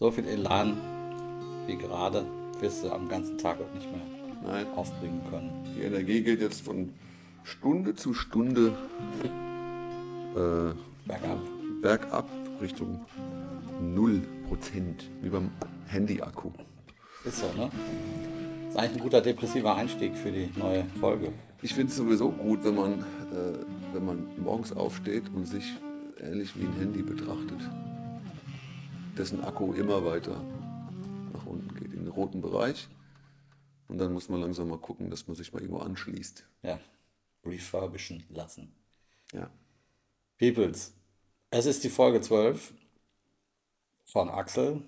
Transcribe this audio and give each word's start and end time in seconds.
so 0.00 0.10
viel 0.10 0.26
Elan 0.26 0.76
wie 1.66 1.76
gerade 1.76 2.24
wirst 2.60 2.84
du 2.84 2.90
am 2.92 3.08
ganzen 3.08 3.36
Tag 3.38 3.58
auch 3.60 3.74
nicht 3.74 3.90
mehr 3.90 4.00
Nein, 4.46 4.66
aufbringen 4.76 5.20
können. 5.30 5.50
die 5.76 5.82
Energie 5.82 6.22
geht 6.22 6.40
jetzt 6.40 6.62
von 6.62 6.92
Stunde 7.44 7.94
zu 7.94 8.14
Stunde 8.14 8.72
äh, 10.34 10.72
Bergab. 11.06 11.38
bergab 11.82 12.28
Richtung 12.60 13.00
0%, 13.82 14.22
wie 15.22 15.28
beim 15.28 15.50
Handy-Akku. 15.86 16.50
Ist 17.24 17.38
so, 17.40 17.46
ne? 17.56 17.70
Ist 18.68 18.76
eigentlich 18.76 18.96
ein 18.96 19.02
guter 19.02 19.20
depressiver 19.20 19.74
Einstieg 19.76 20.16
für 20.16 20.30
die 20.30 20.50
neue 20.56 20.84
Folge. 21.00 21.32
Ich 21.62 21.74
finde 21.74 21.90
es 21.90 21.96
sowieso 21.96 22.30
gut, 22.30 22.64
wenn 22.64 22.74
man, 22.74 22.92
äh, 22.92 23.94
wenn 23.94 24.04
man 24.04 24.26
morgens 24.42 24.72
aufsteht 24.72 25.24
und 25.34 25.46
sich 25.46 25.64
ähnlich 26.20 26.56
wie 26.56 26.64
ein 26.64 26.74
Handy 26.78 27.02
betrachtet, 27.02 27.58
dessen 29.18 29.42
Akku 29.42 29.72
immer 29.72 30.04
weiter 30.04 30.42
nach 31.32 31.46
unten 31.46 31.74
geht, 31.74 31.92
in 31.92 32.04
den 32.04 32.08
roten 32.08 32.40
Bereich. 32.40 32.88
Und 33.88 33.98
dann 33.98 34.12
muss 34.12 34.28
man 34.28 34.40
langsam 34.40 34.68
mal 34.68 34.78
gucken, 34.78 35.10
dass 35.10 35.26
man 35.26 35.36
sich 35.36 35.52
mal 35.52 35.60
irgendwo 35.60 35.80
anschließt. 35.80 36.44
Ja, 36.62 36.78
refurbischen 37.44 38.24
lassen. 38.28 38.72
Ja. 39.32 39.50
Peoples, 40.38 40.92
es 41.50 41.66
ist 41.66 41.82
die 41.84 41.88
Folge 41.88 42.20
12 42.20 42.72
von 44.04 44.28
Axel, 44.28 44.82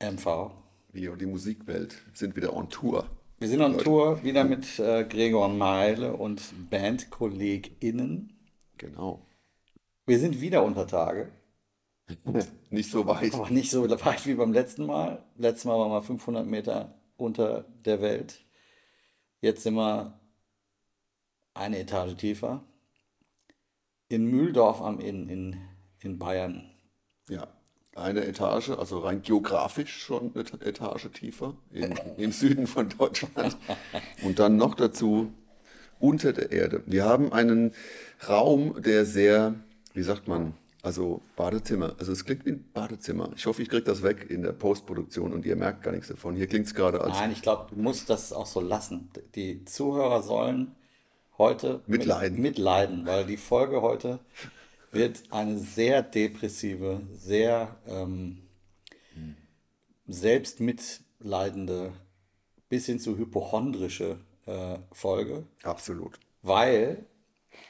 MV. 0.00 0.50
Wir 0.92 1.12
und 1.12 1.20
die 1.20 1.26
Musikwelt 1.26 2.02
sind 2.14 2.34
wieder 2.34 2.54
on 2.54 2.68
Tour. 2.68 3.06
Wir 3.38 3.48
sind 3.48 3.60
on 3.60 3.78
Tour 3.78 4.22
wieder 4.24 4.44
mit 4.44 4.78
äh, 4.78 5.04
Gregor 5.04 5.48
Meile 5.48 6.14
und 6.14 6.42
BandkollegInnen. 6.70 8.32
Genau. 8.76 9.24
Wir 10.06 10.18
sind 10.18 10.40
wieder 10.40 10.64
unter 10.64 10.86
Tage, 10.86 11.30
Nicht 12.70 12.90
so 12.90 13.06
weit. 13.06 13.34
aber 13.34 13.50
nicht 13.50 13.70
so 13.70 13.88
weit 13.88 14.26
wie 14.26 14.34
beim 14.34 14.52
letzten 14.52 14.86
Mal. 14.86 15.24
Letztes 15.36 15.64
Mal 15.64 15.78
waren 15.78 15.90
wir 15.90 16.02
500 16.02 16.46
Meter 16.46 16.94
unter 17.16 17.64
der 17.84 18.00
Welt. 18.00 18.44
Jetzt 19.40 19.62
sind 19.62 19.74
wir 19.74 20.18
eine 21.54 21.78
Etage 21.78 22.16
tiefer. 22.16 22.64
In 24.08 24.26
Mühldorf 24.26 24.80
am 24.80 24.98
Inn 25.00 25.28
in, 25.28 25.56
in 26.00 26.18
Bayern. 26.18 26.70
Ja. 27.28 27.46
Eine 27.96 28.24
Etage, 28.24 28.70
also 28.70 29.00
rein 29.00 29.22
geografisch 29.22 30.00
schon 30.00 30.32
eine 30.34 30.44
Etage 30.64 31.10
tiefer 31.12 31.54
in, 31.72 31.98
im 32.16 32.32
Süden 32.32 32.66
von 32.66 32.88
Deutschland. 32.88 33.56
Und 34.22 34.38
dann 34.38 34.56
noch 34.56 34.74
dazu 34.74 35.32
unter 35.98 36.32
der 36.32 36.52
Erde. 36.52 36.82
Wir 36.86 37.04
haben 37.04 37.32
einen 37.32 37.72
Raum, 38.28 38.80
der 38.80 39.04
sehr, 39.04 39.54
wie 39.92 40.02
sagt 40.02 40.28
man, 40.28 40.54
also 40.82 41.20
Badezimmer. 41.36 41.94
Also 41.98 42.12
es 42.12 42.24
klingt 42.24 42.46
wie 42.46 42.50
ein 42.52 42.70
Badezimmer. 42.72 43.30
Ich 43.36 43.46
hoffe, 43.46 43.62
ich 43.62 43.68
kriege 43.68 43.82
das 43.84 44.02
weg 44.02 44.26
in 44.30 44.42
der 44.42 44.52
Postproduktion 44.52 45.32
und 45.32 45.44
ihr 45.44 45.56
merkt 45.56 45.82
gar 45.82 45.92
nichts 45.92 46.08
davon. 46.08 46.34
Hier 46.36 46.46
klingt 46.46 46.66
es 46.66 46.74
gerade 46.74 47.00
als 47.02 47.18
Nein, 47.18 47.32
ich 47.32 47.42
glaube, 47.42 47.66
du 47.74 47.80
musst 47.80 48.08
das 48.10 48.32
auch 48.32 48.46
so 48.46 48.60
lassen. 48.60 49.10
Die 49.34 49.64
Zuhörer 49.64 50.22
sollen 50.22 50.74
heute 51.38 51.82
mit- 51.86 52.00
Mitleiden. 52.00 52.40
mitleiden, 52.40 53.06
weil 53.06 53.26
die 53.26 53.36
Folge 53.36 53.82
heute 53.82 54.20
wird 54.92 55.22
eine 55.30 55.58
sehr 55.58 56.02
depressive, 56.02 57.00
sehr 57.12 57.76
ähm, 57.86 58.38
selbstmitleidende, 60.08 61.92
bis 62.68 62.86
hin 62.86 62.98
zu 62.98 63.16
hypochondrische 63.16 64.18
äh, 64.46 64.78
Folge, 64.92 65.44
absolut. 65.62 66.18
weil 66.42 67.04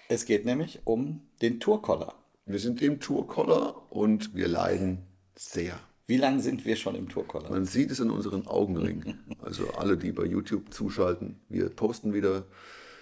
es 0.08 0.24
geht 0.24 0.44
nämlich 0.44 0.80
um 0.84 1.22
den 1.42 1.60
Tourkoller. 1.60 2.14
Wir 2.46 2.58
sind 2.58 2.82
im 2.82 3.00
Tourkoller 3.00 3.92
und 3.92 4.34
wir 4.34 4.48
leiden 4.48 5.06
sehr. 5.36 5.78
Wie 6.06 6.16
lange 6.16 6.40
sind 6.40 6.64
wir 6.64 6.74
schon 6.74 6.96
im 6.96 7.08
Tourkoller? 7.08 7.50
Man 7.50 7.64
sieht 7.64 7.90
es 7.90 8.00
in 8.00 8.10
unseren 8.10 8.46
Augenringen. 8.46 9.24
Also 9.42 9.70
alle, 9.70 9.96
die 9.96 10.12
bei 10.12 10.26
YouTube 10.26 10.72
zuschalten, 10.72 11.40
wir 11.48 11.70
posten 11.70 12.12
wieder. 12.12 12.44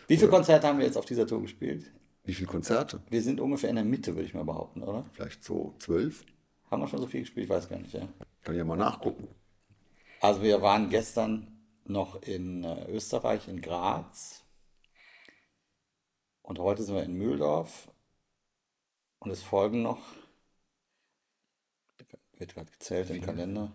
Wie 0.06 0.16
viele 0.16 0.30
Konzerte 0.30 0.68
haben 0.68 0.78
wir 0.78 0.86
jetzt 0.86 0.96
auf 0.96 1.04
dieser 1.04 1.26
Tour 1.26 1.42
gespielt? 1.42 1.90
Wie 2.24 2.32
viele 2.32 2.46
Konzerte? 2.46 3.02
Wir 3.10 3.22
sind 3.22 3.40
ungefähr 3.40 3.70
in 3.70 3.76
der 3.76 3.84
Mitte, 3.84 4.14
würde 4.14 4.24
ich 4.24 4.34
mal 4.34 4.44
behaupten, 4.44 4.84
oder? 4.84 5.04
Vielleicht 5.12 5.42
so 5.42 5.74
zwölf? 5.80 6.24
Haben 6.70 6.82
wir 6.82 6.88
schon 6.88 7.00
so 7.00 7.08
viel 7.08 7.20
gespielt? 7.20 7.44
Ich 7.44 7.50
weiß 7.50 7.68
gar 7.68 7.80
nicht, 7.80 7.92
ja. 7.92 8.06
Kann 8.42 8.54
ich 8.54 8.58
ja 8.58 8.64
mal 8.64 8.76
nachgucken. 8.76 9.26
Also 10.20 10.42
wir 10.42 10.62
waren 10.62 10.90
gestern 10.90 11.48
noch 11.84 12.22
in 12.22 12.62
äh, 12.62 12.88
Österreich, 12.88 13.48
in 13.48 13.60
Graz. 13.60 14.44
Und 16.42 16.60
heute 16.60 16.82
sind 16.84 16.94
wir 16.94 17.02
in 17.02 17.14
Mühldorf. 17.14 17.88
Und 19.20 19.30
es 19.30 19.42
folgen 19.42 19.82
noch, 19.82 20.00
wird 22.36 22.54
gerade 22.54 22.70
gezählt 22.70 23.10
im 23.10 23.20
Kalender, 23.20 23.72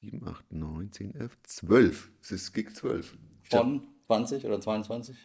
7, 0.00 0.26
8, 0.26 0.52
9, 0.52 0.92
10, 0.92 1.14
11, 1.14 1.38
12. 1.42 2.10
Es 2.20 2.30
ist 2.30 2.52
Gig 2.52 2.74
12. 2.74 3.16
von 3.44 3.88
20 4.06 4.44
oder 4.44 4.60
22? 4.60 5.16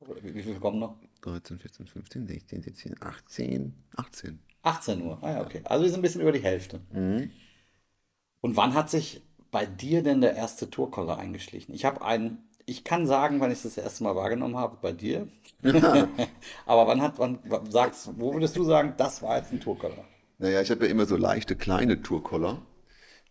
Oder 0.00 0.22
wie, 0.22 0.42
viele 0.42 0.58
kommen 0.58 0.80
noch? 0.80 0.98
13, 1.22 1.58
14, 1.58 1.86
15, 1.86 2.26
16, 2.26 2.62
17, 2.62 3.02
18, 3.02 3.74
18. 3.96 4.42
18 4.62 5.02
Uhr. 5.02 5.22
Ah 5.22 5.32
ja, 5.32 5.42
okay. 5.42 5.62
Also 5.64 5.84
wir 5.84 5.90
sind 5.90 6.00
ein 6.00 6.02
bisschen 6.02 6.20
über 6.20 6.32
die 6.32 6.42
Hälfte. 6.42 6.80
Und 8.40 8.56
wann 8.56 8.74
hat 8.74 8.90
sich 8.90 9.22
bei 9.50 9.64
dir 9.64 10.02
denn 10.02 10.20
der 10.20 10.34
erste 10.34 10.68
Tourkoller 10.70 11.18
eingeschlichen? 11.18 11.74
Ich 11.74 11.84
habe 11.84 12.02
einen, 12.02 12.45
ich 12.66 12.82
kann 12.84 13.06
sagen, 13.06 13.40
wann 13.40 13.52
ich 13.52 13.62
das, 13.62 13.76
erste 13.76 14.02
Mal 14.04 14.16
wahrgenommen 14.16 14.56
habe, 14.56 14.76
bei 14.82 14.92
dir. 14.92 15.28
Aber 16.66 16.86
wann 16.86 17.00
hat, 17.00 17.18
wann, 17.18 17.38
sagst, 17.70 18.10
wo 18.16 18.34
würdest 18.34 18.56
du 18.56 18.64
sagen, 18.64 18.94
das 18.96 19.22
war 19.22 19.38
jetzt 19.38 19.52
ein 19.52 19.60
Tourkoller? 19.60 20.04
Naja, 20.38 20.60
ich 20.60 20.70
habe 20.70 20.84
ja 20.84 20.90
immer 20.90 21.06
so 21.06 21.16
leichte 21.16 21.56
kleine 21.56 22.02
Tourkoller, 22.02 22.60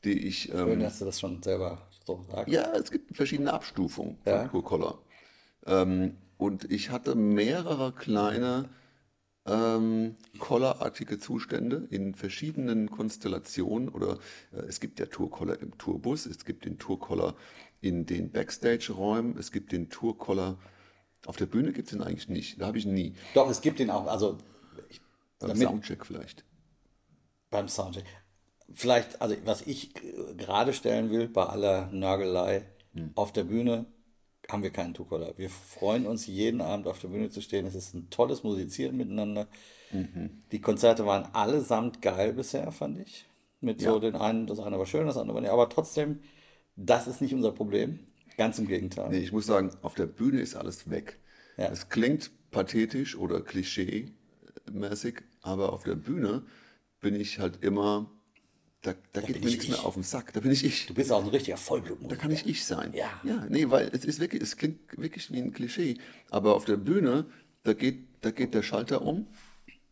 die 0.04 0.28
ich. 0.28 0.44
Schön, 0.44 0.70
Ähm, 0.72 0.80
dass 0.80 1.00
du 1.00 1.06
das 1.06 1.20
schon 1.20 1.44
selber 1.44 1.88
so 2.06 2.26
sagst. 2.32 2.52
ja, 2.52 2.74
es 2.74 2.90
gibt 2.92 3.16
verschiedene 3.16 3.54
Abstufungen 3.54 4.18
von 4.24 4.34
Ja. 4.34 4.48
Tourkoller. 4.48 5.00
Ähm, 5.66 6.18
und 6.38 6.72
ich 6.72 6.90
hatte 6.90 7.16
mehrere 7.16 7.92
kleine 7.92 8.70
ähm, 9.46 10.16
kollerartige 10.40 11.20
Zustände 11.20 11.88
in 11.92 12.16
verschiedenen 12.16 12.90
Konstellationen. 12.90 13.90
Oder 13.90 14.18
äh, 14.52 14.62
es 14.68 14.80
gibt 14.80 15.00
ja 15.00 15.06
Tourkoller 15.06 15.60
im 15.62 15.78
Tourbus, 15.78 16.26
es 16.26 16.46
gibt 16.46 16.66
den 16.66 16.80
Tourkoller 16.80 17.36
in 17.86 18.06
den 18.06 18.32
Backstage-Räumen, 18.32 19.38
es 19.38 19.52
gibt 19.52 19.72
den 19.72 19.90
Tourkoller. 19.90 20.58
Auf 21.26 21.38
der 21.38 21.46
Bühne 21.46 21.72
gibt 21.72 21.88
es 21.88 21.92
den 21.94 22.02
eigentlich 22.02 22.30
nicht. 22.30 22.60
Da 22.62 22.68
habe 22.68 22.78
ich 22.78 22.86
ihn 22.86 22.94
nie. 22.94 23.14
Doch, 23.34 23.50
es 23.50 23.62
gibt 23.62 23.80
ihn 23.80 23.90
auch, 23.90 24.08
also 24.08 24.38
ich, 24.90 25.02
Beim 25.40 25.50
damit, 25.50 25.68
Soundcheck 25.68 26.06
vielleicht. 26.06 26.44
beim 27.50 27.68
Soundcheck. 27.68 28.06
Vielleicht, 28.74 29.22
also 29.22 29.36
was 29.46 29.62
ich 29.68 29.92
gerade 30.38 30.74
stellen 30.74 31.10
will, 31.12 31.28
bei 31.28 31.46
aller 31.46 31.88
Nörgelei, 31.92 32.66
auf 33.16 33.32
der 33.32 33.44
Bühne 33.44 33.86
haben 34.50 34.64
wir 34.64 34.72
keinen 34.72 34.94
Tourkoller. 34.94 35.34
Wir 35.38 35.50
freuen 35.50 36.06
uns 36.08 36.28
jeden 36.28 36.62
Abend 36.62 36.88
auf 36.88 37.00
der 37.00 37.10
Bühne 37.10 37.30
zu 37.30 37.42
stehen. 37.42 37.66
Es 37.66 37.76
ist 37.76 37.94
ein 37.94 38.10
tolles 38.10 38.44
Musizieren 38.44 38.96
miteinander. 38.98 39.48
Die 40.52 40.62
Konzerte 40.62 41.06
waren 41.06 41.26
allesamt 41.34 42.02
geil 42.02 42.34
bisher, 42.34 42.72
fand 42.72 43.00
ich. 43.00 43.26
Mit 43.62 43.82
so 43.82 43.94
Ja. 43.96 44.00
den 44.00 44.16
einen, 44.16 44.46
das 44.48 44.60
eine 44.60 44.78
war 44.78 44.86
schön, 44.86 45.08
das 45.08 45.18
andere 45.18 45.36
war 45.36 45.42
nicht. 45.42 45.52
Aber 45.52 45.70
trotzdem, 45.70 46.20
das 46.76 47.08
ist 47.08 47.22
nicht 47.22 47.34
unser 47.34 47.52
Problem. 47.52 48.00
Ganz 48.38 48.60
im 48.60 48.68
Gegenteil. 48.68 49.10
Nee, 49.10 49.20
ich 49.20 49.32
muss 49.32 49.46
sagen, 49.46 49.72
auf 49.82 49.96
der 49.96 50.08
Bühne 50.08 50.42
ist 50.42 50.56
alles 50.56 50.90
weg. 50.90 51.20
Ja. 51.58 51.68
Es 51.72 51.90
klingt 51.90 52.32
pathetisch 52.52 53.16
oder 53.18 53.40
klischee-mäßig, 53.42 55.22
aber 55.42 55.72
auf 55.74 55.84
der 55.84 55.96
Bühne 55.96 56.44
bin 57.00 57.16
ich 57.16 57.40
halt 57.40 57.64
immer, 57.64 58.12
da, 58.82 58.94
da 59.14 59.22
geht 59.22 59.36
bin 59.36 59.44
mir 59.44 59.50
ich 59.50 59.54
nichts 59.54 59.64
ich. 59.66 59.70
mehr 59.72 59.86
auf 59.86 59.94
den 59.94 60.04
Sack. 60.04 60.34
Da 60.34 60.42
bin 60.42 60.52
ich 60.52 60.64
ich. 60.66 60.88
Du 60.88 60.94
bist 60.94 61.12
auch 61.12 61.24
ein 61.24 61.30
richtiger 61.30 61.56
Da 61.56 61.62
Vollblutmusiker. 61.62 62.16
kann 62.22 62.32
ich 62.32 62.46
ich 62.46 62.66
sein. 62.66 62.94
Ja. 62.94 63.10
Ja, 63.24 63.46
nee, 63.50 63.70
weil 63.70 63.90
es 63.94 64.04
ist 64.06 64.20
wirklich, 64.20 64.42
es 64.42 64.58
klingt 64.58 64.98
wirklich 64.98 65.32
wie 65.32 65.40
ein 65.40 65.54
Klischee. 65.54 65.98
Aber 66.30 66.56
auf 66.56 66.66
der 66.66 66.78
Bühne, 66.78 67.26
da 67.64 67.74
geht, 67.74 68.08
da 68.22 68.32
geht 68.32 68.54
der 68.54 68.64
Schalter 68.64 69.02
um 69.02 69.28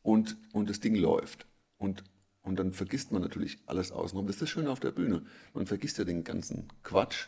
und, 0.01 0.37
und 0.51 0.69
das 0.69 0.79
Ding 0.81 0.95
läuft. 0.95 1.45
Und, 1.77 2.03
und 2.43 2.59
dann 2.59 2.73
vergisst 2.73 3.11
man 3.11 3.21
natürlich 3.21 3.57
alles 3.65 3.91
außenrum. 3.91 4.27
Das 4.27 4.35
ist 4.35 4.41
das 4.43 4.49
Schöne 4.49 4.69
auf 4.69 4.79
der 4.79 4.91
Bühne. 4.91 5.23
Man 5.53 5.65
vergisst 5.65 5.97
ja 5.97 6.03
den 6.03 6.23
ganzen 6.23 6.67
Quatsch, 6.83 7.27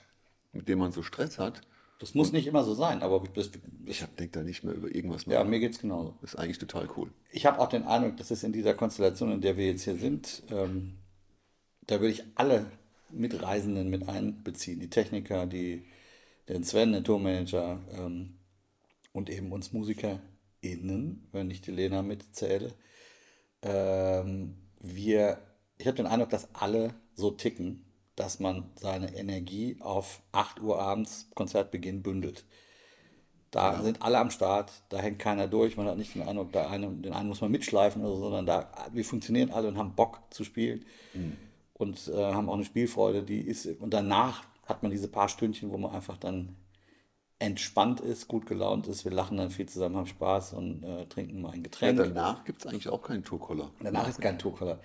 mit 0.51 0.67
dem 0.67 0.79
man 0.79 0.91
so 0.91 1.03
Stress 1.03 1.39
hat. 1.39 1.61
Das 1.99 2.13
muss 2.13 2.33
nicht 2.33 2.45
immer 2.47 2.65
so 2.65 2.73
sein, 2.73 3.01
aber 3.01 3.23
das, 3.33 3.51
Ich 3.85 4.03
denke 4.19 4.39
da 4.39 4.43
nicht 4.43 4.65
mehr 4.65 4.73
über 4.73 4.93
irgendwas 4.93 5.25
ja, 5.25 5.41
nach. 5.41 5.49
mir 5.49 5.61
geht's 5.61 5.79
genauso. 5.79 6.17
Das 6.21 6.33
ist 6.33 6.39
eigentlich 6.39 6.59
total 6.59 6.89
cool. 6.97 7.09
Ich 7.31 7.45
habe 7.45 7.59
auch 7.59 7.69
den 7.69 7.83
Eindruck, 7.83 8.17
dass 8.17 8.31
es 8.31 8.43
in 8.43 8.51
dieser 8.51 8.73
Konstellation, 8.73 9.31
in 9.31 9.41
der 9.41 9.55
wir 9.55 9.65
jetzt 9.65 9.83
hier 9.83 9.95
sind, 9.95 10.43
ähm, 10.51 10.97
da 11.87 12.01
würde 12.01 12.11
ich 12.11 12.23
alle 12.35 12.65
Mitreisenden 13.11 13.89
mit 13.89 14.09
einbeziehen. 14.09 14.81
Die 14.81 14.89
Techniker, 14.89 15.45
die, 15.45 15.85
den 16.49 16.65
Sven, 16.65 16.91
den 16.91 17.05
Tourmanager 17.05 17.79
ähm, 17.97 18.39
und 19.13 19.29
eben 19.29 19.53
uns 19.53 19.71
MusikerInnen, 19.71 21.29
wenn 21.31 21.49
ich 21.49 21.61
die 21.61 21.71
Lena 21.71 22.01
mitzähle. 22.01 22.73
Ähm, 23.61 24.55
wir, 24.79 25.39
ich 25.77 25.87
habe 25.87 25.97
den 25.97 26.07
Eindruck, 26.07 26.29
dass 26.29 26.53
alle 26.53 26.93
so 27.13 27.31
ticken, 27.31 27.85
dass 28.15 28.39
man 28.39 28.71
seine 28.75 29.15
Energie 29.15 29.77
auf 29.79 30.21
8 30.31 30.61
Uhr 30.61 30.79
abends 30.79 31.29
Konzertbeginn 31.35 32.01
bündelt. 32.01 32.45
Da 33.51 33.81
sind 33.81 34.01
alle 34.01 34.17
am 34.17 34.31
Start, 34.31 34.71
da 34.89 34.97
hängt 34.97 35.19
keiner 35.19 35.47
durch, 35.47 35.77
man 35.77 35.87
hat 35.87 35.97
nicht 35.97 36.15
den 36.15 36.23
Eindruck, 36.23 36.51
der 36.51 36.69
eine, 36.69 36.89
den 36.91 37.13
einen 37.13 37.29
muss 37.29 37.39
man 37.39 37.51
mitschleifen 37.51 38.03
oder 38.03 38.15
so, 38.15 38.21
sondern 38.23 38.45
da, 38.45 38.69
wir 38.91 39.05
funktionieren 39.05 39.51
alle 39.51 39.69
und 39.69 39.77
haben 39.77 39.95
Bock 39.95 40.19
zu 40.29 40.43
spielen 40.43 40.83
und 41.73 42.07
äh, 42.09 42.33
haben 42.33 42.49
auch 42.49 42.55
eine 42.55 42.65
Spielfreude, 42.65 43.23
die 43.23 43.39
ist, 43.39 43.65
und 43.65 43.93
danach 43.93 44.43
hat 44.65 44.83
man 44.83 44.91
diese 44.91 45.07
paar 45.07 45.29
Stündchen, 45.29 45.71
wo 45.71 45.77
man 45.77 45.91
einfach 45.91 46.17
dann 46.17 46.55
entspannt 47.39 47.99
ist, 47.99 48.27
gut 48.27 48.45
gelaunt 48.45 48.87
ist, 48.87 49.03
wir 49.05 49.11
lachen 49.11 49.37
dann 49.37 49.49
viel 49.49 49.67
zusammen, 49.67 49.97
haben 49.97 50.07
Spaß 50.07 50.53
und 50.53 50.83
äh, 50.83 51.05
trinken 51.05 51.41
mal 51.41 51.49
ein 51.49 51.57
Ja, 51.57 51.63
Getränk. 51.63 51.97
danach 51.97 52.43
gibt 52.45 52.61
es 52.61 52.67
eigentlich 52.67 52.89
auch 52.89 53.01
keinen 53.01 53.23
Tourkoller. 53.23 53.71
danach 53.81 54.07
ist 54.07 54.21
kein 54.21 54.39
Tourkoller. 54.39 54.79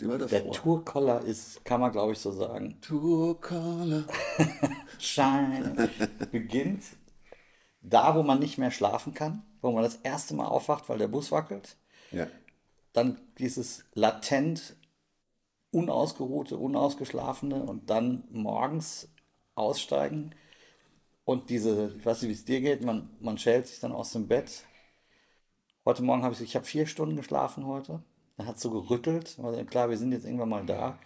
Der. 0.00 0.50
Tourkoller 0.50 1.20
ist, 1.20 1.64
kann 1.64 1.80
man 1.80 1.92
glaube 1.92 2.12
ich 2.12 2.18
so 2.18 2.32
sagen, 2.32 2.80
Tourkoller. 2.80 4.04
Shine 4.98 5.88
beginnt 6.32 6.82
da, 7.80 8.16
wo 8.16 8.22
man 8.24 8.40
nicht 8.40 8.58
mehr 8.58 8.72
schlafen 8.72 9.14
kann, 9.14 9.42
wo 9.60 9.70
man 9.70 9.84
das 9.84 9.96
erste 9.96 10.34
Mal 10.34 10.46
aufwacht, 10.46 10.88
weil 10.88 10.98
der 10.98 11.06
Bus 11.06 11.30
wackelt. 11.30 11.76
Ja. 12.10 12.26
Dann 12.92 13.20
dieses 13.38 13.84
latent 13.94 14.74
unausgeruhte, 15.70 16.56
unausgeschlafene 16.56 17.62
und 17.62 17.90
dann 17.90 18.24
morgens 18.30 19.08
aussteigen 19.54 20.34
und 21.24 21.50
diese, 21.50 21.94
ich 21.96 22.04
weiß 22.04 22.22
nicht, 22.22 22.28
wie 22.30 22.34
es 22.34 22.44
dir 22.44 22.60
geht, 22.60 22.84
man, 22.84 23.10
man 23.20 23.38
schält 23.38 23.66
sich 23.66 23.80
dann 23.80 23.92
aus 23.92 24.12
dem 24.12 24.28
Bett. 24.28 24.64
Heute 25.84 26.02
Morgen 26.02 26.22
habe 26.22 26.34
ich, 26.34 26.40
ich 26.40 26.54
habe 26.56 26.64
vier 26.64 26.86
Stunden 26.86 27.16
geschlafen 27.16 27.66
heute. 27.66 28.02
Dann 28.36 28.46
hat 28.46 28.56
es 28.56 28.62
so 28.62 28.70
gerüttelt. 28.70 29.38
Also 29.42 29.64
klar, 29.64 29.90
wir 29.90 29.96
sind 29.96 30.12
jetzt 30.12 30.24
irgendwann 30.24 30.48
mal 30.48 30.66
da. 30.66 30.98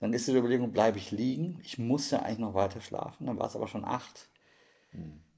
Dann 0.00 0.12
ist 0.12 0.28
die 0.28 0.32
Überlegung, 0.32 0.72
bleibe 0.72 0.98
ich 0.98 1.10
liegen? 1.10 1.60
Ich 1.62 1.78
muss 1.78 2.10
ja 2.10 2.20
eigentlich 2.20 2.38
noch 2.38 2.54
weiter 2.54 2.80
schlafen. 2.80 3.26
Dann 3.26 3.38
war 3.38 3.46
es 3.46 3.56
aber 3.56 3.68
schon 3.68 3.84
acht. 3.84 4.28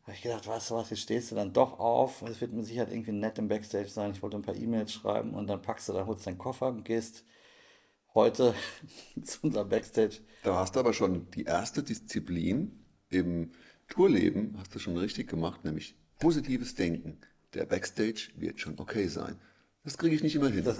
Habe 0.02 0.12
ich 0.12 0.22
gedacht, 0.22 0.46
weißt 0.46 0.70
du 0.70 0.74
was, 0.74 0.90
jetzt 0.90 1.00
stehst 1.00 1.30
du 1.30 1.34
dann 1.34 1.52
doch 1.52 1.78
auf. 1.78 2.22
Es 2.22 2.40
wird 2.40 2.52
mit 2.52 2.64
Sicherheit 2.64 2.92
irgendwie 2.92 3.12
nett 3.12 3.38
im 3.38 3.48
Backstage 3.48 3.88
sein. 3.88 4.12
Ich 4.12 4.22
wollte 4.22 4.36
ein 4.36 4.42
paar 4.42 4.56
E-Mails 4.56 4.92
schreiben 4.92 5.34
und 5.34 5.46
dann 5.46 5.62
packst 5.62 5.88
du, 5.88 5.92
dann 5.92 6.06
holst 6.06 6.26
deinen 6.26 6.38
Koffer 6.38 6.68
und 6.68 6.84
gehst 6.84 7.24
heute 8.14 8.54
zu 9.22 9.38
unserem 9.42 9.68
Backstage. 9.68 10.18
Da 10.42 10.56
hast 10.56 10.74
du 10.74 10.80
aber 10.80 10.92
schon 10.92 11.30
die 11.30 11.44
erste 11.44 11.82
Disziplin 11.82 12.84
im 13.08 13.52
Tourleben, 13.90 14.54
hast 14.58 14.75
du 14.75 14.78
schon 14.78 14.96
richtig 14.96 15.28
gemacht, 15.28 15.64
nämlich 15.64 15.94
positives 16.19 16.75
Denken. 16.75 17.19
Der 17.54 17.66
Backstage 17.66 18.28
wird 18.37 18.58
schon 18.60 18.78
okay 18.78 19.06
sein. 19.08 19.37
Das 19.84 19.98
kriege 19.98 20.14
ich 20.14 20.22
nicht 20.22 20.34
immer 20.37 20.48
hin. 20.48 20.64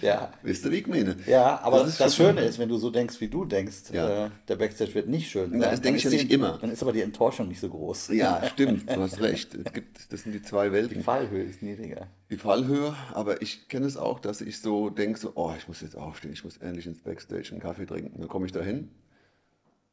Ja, 0.00 0.32
Wisst 0.42 0.64
ihr, 0.64 0.70
wie 0.70 0.76
ich 0.76 0.86
meine? 0.86 1.14
ja 1.26 1.60
aber 1.60 1.84
das, 1.84 1.98
schon- 1.98 2.10
Schöne 2.28 2.40
ist, 2.42 2.58
wenn 2.58 2.70
du 2.70 2.78
so 2.78 2.88
denkst, 2.90 3.20
wie 3.20 3.28
du 3.28 3.44
denkst, 3.44 3.90
Ja. 3.92 4.26
äh, 4.26 4.30
der 4.48 4.56
Backstage 4.56 4.94
wird 4.94 5.08
nicht 5.08 5.30
schön 5.30 5.50
sein. 5.50 5.60
das 5.60 5.72
dann 5.72 5.82
denke 5.82 5.98
ich 5.98 6.04
ja 6.04 6.10
die- 6.10 6.16
nicht 6.16 6.30
immer. 6.32 6.56
Dann 6.58 6.70
ist 6.70 6.82
aber 6.82 6.92
die 6.94 7.02
Enttäuschung 7.02 7.48
nicht 7.48 7.60
so 7.60 7.68
groß. 7.68 8.08
Ja, 8.08 8.42
stimmt, 8.48 8.88
du 8.90 8.96
hast 9.00 9.20
recht. 9.20 9.54
Es 9.54 9.72
gibt, 9.74 10.10
das 10.10 10.22
sind 10.22 10.32
die 10.32 10.40
zwei 10.40 10.68
Die 10.68 10.72
Welten. 10.72 11.02
Fallhöhe 11.02 11.42
ist 11.42 11.60
niedriger. 11.62 12.06
Die 12.30 12.38
Fallhöhe, 12.38 12.94
aber 13.12 13.42
ich 13.42 13.68
kenne 13.68 13.84
es 13.84 13.98
auch, 13.98 14.20
dass 14.20 14.40
ich 14.40 14.58
so 14.60 14.88
denke, 14.88 15.18
so, 15.18 15.32
oh, 15.34 15.52
ich 15.58 15.68
muss 15.68 15.82
jetzt 15.82 15.96
aufstehen, 15.96 16.32
ich 16.32 16.42
muss 16.44 16.56
endlich 16.56 16.86
ins 16.86 17.00
Backstage 17.00 17.50
einen 17.52 17.60
Kaffee 17.60 17.84
trinken. 17.84 18.18
Dann 18.18 18.28
komme 18.28 18.46
ich 18.46 18.52
da 18.52 18.62
hin 18.62 18.88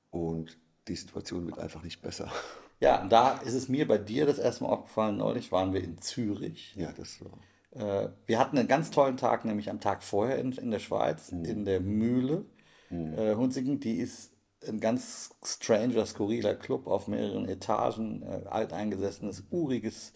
und 0.09 0.57
die 0.87 0.95
Situation 0.95 1.45
wird 1.45 1.59
einfach 1.59 1.83
nicht 1.83 2.01
besser. 2.01 2.31
Ja, 2.83 3.03
und 3.03 3.11
da 3.11 3.33
ist 3.37 3.53
es 3.53 3.69
mir 3.69 3.87
bei 3.87 3.99
dir 3.99 4.25
das 4.25 4.39
erste 4.39 4.63
Mal 4.63 4.71
aufgefallen. 4.71 5.17
Neulich 5.17 5.51
waren 5.51 5.71
wir 5.71 5.83
in 5.83 5.99
Zürich. 5.99 6.75
Ja, 6.75 6.91
das 6.91 7.19
war. 7.23 8.05
Äh, 8.05 8.09
wir 8.25 8.39
hatten 8.39 8.57
einen 8.57 8.67
ganz 8.67 8.89
tollen 8.89 9.17
Tag, 9.17 9.45
nämlich 9.45 9.69
am 9.69 9.79
Tag 9.79 10.01
vorher 10.01 10.39
in, 10.39 10.51
in 10.53 10.71
der 10.71 10.79
Schweiz, 10.79 11.29
in 11.29 11.63
der 11.63 11.79
Mühle. 11.79 12.43
Äh, 12.89 13.35
Hunziken, 13.35 13.79
die 13.79 13.97
ist 13.97 14.31
ein 14.67 14.79
ganz 14.79 15.29
stranger, 15.43 16.05
skurriler 16.05 16.55
Club 16.55 16.87
auf 16.87 17.07
mehreren 17.07 17.47
Etagen, 17.47 18.23
äh, 18.23 18.47
alteingesessenes, 18.49 19.43
uriges, 19.49 20.13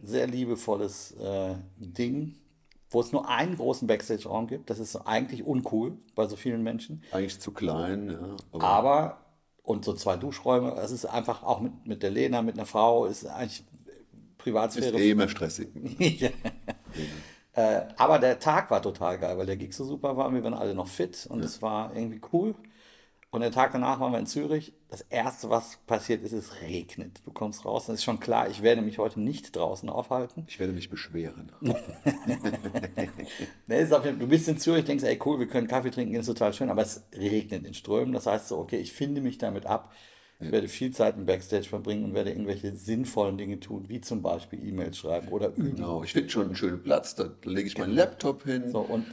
sehr 0.00 0.26
liebevolles 0.26 1.12
äh, 1.12 1.54
Ding, 1.76 2.36
wo 2.90 3.00
es 3.00 3.12
nur 3.12 3.28
einen 3.28 3.56
großen 3.56 3.88
Backstage-Raum 3.88 4.46
gibt. 4.46 4.70
Das 4.70 4.78
ist 4.78 4.96
eigentlich 4.96 5.44
uncool 5.44 5.98
bei 6.14 6.26
so 6.26 6.36
vielen 6.36 6.62
Menschen. 6.62 7.02
Eigentlich 7.12 7.40
zu 7.40 7.52
klein, 7.52 8.10
ja. 8.10 8.36
Aber 8.52 8.64
Aber, 8.64 9.24
und 9.68 9.84
so 9.84 9.92
zwei 9.92 10.16
Duschräume, 10.16 10.72
es 10.82 10.90
ist 10.90 11.04
einfach 11.04 11.42
auch 11.42 11.60
mit, 11.60 11.86
mit 11.86 12.02
der 12.02 12.10
Lena, 12.10 12.40
mit 12.40 12.54
einer 12.54 12.64
Frau, 12.64 13.04
ist 13.04 13.26
eigentlich 13.26 13.60
ist 13.60 14.38
Privatsphäre. 14.38 14.98
eh 14.98 15.10
immer 15.10 15.28
stressig. 15.28 15.68
Ja. 15.98 16.30
Äh, 17.52 17.88
aber 17.96 18.18
der 18.18 18.38
Tag 18.38 18.70
war 18.70 18.80
total 18.80 19.18
geil, 19.18 19.36
weil 19.36 19.44
der 19.46 19.56
Gig 19.56 19.72
so 19.72 19.84
super 19.84 20.16
war. 20.16 20.32
Wir 20.32 20.42
waren 20.44 20.54
alle 20.54 20.74
noch 20.74 20.86
fit 20.86 21.26
und 21.28 21.44
es 21.44 21.60
war 21.60 21.94
irgendwie 21.94 22.20
cool. 22.32 22.54
Und 23.30 23.42
der 23.42 23.50
Tag 23.50 23.72
danach 23.72 24.00
waren 24.00 24.12
wir 24.12 24.18
in 24.18 24.26
Zürich. 24.26 24.72
Das 24.88 25.02
erste, 25.02 25.50
was 25.50 25.76
passiert 25.86 26.22
ist, 26.22 26.32
es 26.32 26.62
regnet. 26.62 27.20
Du 27.26 27.30
kommst 27.30 27.66
raus, 27.66 27.84
dann 27.86 27.94
ist 27.94 28.02
schon 28.04 28.20
klar, 28.20 28.48
ich 28.48 28.62
werde 28.62 28.80
mich 28.80 28.96
heute 28.98 29.20
nicht 29.20 29.54
draußen 29.54 29.90
aufhalten. 29.90 30.44
Ich 30.48 30.58
werde 30.58 30.72
mich 30.72 30.88
beschweren. 30.88 31.52
Nee, 33.66 33.82
ist 33.82 33.92
auf 33.92 34.04
jeden 34.04 34.16
Fall- 34.18 34.26
du 34.26 34.30
bist 34.30 34.48
in 34.48 34.58
Zürich, 34.58 34.84
denkst, 34.84 35.04
ey 35.04 35.18
cool, 35.24 35.38
wir 35.38 35.46
können 35.46 35.66
Kaffee 35.68 35.90
trinken, 35.90 36.14
ist 36.14 36.26
total 36.26 36.52
schön, 36.54 36.70
aber 36.70 36.82
es 36.82 37.04
regnet 37.14 37.66
in 37.66 37.74
Strömen. 37.74 38.12
Das 38.14 38.26
heißt 38.26 38.48
so, 38.48 38.58
okay, 38.58 38.78
ich 38.78 38.92
finde 38.92 39.20
mich 39.20 39.38
damit 39.38 39.66
ab. 39.66 39.92
Ich 40.40 40.52
werde 40.52 40.68
viel 40.68 40.92
Zeit 40.92 41.16
im 41.16 41.26
Backstage 41.26 41.64
verbringen 41.68 42.04
und 42.04 42.14
werde 42.14 42.30
irgendwelche 42.30 42.74
sinnvollen 42.76 43.36
Dinge 43.38 43.58
tun, 43.60 43.88
wie 43.88 44.00
zum 44.00 44.22
Beispiel 44.22 44.64
E-Mails 44.66 44.96
schreiben 44.96 45.28
oder 45.28 45.48
üben. 45.48 45.74
Genau, 45.76 46.04
ich 46.04 46.12
finde 46.12 46.30
schon 46.30 46.46
einen 46.46 46.54
schönen 46.56 46.82
Platz, 46.82 47.14
da 47.16 47.28
lege 47.44 47.66
ich 47.66 47.76
meinen 47.76 47.94
Laptop 47.94 48.44
hin. 48.44 48.70
So, 48.70 48.78
und 48.80 49.04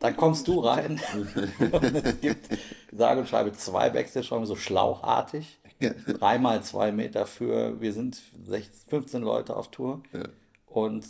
dann 0.00 0.16
kommst 0.16 0.48
du 0.48 0.60
rein 0.60 1.00
und 1.72 1.84
es 1.84 2.20
gibt, 2.20 2.48
sage 2.90 3.20
und 3.20 3.28
schreibe, 3.28 3.52
zwei 3.52 3.90
Backstage-Räume, 3.90 4.46
so 4.46 4.56
schlauchartig. 4.56 5.58
Dreimal 6.18 6.62
zwei 6.62 6.92
Meter 6.92 7.24
für, 7.26 7.80
wir 7.80 7.92
sind 7.94 8.20
16, 8.46 8.90
15 8.90 9.22
Leute 9.22 9.56
auf 9.56 9.70
Tour. 9.70 10.02
Ja. 10.12 10.24
Und 10.66 11.06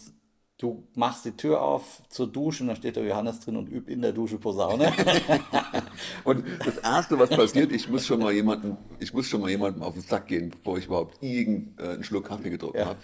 du 0.59 0.85
machst 0.95 1.25
die 1.25 1.33
Tür 1.33 1.61
auf 1.63 2.03
zur 2.09 2.29
Dusche 2.29 2.63
und 2.63 2.69
da 2.69 2.77
steht 2.77 2.95
der 2.97 3.05
Johannes 3.05 3.41
drin 3.41 3.57
und 3.57 3.69
übt 3.69 3.91
in 3.93 4.03
der 4.03 4.13
Dusche 4.13 4.39
Posaune. 4.39 4.93
Und 6.25 6.45
das 6.65 6.79
Erste, 6.79 7.19
was 7.19 7.31
passiert, 7.31 7.73
ich 7.73 7.89
muss 7.89 8.07
schon 8.07 8.21
mal 8.21 8.33
jemanden, 8.33 8.77
ich 9.01 9.13
muss 9.13 9.27
schon 9.29 9.41
mal 9.41 9.51
jemandem 9.51 9.83
auf 9.83 9.95
den 9.95 10.03
Sack 10.03 10.27
gehen, 10.29 10.51
bevor 10.51 10.79
ich 10.79 10.87
überhaupt 10.87 11.23
irgendeinen 11.23 12.05
Schluck 12.05 12.27
Kaffee 12.27 12.51
getrunken 12.51 12.79
Ja. 12.79 12.87
habe. 12.87 12.99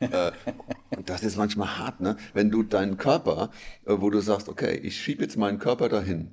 Äh, 0.00 0.32
und 0.96 1.08
das 1.08 1.22
ist 1.22 1.36
manchmal 1.36 1.78
hart, 1.78 2.00
ne? 2.00 2.16
Wenn 2.32 2.50
du 2.50 2.62
deinen 2.62 2.96
Körper, 2.96 3.50
äh, 3.84 3.94
wo 3.98 4.10
du 4.10 4.20
sagst, 4.20 4.48
okay, 4.48 4.76
ich 4.82 5.00
schiebe 5.00 5.22
jetzt 5.22 5.36
meinen 5.36 5.58
Körper 5.58 5.88
dahin 5.88 6.32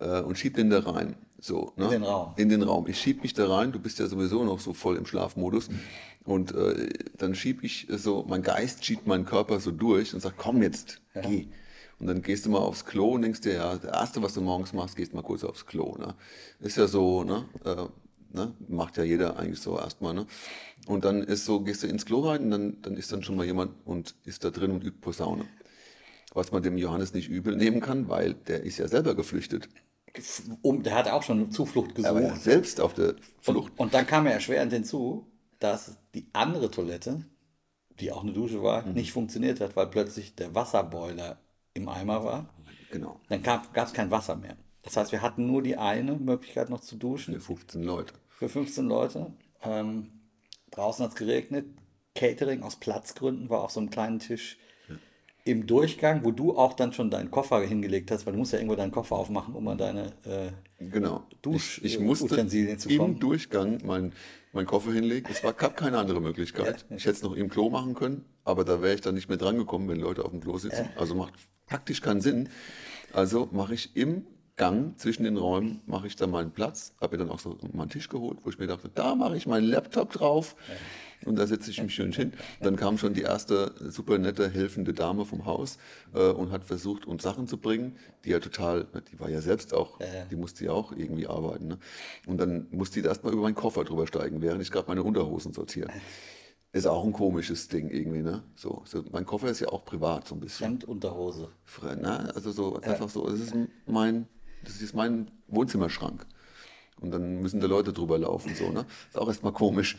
äh, 0.00 0.20
und 0.20 0.36
schieb 0.38 0.54
den 0.54 0.70
da 0.70 0.80
rein. 0.80 1.16
So, 1.38 1.72
ne? 1.76 1.84
In 1.84 1.90
den 1.90 2.02
Raum. 2.02 2.32
In 2.36 2.48
den 2.48 2.62
Raum. 2.62 2.86
Ich 2.88 2.98
schieb 3.00 3.22
mich 3.22 3.34
da 3.34 3.48
rein, 3.48 3.72
du 3.72 3.78
bist 3.78 3.98
ja 3.98 4.06
sowieso 4.06 4.42
noch 4.44 4.58
so 4.58 4.72
voll 4.72 4.96
im 4.96 5.06
Schlafmodus. 5.06 5.68
Und 6.24 6.52
äh, 6.54 6.88
dann 7.18 7.34
schieb 7.34 7.62
ich 7.62 7.86
so, 7.90 8.24
mein 8.28 8.42
Geist 8.42 8.84
schiebt 8.84 9.06
meinen 9.06 9.24
Körper 9.24 9.60
so 9.60 9.70
durch 9.70 10.12
und 10.12 10.20
sagt, 10.20 10.38
komm 10.38 10.62
jetzt, 10.62 11.00
geh. 11.22 11.48
Und 11.98 12.08
dann 12.08 12.20
gehst 12.20 12.44
du 12.44 12.50
mal 12.50 12.58
aufs 12.58 12.84
Klo 12.84 13.12
und 13.12 13.22
denkst 13.22 13.40
dir, 13.42 13.54
ja, 13.54 13.76
das 13.76 13.84
Erste, 13.90 14.22
was 14.22 14.34
du 14.34 14.40
morgens 14.40 14.72
machst, 14.72 14.96
gehst 14.96 15.14
mal 15.14 15.22
kurz 15.22 15.44
aufs 15.44 15.64
Klo. 15.64 15.96
Ne? 15.96 16.14
Ist 16.60 16.76
ja 16.76 16.88
so, 16.88 17.24
ne? 17.24 17.44
Äh, 17.64 17.86
ne? 18.36 18.54
Macht 18.68 18.96
ja 18.96 19.02
jeder 19.02 19.36
eigentlich 19.38 19.60
so 19.60 19.76
erstmal. 19.78 20.14
Ne? 20.14 20.26
Und 20.86 21.04
dann 21.04 21.22
ist 21.22 21.44
so, 21.44 21.60
gehst 21.60 21.82
du 21.82 21.88
ins 21.88 22.06
Klo 22.06 22.20
rein 22.28 22.44
und 22.44 22.50
dann, 22.52 22.82
dann 22.82 22.96
ist 22.96 23.10
dann 23.12 23.24
schon 23.24 23.34
mal 23.36 23.44
jemand 23.46 23.72
und 23.84 24.14
ist 24.24 24.44
da 24.44 24.50
drin 24.50 24.70
und 24.70 24.84
übt 24.84 25.00
Posaune. 25.00 25.46
Was 26.32 26.52
man 26.52 26.62
dem 26.62 26.76
Johannes 26.78 27.14
nicht 27.14 27.28
übel 27.28 27.56
nehmen 27.56 27.80
kann, 27.80 28.08
weil 28.08 28.34
der 28.34 28.62
ist 28.62 28.78
ja 28.78 28.86
selber 28.88 29.14
geflüchtet. 29.16 29.68
Um, 30.62 30.82
der 30.82 30.94
hat 30.94 31.08
auch 31.08 31.22
schon 31.22 31.50
Zuflucht 31.50 31.94
gesucht. 31.94 32.40
selbst 32.42 32.80
auf 32.80 32.94
der 32.94 33.16
Flucht. 33.40 33.72
Und, 33.72 33.80
und 33.80 33.94
dann 33.94 34.06
kam 34.06 34.26
er 34.26 34.32
erschwerend 34.34 34.72
hinzu, 34.72 35.26
dass 35.58 35.96
die 36.14 36.28
andere 36.32 36.70
Toilette, 36.70 37.24
die 38.00 38.12
auch 38.12 38.22
eine 38.22 38.32
Dusche 38.32 38.62
war, 38.62 38.86
Mhm. 38.86 38.92
nicht 38.94 39.12
funktioniert 39.12 39.60
hat, 39.60 39.76
weil 39.76 39.86
plötzlich 39.88 40.34
der 40.34 40.54
Wasserboiler 40.54 41.38
im 41.74 41.88
Eimer 41.88 42.24
war. 42.24 42.48
Genau. 42.90 43.20
Dann 43.28 43.42
gab 43.42 43.74
es 43.74 43.92
kein 43.92 44.10
Wasser 44.10 44.36
mehr. 44.36 44.56
Das 44.82 44.96
heißt, 44.96 45.12
wir 45.12 45.20
hatten 45.20 45.46
nur 45.46 45.62
die 45.62 45.76
eine 45.76 46.14
Möglichkeit 46.14 46.70
noch 46.70 46.80
zu 46.80 46.96
duschen. 46.96 47.34
Für 47.34 47.40
15 47.40 47.82
Leute. 47.82 48.14
Für 48.38 48.48
15 48.48 48.86
Leute. 48.86 49.32
Ähm, 49.62 50.10
draußen 50.70 51.04
hat 51.04 51.12
es 51.12 51.16
geregnet. 51.18 51.66
Catering 52.14 52.62
aus 52.62 52.76
Platzgründen 52.76 53.50
war 53.50 53.62
auf 53.62 53.70
so 53.70 53.80
einem 53.80 53.90
kleinen 53.90 54.18
Tisch 54.18 54.58
im 55.44 55.66
Durchgang, 55.66 56.24
wo 56.24 56.32
du 56.32 56.56
auch 56.58 56.72
dann 56.72 56.92
schon 56.92 57.08
deinen 57.10 57.30
Koffer 57.30 57.60
hingelegt 57.60 58.10
hast, 58.10 58.26
weil 58.26 58.32
du 58.32 58.38
musst 58.40 58.52
ja 58.52 58.58
irgendwo 58.58 58.74
deinen 58.74 58.90
Koffer 58.90 59.14
aufmachen, 59.16 59.54
um 59.54 59.68
an 59.68 59.78
deine 59.78 60.06
äh, 60.24 60.50
Genau. 60.90 61.24
Dusch- 61.42 61.78
ich, 61.82 61.94
ich 61.94 62.00
musste 62.00 62.24
Utensilien 62.24 62.78
zu 62.78 62.88
im 62.88 62.98
kommen. 62.98 63.20
Durchgang 63.20 63.78
meinen 63.86 64.12
mein 64.52 64.66
Koffer 64.66 64.90
hinlegen. 64.92 65.28
Es 65.30 65.44
war, 65.44 65.52
gab 65.52 65.76
keine 65.76 65.98
andere 65.98 66.20
Möglichkeit. 66.20 66.86
Ich 66.90 67.04
hätte 67.04 67.16
es 67.16 67.22
noch 67.22 67.34
im 67.36 67.48
Klo 67.50 67.68
machen 67.70 67.94
können, 67.94 68.24
aber 68.42 68.64
da 68.64 68.80
wäre 68.82 68.94
ich 68.94 69.02
dann 69.02 69.14
nicht 69.14 69.28
mehr 69.28 69.36
drangekommen, 69.38 69.86
wenn 69.88 70.00
Leute 70.00 70.24
auf 70.24 70.30
dem 70.30 70.40
Klo 70.40 70.56
sitzen. 70.58 70.88
Also 70.96 71.14
macht 71.14 71.34
praktisch 71.66 72.00
keinen 72.00 72.22
Sinn. 72.22 72.48
Also 73.12 73.48
mache 73.52 73.74
ich 73.74 73.94
im 73.96 74.26
Gang 74.56 74.98
zwischen 74.98 75.24
den 75.24 75.36
Räumen, 75.36 75.82
mache 75.86 76.06
ich 76.06 76.16
dann 76.16 76.30
meinen 76.30 76.50
Platz, 76.50 76.94
habe 77.00 77.16
mir 77.18 77.24
dann 77.24 77.30
auch 77.32 77.38
so 77.40 77.58
meinen 77.74 77.90
Tisch 77.90 78.08
geholt, 78.08 78.38
wo 78.42 78.48
ich 78.48 78.58
mir 78.58 78.66
dachte, 78.66 78.88
da 78.94 79.14
mache 79.14 79.36
ich 79.36 79.46
meinen 79.46 79.66
Laptop 79.68 80.12
drauf 80.12 80.56
Und 81.26 81.36
da 81.38 81.46
setze 81.46 81.70
ich 81.70 81.82
mich 81.82 81.94
schön 81.94 82.12
hin. 82.12 82.32
Dann 82.62 82.76
kam 82.76 82.96
schon 82.98 83.12
die 83.12 83.22
erste 83.22 83.74
super 83.90 84.16
nette, 84.18 84.48
helfende 84.48 84.94
Dame 84.94 85.24
vom 85.26 85.44
Haus 85.44 85.76
äh, 86.14 86.28
und 86.30 86.52
hat 86.52 86.64
versucht, 86.64 87.06
uns 87.06 87.22
Sachen 87.22 87.46
zu 87.48 87.58
bringen, 87.58 87.96
die 88.24 88.30
ja 88.30 88.38
total, 88.38 88.86
die 89.12 89.18
war 89.20 89.28
ja 89.28 89.40
selbst 89.42 89.74
auch, 89.74 89.98
die 90.30 90.36
musste 90.36 90.64
ja 90.64 90.72
auch 90.72 90.92
irgendwie 90.92 91.26
arbeiten. 91.26 91.68
Ne? 91.68 91.78
Und 92.26 92.38
dann 92.38 92.66
musste 92.70 93.00
die 93.02 93.08
erstmal 93.08 93.32
über 93.34 93.42
meinen 93.42 93.54
Koffer 93.54 93.84
drüber 93.84 94.06
steigen, 94.06 94.40
während 94.40 94.62
ich 94.62 94.70
gerade 94.70 94.88
meine 94.88 95.02
Unterhosen 95.02 95.52
sortiere. 95.52 95.88
Ist 96.72 96.86
auch 96.86 97.04
ein 97.04 97.12
komisches 97.12 97.68
Ding 97.68 97.88
irgendwie, 97.88 98.20
ne? 98.22 98.42
So, 98.54 98.82
so, 98.84 99.02
mein 99.10 99.24
Koffer 99.24 99.48
ist 99.48 99.60
ja 99.60 99.68
auch 99.68 99.86
privat 99.86 100.28
so 100.28 100.34
ein 100.34 100.40
bisschen. 100.40 100.78
Fremdunterhose. 100.78 101.48
Fre- 101.66 101.96
Na, 101.98 102.26
also 102.34 102.52
so 102.52 102.76
einfach 102.82 103.08
so, 103.08 103.26
das 103.30 103.40
ist 103.40 103.54
mein, 103.86 104.26
das 104.64 104.80
ist 104.80 104.94
mein 104.94 105.30
Wohnzimmerschrank. 105.48 106.26
Und 107.00 107.10
dann 107.10 107.40
müssen 107.40 107.60
da 107.60 107.66
Leute 107.66 107.92
drüber 107.92 108.18
laufen, 108.18 108.54
so, 108.54 108.70
ne? 108.70 108.86
Ist 109.08 109.18
auch 109.18 109.28
erstmal 109.28 109.52
komisch. 109.52 109.98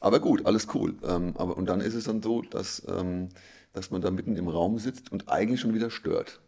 Aber 0.00 0.18
gut, 0.18 0.44
alles 0.46 0.66
cool. 0.74 0.96
Ähm, 1.04 1.34
aber, 1.36 1.56
und 1.56 1.66
dann 1.66 1.80
ist 1.80 1.94
es 1.94 2.04
dann 2.04 2.22
so, 2.22 2.42
dass, 2.42 2.82
ähm, 2.88 3.28
dass 3.72 3.90
man 3.92 4.02
da 4.02 4.10
mitten 4.10 4.36
im 4.36 4.48
Raum 4.48 4.78
sitzt 4.78 5.12
und 5.12 5.28
eigentlich 5.28 5.60
schon 5.60 5.74
wieder 5.74 5.90
stört. 5.90 6.40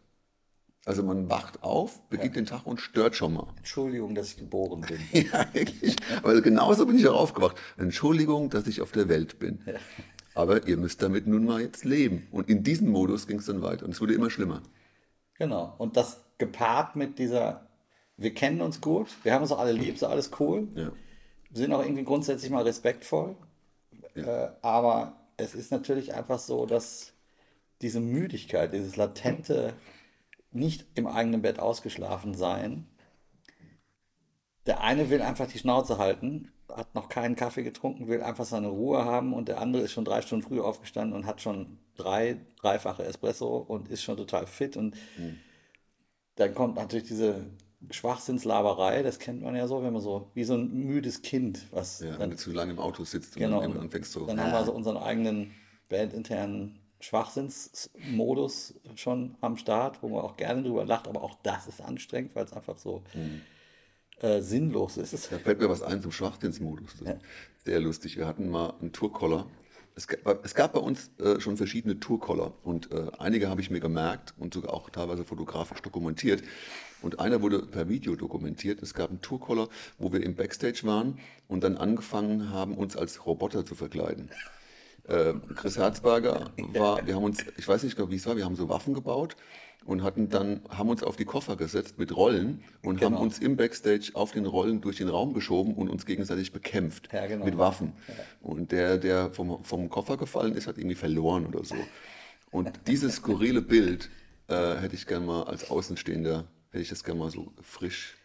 Also 0.87 1.03
man 1.03 1.31
wacht 1.31 1.63
auf, 1.63 2.07
beginnt 2.11 2.37
den 2.37 2.45
Tag 2.45 2.67
und 2.67 2.79
stört 2.79 3.17
schon 3.17 3.35
mal. 3.35 3.47
Entschuldigung, 3.57 4.15
dass 4.15 4.31
ich 4.31 4.37
geboren 4.37 4.83
bin. 4.83 4.99
Ja, 5.33 5.47
wirklich. 5.55 5.97
Aber 6.23 6.41
genauso 6.43 6.85
bin 6.85 6.99
ich 6.99 7.09
auch 7.09 7.19
aufgewacht. 7.19 7.57
Entschuldigung, 7.79 8.51
dass 8.51 8.67
ich 8.67 8.83
auf 8.83 8.93
der 8.93 9.09
Welt 9.09 9.39
bin. 9.39 9.61
Aber 10.35 10.67
ihr 10.67 10.77
müsst 10.77 11.01
damit 11.01 11.27
nun 11.27 11.45
mal 11.45 11.63
jetzt 11.63 11.85
leben. 11.85 12.27
Und 12.33 12.51
in 12.51 12.65
diesem 12.65 12.89
Modus 12.89 13.27
ging 13.27 13.39
es 13.39 13.47
dann 13.47 13.63
weiter. 13.63 13.87
Und 13.87 13.93
es 13.93 14.01
wurde 14.01 14.15
immer 14.15 14.31
schlimmer. 14.31 14.63
Genau. 15.39 15.75
Und 15.79 15.97
das 15.97 16.24
gepaart 16.39 16.97
mit 16.97 17.19
dieser, 17.19 17.67
wir 18.17 18.35
kennen 18.35 18.61
uns 18.61 18.81
gut, 18.81 19.09
wir 19.23 19.33
haben 19.33 19.43
uns 19.43 19.53
auch 19.53 19.59
alle 19.59 19.73
lieb, 19.73 19.99
so 19.99 20.07
alles 20.07 20.31
cool. 20.39 20.69
Ja. 20.75 20.93
Wir 21.51 21.57
sind 21.59 21.73
auch 21.73 21.83
irgendwie 21.83 22.05
grundsätzlich 22.05 22.51
mal 22.51 22.65
respektvoll. 22.65 23.37
Äh, 24.15 24.49
aber 24.63 25.17
es 25.37 25.55
ist 25.55 25.71
natürlich 25.71 26.15
einfach 26.15 26.39
so, 26.39 26.67
dass 26.67 27.13
diese 27.83 28.01
Müdigkeit, 28.01 28.73
dieses 28.73 28.97
latente, 28.97 29.75
nicht 30.51 30.87
im 30.95 31.07
eigenen 31.07 31.43
Bett 31.43 31.59
ausgeschlafen 31.59 32.35
sein, 32.35 32.87
der 34.67 34.81
eine 34.81 35.11
will 35.11 35.21
einfach 35.21 35.47
die 35.47 35.59
Schnauze 35.59 35.99
halten, 35.99 36.53
hat 36.73 36.95
noch 36.95 37.09
keinen 37.09 37.37
Kaffee 37.37 37.63
getrunken, 37.63 38.09
will 38.09 38.23
einfach 38.23 38.45
seine 38.45 38.69
Ruhe 38.69 39.05
haben 39.05 39.35
und 39.35 39.49
der 39.49 39.61
andere 39.61 39.83
ist 39.83 39.93
schon 39.93 40.05
drei 40.05 40.23
Stunden 40.23 40.47
früh 40.47 40.61
aufgestanden 40.61 41.15
und 41.15 41.27
hat 41.27 41.41
schon 41.41 41.79
drei, 41.97 42.41
dreifache 42.61 43.05
Espresso 43.05 43.57
und 43.59 43.89
ist 43.89 44.03
schon 44.03 44.17
total 44.17 44.47
fit 44.47 44.77
und 44.77 44.97
dann 46.37 46.55
kommt 46.55 46.77
natürlich 46.77 47.07
diese 47.07 47.47
Schwachsinnslaberei, 47.91 49.03
das 49.03 49.19
kennt 49.19 49.43
man 49.43 49.55
ja 49.55 49.67
so, 49.67 49.83
wenn 49.83 49.93
man 49.93 50.03
so, 50.03 50.31
wie 50.35 50.45
so 50.45 50.55
ein 50.55 50.73
müdes 50.73 51.23
Kind, 51.23 51.67
was 51.71 52.01
Ja, 52.01 52.13
wenn 52.13 52.19
dann, 52.19 52.31
du 52.31 52.37
zu 52.37 52.53
lange 52.53 52.73
im 52.73 52.79
Auto 52.79 53.05
sitzt 53.05 53.37
und 53.37 53.43
genau, 53.43 53.57
dann 53.57 53.65
irgendwann 53.65 53.85
anfängst 53.85 54.13
so. 54.13 54.27
dann 54.27 54.41
haben 54.41 54.53
wir 54.53 54.65
so 54.65 54.73
unseren 54.73 54.97
eigenen 54.97 55.53
bandinternen 55.89 56.79
Schwachsinnsmodus 57.01 58.75
schon 58.95 59.37
am 59.43 59.57
Start, 59.59 60.03
wo 60.03 60.09
man 60.09 60.21
auch 60.21 60.37
gerne 60.37 60.63
drüber 60.63 60.87
lacht, 60.87 61.07
aber 61.09 61.23
auch 61.23 61.37
das 61.43 61.67
ist 61.67 61.83
anstrengend, 61.83 62.35
weil 62.35 62.47
es 62.47 62.55
einfach 62.55 62.79
so 62.79 63.03
äh, 64.21 64.41
sinnlos 64.41 64.97
ist. 64.97 65.31
Da 65.31 65.39
fällt 65.39 65.61
mir 65.61 65.69
was 65.69 65.83
ein 65.83 66.01
zum 66.01 66.13
Schwachsinnsmodus. 66.13 66.97
Das 67.01 67.17
ist 67.17 67.21
sehr 67.67 67.81
lustig. 67.81 68.17
Wir 68.17 68.27
hatten 68.27 68.49
mal 68.49 68.75
einen 68.81 68.93
Tourkoller. 68.93 69.47
Es 69.97 70.09
gab, 70.09 70.45
es 70.45 70.55
gab 70.55 70.73
bei 70.73 70.81
uns 70.81 71.11
äh, 71.21 71.39
schon 71.39 71.57
verschiedene 71.57 72.01
Tourkoller 72.01 72.53
und 72.65 72.91
äh, 72.91 73.13
einige 73.19 73.49
habe 73.49 73.61
ich 73.61 73.71
mir 73.71 73.79
gemerkt 73.79 74.35
und 74.39 74.53
sogar 74.53 74.75
auch 74.75 74.91
teilweise 74.91 75.23
fotografisch 75.23 75.81
dokumentiert. 75.83 76.43
Und 77.01 77.21
einer 77.21 77.43
wurde 77.43 77.61
per 77.61 77.89
Video 77.89 78.17
dokumentiert. 78.17 78.83
Es 78.83 78.93
gab 78.95 79.11
einen 79.11 79.21
Tourkoller, 79.21 79.69
wo 79.99 80.13
wir 80.13 80.23
im 80.23 80.35
Backstage 80.35 80.81
waren 80.83 81.21
und 81.47 81.63
dann 81.63 81.77
angefangen 81.77 82.51
haben, 82.51 82.77
uns 82.77 82.97
als 82.97 83.25
Roboter 83.25 83.65
zu 83.65 83.77
verkleiden. 83.77 84.31
Äh, 85.09 85.35
Chris 85.55 85.77
Herzberger 85.77 86.51
war, 86.73 87.07
wir 87.07 87.15
haben 87.15 87.25
uns, 87.25 87.45
ich 87.59 87.69
weiß 87.69 87.83
nicht 87.83 87.97
genau, 87.97 88.11
wie 88.11 88.17
es 88.17 88.27
war, 88.27 88.37
wir 88.37 88.45
haben 88.45 88.57
so 88.57 88.69
Waffen 88.69 88.95
gebaut 88.95 89.37
und 89.85 90.03
hatten 90.03 90.31
dann, 90.31 90.63
haben 90.71 90.89
uns 90.89 91.03
auf 91.03 91.17
die 91.17 91.27
Koffer 91.27 91.57
gesetzt 91.57 91.99
mit 91.99 92.17
Rollen 92.17 92.65
und 92.83 93.03
haben 93.03 93.13
Genau. 93.13 93.21
uns 93.23 93.39
im 93.39 93.57
Backstage 93.57 94.13
auf 94.15 94.33
den 94.33 94.47
Rollen 94.47 94.81
durch 94.81 94.97
den 94.97 95.09
Raum 95.09 95.35
geschoben 95.35 95.75
und 95.75 95.91
uns 95.91 96.07
gegenseitig 96.07 96.53
bekämpft 96.53 97.11
Ja, 97.13 97.27
genau. 97.27 97.45
mit 97.45 97.59
Waffen. 97.59 97.93
Und 98.41 98.73
der, 98.73 98.97
der 98.97 99.31
vom, 99.33 99.63
vom 99.63 99.91
Koffer 99.91 100.17
gefallen 100.17 100.55
ist, 100.55 100.67
hat 100.67 100.79
irgendwie 100.79 100.97
verloren 100.97 101.45
oder 101.47 101.65
so. 101.65 101.75
Und 102.51 102.71
dieses 102.87 103.17
skurrile 103.17 103.61
Bild 103.61 104.09
äh, 104.49 104.77
hätte 104.77 104.95
ich 104.95 105.07
gern 105.07 105.27
mal 105.27 105.43
als 105.43 105.71
Außenstehender, 105.71 106.47
hätte 106.71 106.83
ich 106.83 106.89
das 106.89 107.05
gern 107.05 107.19
mal 107.19 107.31
so 107.31 107.53
frisch. 107.61 108.17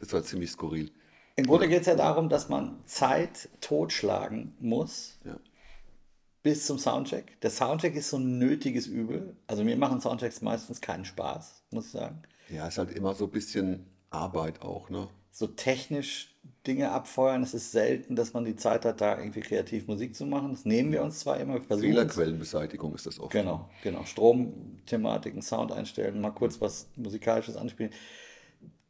Das 0.00 0.12
war 0.12 0.22
ziemlich 0.24 0.50
skurril. 0.50 0.90
Im 1.36 1.46
Grunde 1.46 1.68
geht 1.68 1.82
es 1.82 1.86
ja 1.86 1.94
darum, 1.94 2.28
dass 2.28 2.48
man 2.48 2.80
Zeit 2.86 3.48
totschlagen 3.60 4.56
muss 4.58 5.18
Ja. 5.24 5.36
Bis 6.42 6.66
zum 6.66 6.78
Soundcheck. 6.78 7.40
Der 7.40 7.50
Soundcheck 7.50 7.94
ist 7.94 8.10
so 8.10 8.16
ein 8.16 8.38
nötiges 8.38 8.86
Übel. 8.86 9.36
Also 9.46 9.64
mir 9.64 9.76
machen 9.76 10.00
Soundchecks 10.00 10.40
meistens 10.40 10.80
keinen 10.80 11.04
Spaß, 11.04 11.62
muss 11.70 11.86
ich 11.86 11.92
sagen. 11.92 12.22
Ja, 12.48 12.68
ist 12.68 12.78
halt 12.78 12.92
immer 12.92 13.14
so 13.14 13.24
ein 13.24 13.30
bisschen 13.30 13.86
Arbeit 14.10 14.62
auch, 14.62 14.88
ne? 14.90 15.08
So 15.30 15.46
technisch 15.46 16.34
Dinge 16.66 16.90
abfeuern, 16.90 17.42
es 17.42 17.54
ist 17.54 17.72
selten, 17.72 18.16
dass 18.16 18.32
man 18.32 18.44
die 18.44 18.56
Zeit 18.56 18.84
hat, 18.84 19.00
da 19.00 19.18
irgendwie 19.18 19.40
kreativ 19.40 19.86
Musik 19.86 20.14
zu 20.14 20.26
machen. 20.26 20.50
Das 20.50 20.64
nehmen 20.64 20.92
wir 20.92 21.02
uns 21.02 21.20
zwar 21.20 21.38
immer. 21.38 21.60
Fehlerquellenbeseitigung 21.60 22.94
ist 22.94 23.06
das 23.06 23.20
oft. 23.20 23.32
Genau, 23.32 23.68
genau. 23.82 24.04
Stromthematiken, 24.04 25.42
Sound 25.42 25.72
einstellen, 25.72 26.20
mal 26.20 26.30
kurz 26.30 26.60
was 26.60 26.88
Musikalisches 26.96 27.56
anspielen. 27.56 27.92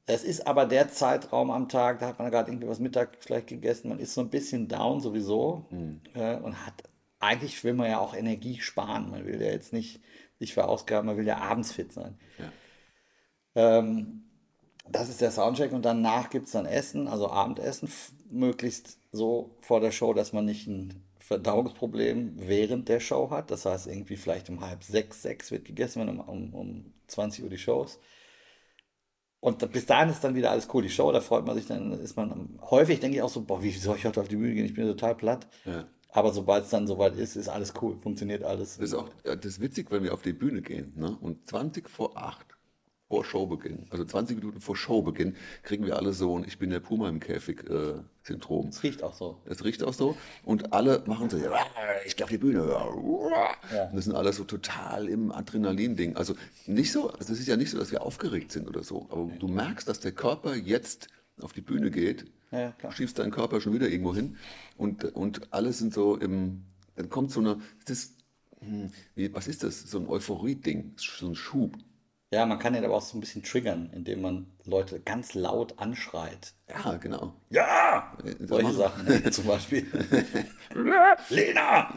Es 0.07 0.25
ist 0.25 0.47
aber 0.47 0.65
der 0.65 0.89
Zeitraum 0.89 1.51
am 1.51 1.69
Tag, 1.69 1.99
da 1.99 2.09
hat 2.09 2.19
man 2.19 2.31
gerade 2.31 2.51
irgendwie 2.51 2.67
was 2.67 2.81
Mittag 2.81 3.19
vielleicht 3.21 3.49
gegessen, 3.49 3.91
man 3.91 3.99
ist 3.99 4.15
so 4.15 4.23
ein 4.23 4.31
bisschen 4.31 4.67
down 4.67 5.01
sowieso 5.01 5.67
äh, 6.15 6.37
und 6.37 6.65
hat, 6.65 6.83
eigentlich 7.21 7.63
will 7.65 7.75
man 7.75 7.91
ja 7.91 7.99
auch 7.99 8.15
Energie 8.15 8.61
sparen. 8.61 9.11
Man 9.11 9.27
will 9.27 9.41
ja 9.41 9.51
jetzt 9.51 9.73
nicht 9.73 10.01
sich 10.39 10.55
verausgaben, 10.55 11.07
man 11.07 11.17
will 11.17 11.27
ja 11.27 11.39
abends 11.39 11.73
fit 11.73 11.93
sein. 11.93 12.19
Ja. 12.39 13.79
Ähm, 13.79 14.25
das 14.91 15.09
ist 15.09 15.21
der 15.21 15.31
Soundcheck 15.31 15.73
und 15.73 15.85
danach 15.85 16.31
gibt 16.31 16.47
es 16.47 16.53
dann 16.53 16.67
Essen, 16.67 17.09
also 17.09 17.29
Abendessen, 17.31 17.91
möglichst 18.31 18.99
so 19.13 19.57
vor 19.61 19.81
der 19.81 19.91
Show, 19.91 20.15
dass 20.15 20.33
man 20.33 20.45
nicht 20.45 20.67
ein 20.67 21.05
Verdauungsproblem 21.19 22.35
während 22.37 22.89
der 22.89 23.01
Show 23.01 23.31
hat. 23.31 23.51
Das 23.51 23.67
heißt, 23.67 23.87
irgendwie 23.87 24.17
vielleicht 24.17 24.49
um 24.49 24.61
halb 24.61 24.83
sechs, 24.83 25.23
sechs 25.23 25.51
wird 25.51 25.65
gegessen, 25.65 26.01
wenn 26.01 26.09
um, 26.09 26.21
um, 26.21 26.55
um 26.55 26.95
20 27.09 27.45
Uhr 27.45 27.51
die 27.51 27.59
Show 27.59 27.85
ist. 27.85 28.01
Und 29.41 29.71
bis 29.71 29.87
dahin 29.87 30.11
ist 30.11 30.25
dann 30.25 30.35
wieder 30.35 30.51
alles 30.51 30.69
cool. 30.73 30.83
Die 30.83 30.91
Show, 30.91 31.13
da 31.13 31.21
freut 31.21 31.47
man 31.47 31.55
sich, 31.55 31.67
dann 31.67 31.93
ist 31.93 32.17
man 32.17 32.59
häufig, 32.63 32.99
denke 32.99 33.19
ich 33.19 33.23
auch 33.23 33.29
so, 33.29 33.43
boah, 33.43 33.63
wie 33.63 33.71
soll 33.71 33.97
ich 33.97 34.05
heute 34.05 34.21
auf 34.21 34.29
die 34.29 34.37
Bühne 34.37 34.55
gehen? 34.55 34.65
Ich 34.65 34.75
bin 34.75 34.87
total 34.87 35.15
platt. 35.15 35.47
Ja. 35.65 35.87
Aber 36.11 36.33
sobald 36.33 36.65
es 36.65 36.71
dann 36.71 36.87
soweit 36.87 37.17
ist, 37.17 37.37
ist 37.37 37.49
alles 37.49 37.75
cool, 37.83 37.97
funktioniert 37.99 38.43
alles. 38.43 38.79
Das 38.79 38.89
ist 38.89 38.95
auch 38.95 39.09
das 39.25 39.45
ist 39.45 39.61
witzig, 39.61 39.91
wenn 39.91 40.03
wir 40.03 40.15
auf 40.15 40.23
die 40.23 40.33
Bühne 40.33 40.63
gehen 40.63 40.93
ne? 40.97 41.17
und 41.21 41.47
20 41.47 41.89
vor 41.89 42.17
8 42.17 42.47
vor 43.09 43.25
Showbeginn, 43.25 43.87
also 43.89 44.05
20 44.05 44.37
Minuten 44.37 44.61
vor 44.61 44.77
Showbeginn, 44.77 45.35
kriegen 45.63 45.87
wir 45.87 45.97
alle 45.97 46.13
so 46.13 46.37
ein 46.37 46.45
Ich 46.47 46.59
bin 46.59 46.69
der 46.69 46.81
Puma 46.81 47.09
im 47.09 47.21
Käfig 47.21 47.65
äh, 47.69 47.95
Syndrom. 48.23 48.69
Es 48.69 48.83
riecht 48.83 49.03
auch 49.03 49.15
so. 49.15 49.39
Es 49.47 49.65
riecht 49.65 49.83
auch 49.83 49.95
so 49.95 50.15
und 50.45 50.75
alle 50.75 51.03
machen 51.07 51.31
so, 51.31 51.39
"Ja, 51.39 51.53
ich 52.05 52.17
gehe 52.17 52.25
auf 52.25 52.31
die 52.31 52.37
Bühne. 52.37 52.69
Ja. 52.69 52.85
Und 52.85 53.97
das 53.97 54.05
sind 54.05 54.15
alle 54.15 54.33
so 54.35 54.45
total 54.45 55.09
im 55.09 55.33
Adrenalin-Ding. 55.33 56.17
Also 56.17 56.35
nicht 56.67 56.93
so, 56.93 57.11
also 57.11 57.33
es 57.33 57.41
ist 57.41 57.49
ja 57.49 57.57
nicht 57.57 57.71
so, 57.71 57.79
dass 57.79 57.93
wir 57.93 58.03
aufgeregt 58.03 58.53
sind 58.53 58.69
oder 58.69 58.83
so, 58.83 59.07
aber 59.11 59.31
du 59.39 59.49
merkst, 59.49 59.89
dass 59.89 60.01
der 60.01 60.13
Körper 60.13 60.55
jetzt 60.55 61.09
auf 61.41 61.55
die 61.55 61.63
Bühne 61.63 61.91
geht, 61.91 62.27
Ja, 62.51 62.73
klar. 62.73 62.93
schiebst 62.93 63.19
deinen 63.19 63.31
Körper 63.31 63.61
schon 63.61 63.75
wieder 63.75 63.89
irgendwo 63.89 64.15
hin 64.15 64.37
und, 64.77 65.05
und 65.05 65.53
alle 65.53 65.73
sind 65.73 65.93
so 65.95 66.17
im, 66.17 66.65
dann 66.97 67.11
kommt 67.11 67.31
so 67.31 67.41
eine, 67.41 67.61
das 67.87 68.15
hm, 68.61 68.91
wie, 69.15 69.33
was 69.35 69.49
ist 69.49 69.63
das? 69.63 69.83
So 69.83 69.99
ein 70.01 70.09
Euphorie-Ding, 70.09 70.95
so 70.97 71.29
ein 71.29 71.35
Schub. 71.35 71.77
Ja, 72.31 72.45
man 72.45 72.59
kann 72.59 72.75
ihn 72.75 72.85
aber 72.85 72.95
auch 72.95 73.01
so 73.03 73.17
ein 73.17 73.21
bisschen 73.21 73.43
triggern, 73.43 73.89
indem 73.95 74.21
man 74.21 74.53
Leute 74.67 75.01
ganz 75.01 75.33
laut 75.33 75.79
anschreit. 75.79 76.53
Ja, 76.69 76.97
genau. 76.99 77.33
Ja! 77.49 78.15
Solche 78.41 78.65
machen- 78.65 78.77
Sachen 79.07 79.33
zum 79.33 79.47
Beispiel. 79.47 79.87
Lena! 81.31 81.95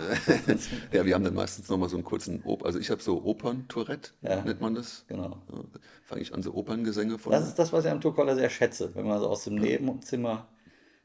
Ja, 0.94 1.06
wir 1.06 1.14
haben 1.16 1.24
dann 1.26 1.34
meistens 1.34 1.68
nochmal 1.70 1.90
so 1.90 1.98
einen 1.98 2.06
kurzen, 2.06 2.42
Op 2.46 2.64
also 2.64 2.80
ich 2.80 2.90
habe 2.90 3.02
so 3.02 3.24
Opern-Tourette, 3.24 4.12
Ja. 4.22 4.42
nennt 4.42 4.62
man 4.62 4.76
das. 4.76 5.04
Genau. 5.08 5.42
Ja, 5.52 5.60
Fange 6.06 6.22
ich 6.22 6.34
an, 6.34 6.42
so 6.44 6.54
Operngesänge 6.54 7.18
von. 7.20 7.32
Das 7.34 7.46
ist 7.48 7.60
das, 7.60 7.74
was 7.74 7.84
ich 7.86 7.92
am 7.92 8.00
Tourcaller 8.02 8.36
sehr 8.36 8.50
schätze, 8.50 8.96
wenn 8.96 9.08
man 9.08 9.20
so 9.20 9.28
aus 9.28 9.44
dem 9.44 9.56
Nebenzimmer 9.56 10.48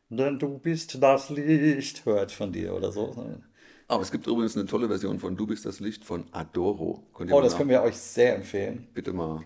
denn 0.09 0.39
du 0.39 0.59
bist 0.61 1.03
das 1.03 1.31
Licht 1.31 2.05
hört 2.07 2.31
von 2.31 2.53
dir 2.53 2.75
oder 2.77 2.93
so. 2.93 3.13
Aber 3.89 4.03
es 4.03 4.11
gibt 4.11 4.27
übrigens 4.27 4.57
eine 4.57 4.67
tolle 4.67 4.89
Version 4.89 5.19
von 5.21 5.37
Du 5.37 5.47
bist 5.47 5.65
das 5.65 5.79
Licht 5.81 6.05
von 6.05 6.27
Adoro. 6.33 7.07
Oh, 7.15 7.41
das 7.41 7.53
nach- 7.53 7.59
können 7.59 7.71
wir 7.71 7.83
euch 7.83 7.97
sehr 7.97 8.35
empfehlen. 8.37 8.89
bitte 8.95 9.13
mal. 9.13 9.43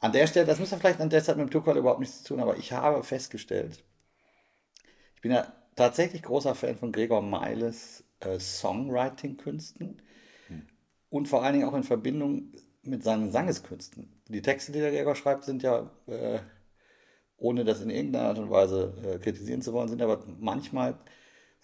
An 0.00 0.12
der 0.12 0.26
Stelle, 0.26 0.44
das 0.46 0.58
muss 0.58 0.70
ja 0.72 0.76
vielleicht 0.76 1.00
an 1.00 1.08
der 1.10 1.22
Zeit 1.24 1.36
mit 1.36 1.46
dem 1.48 1.50
Tourcaller 1.50 1.78
überhaupt 1.78 2.00
nichts 2.00 2.22
zu 2.22 2.34
tun, 2.34 2.40
aber 2.40 2.56
ich 2.58 2.72
habe 2.72 3.02
festgestellt, 3.02 3.82
ich 5.14 5.22
bin 5.22 5.30
ja 5.32 5.50
tatsächlich 5.74 6.22
großer 6.22 6.54
Fan 6.54 6.76
von 6.76 6.92
Gregor 6.92 7.22
Meiles 7.22 8.04
äh, 8.20 8.38
Songwriting-Künsten 8.38 10.02
und 11.08 11.28
vor 11.28 11.42
allen 11.42 11.54
Dingen 11.54 11.68
auch 11.68 11.74
in 11.74 11.82
Verbindung 11.84 12.52
mit 12.82 13.02
seinen 13.02 13.30
Sangeskünsten. 13.32 14.20
Die 14.28 14.42
Texte, 14.42 14.72
die 14.72 14.80
der 14.80 14.90
Gregor 14.90 15.14
schreibt, 15.16 15.44
sind 15.44 15.62
ja, 15.62 15.90
äh, 16.06 16.38
ohne 17.38 17.64
das 17.64 17.80
in 17.80 17.90
irgendeiner 17.90 18.28
Art 18.28 18.38
und 18.38 18.50
Weise 18.50 18.92
äh, 19.02 19.18
kritisieren 19.18 19.62
zu 19.62 19.72
wollen, 19.72 19.88
sind 19.88 20.02
aber 20.02 20.24
manchmal 20.38 20.98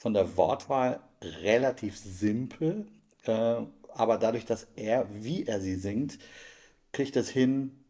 von 0.03 0.15
der 0.15 0.37
Wortwahl 0.37 0.99
relativ 1.23 1.97
simpel, 1.97 2.89
äh, 3.23 3.63
aber 3.95 4.19
dadurch, 4.19 4.45
dass 4.45 4.67
er, 4.75 5.07
wie 5.13 5.45
er 5.47 5.61
sie 5.61 5.77
singt, 5.77 6.19
kriegt 6.91 7.15
es 7.15 7.31
hin, 7.31 7.85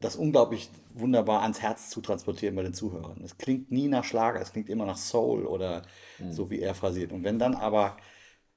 das 0.00 0.16
unglaublich 0.16 0.70
wunderbar 0.94 1.42
ans 1.42 1.60
Herz 1.60 1.90
zu 1.90 2.00
transportieren 2.00 2.56
bei 2.56 2.62
den 2.62 2.72
Zuhörern. 2.72 3.20
Es 3.22 3.36
klingt 3.36 3.70
nie 3.70 3.88
nach 3.88 4.02
Schlager, 4.02 4.40
es 4.40 4.52
klingt 4.52 4.70
immer 4.70 4.86
nach 4.86 4.96
Soul 4.96 5.44
oder 5.44 5.82
mhm. 6.18 6.32
so 6.32 6.48
wie 6.48 6.58
er 6.58 6.74
phrasiert. 6.74 7.12
Und 7.12 7.22
wenn 7.22 7.38
dann 7.38 7.54
aber 7.54 7.98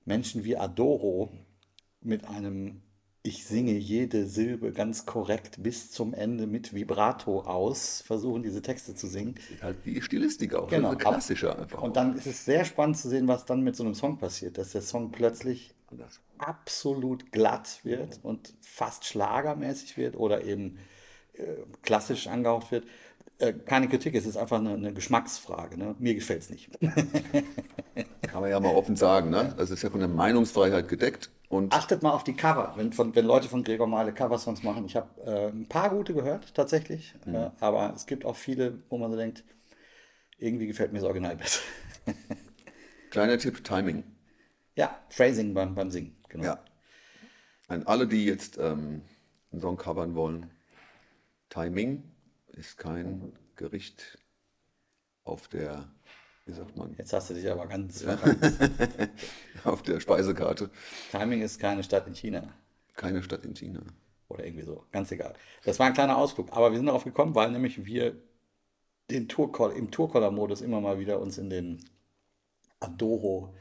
Menschen 0.06 0.46
wie 0.46 0.56
Adoro 0.56 1.34
mit 2.00 2.26
einem 2.30 2.82
ich 3.26 3.46
singe 3.46 3.72
jede 3.72 4.28
Silbe 4.28 4.72
ganz 4.72 5.06
korrekt 5.06 5.62
bis 5.64 5.92
zum 5.92 6.14
Ende 6.14 6.46
mit 6.46 6.74
Vibrato 6.76 7.42
aus, 7.42 8.04
versuchen 8.06 8.44
diese 8.44 8.62
Texte 8.62 8.94
zu 8.94 9.08
singen. 9.08 9.36
Halt 9.62 9.78
die 9.84 10.02
Stilistik 10.02 10.54
auch, 10.54 10.70
genau. 10.70 10.90
also 10.90 11.00
klassischer 11.00 11.58
einfach. 11.60 11.82
Und 11.82 11.96
dann 11.96 12.16
ist 12.16 12.28
es 12.28 12.46
sehr 12.46 12.66
spannend 12.66 12.98
zu 12.98 13.10
sehen, 13.10 13.28
was 13.28 13.46
dann 13.46 13.62
mit 13.62 13.76
so 13.76 13.84
einem 13.84 13.96
Song 13.96 14.18
passiert, 14.18 14.60
dass 14.60 14.72
der 14.74 14.82
Song 14.82 15.12
plötzlich 15.12 15.74
Anders. 15.90 16.22
absolut 16.38 17.32
glatt 17.32 17.80
wird 17.84 18.20
und 18.22 18.54
fast 18.62 19.06
schlagermäßig 19.06 19.98
wird 19.98 20.16
oder 20.16 20.44
eben 20.44 20.78
äh, 21.34 21.44
klassisch 21.82 22.28
angehaucht 22.28 22.72
wird. 22.72 22.86
Äh, 23.38 23.54
keine 23.54 23.90
Kritik, 23.90 24.16
es 24.16 24.26
ist 24.26 24.38
einfach 24.38 24.60
eine, 24.60 24.74
eine 24.74 24.94
Geschmacksfrage. 24.94 25.78
Ne? 25.78 25.96
Mir 26.00 26.16
gefällt 26.16 26.44
es 26.44 26.50
nicht. 26.50 26.70
Kann 28.22 28.42
man 28.42 28.50
ja 28.50 28.60
mal 28.60 28.74
offen 28.74 28.96
sagen. 28.96 29.30
Ne? 29.30 29.54
Das 29.58 29.72
ist 29.72 29.84
ja 29.84 29.90
von 29.90 30.00
der 30.00 30.10
Meinungsfreiheit 30.10 30.88
gedeckt. 30.88 31.32
Und 31.50 31.74
Achtet 31.74 32.02
mal 32.02 32.12
auf 32.12 32.24
die 32.24 32.34
Cover, 32.34 32.74
wenn, 32.76 32.94
von, 32.94 33.14
wenn 33.16 33.26
Leute 33.26 33.50
von 33.50 33.64
Gregor 33.64 33.88
Male 33.88 34.14
Coversongs 34.14 34.64
machen. 34.64 34.86
Ich 34.86 34.96
habe 34.96 35.22
äh, 35.22 35.50
ein 35.50 35.68
paar 35.68 35.90
gute 35.90 36.14
gehört, 36.14 36.56
tatsächlich. 36.56 37.14
Mhm. 37.26 37.36
Äh, 37.36 37.52
aber 37.60 37.94
es 37.96 38.06
gibt 38.06 38.26
auch 38.26 38.36
viele, 38.36 38.82
wo 38.90 38.98
man 38.98 39.12
so 39.12 39.18
denkt, 39.18 39.44
irgendwie 40.38 40.68
gefällt 40.68 40.92
mir 40.92 41.00
das 41.00 41.08
Original 41.08 41.36
besser. 41.36 41.62
Kleiner 43.10 43.38
Tipp, 43.38 43.64
Timing. 43.64 44.04
Ja, 44.76 44.98
Phrasing 45.10 45.54
beim, 45.54 45.76
beim 45.76 45.92
Singen. 45.92 46.18
Genau. 46.30 46.46
Ja. 46.46 46.60
An 47.68 47.84
alle, 47.84 48.08
die 48.08 48.26
jetzt 48.26 48.58
ähm, 48.58 49.04
einen 49.52 49.62
Song 49.62 49.78
covern 49.78 50.16
wollen, 50.16 50.52
Timing 51.50 52.15
ist 52.56 52.78
kein 52.78 53.34
Gericht 53.56 54.18
auf 55.24 55.48
der, 55.48 55.90
wie 56.46 56.54
sagt 56.54 56.76
man? 56.78 56.94
Jetzt 56.98 57.14
hast 57.14 57.30
du 57.30 57.34
dich 57.34 57.50
aber 57.50 57.68
ganz 57.68 58.04
ja. 58.04 58.18
auf 59.64 59.82
der 59.82 60.00
Speisekarte. 60.00 60.70
Timing 61.12 61.42
ist 61.42 61.60
keine 61.60 61.84
Stadt 61.84 62.08
in 62.08 62.16
China. 62.16 62.54
Keine 62.96 63.24
Stadt 63.24 63.46
in 63.46 63.56
China. 63.56 63.82
Oder 64.28 64.46
irgendwie 64.46 64.66
so, 64.66 64.86
ganz 64.92 65.12
egal. 65.12 65.34
Das 65.64 65.80
war 65.80 65.88
ein 65.88 65.94
kleiner 65.94 66.18
Ausflug, 66.18 66.52
aber 66.52 66.72
wir 66.72 66.78
sind 66.78 66.88
darauf 66.88 67.04
gekommen, 67.04 67.36
weil 67.36 67.52
nämlich 67.52 67.86
wir 67.86 68.16
den 69.12 69.28
Tourcall, 69.28 69.72
im 69.74 69.92
Tourcaller-Modus 69.92 70.62
immer 70.62 70.82
mal 70.82 71.00
wieder 71.00 71.20
uns 71.20 71.38
in 71.38 71.50
den 71.50 71.84
Adoro 72.80 73.54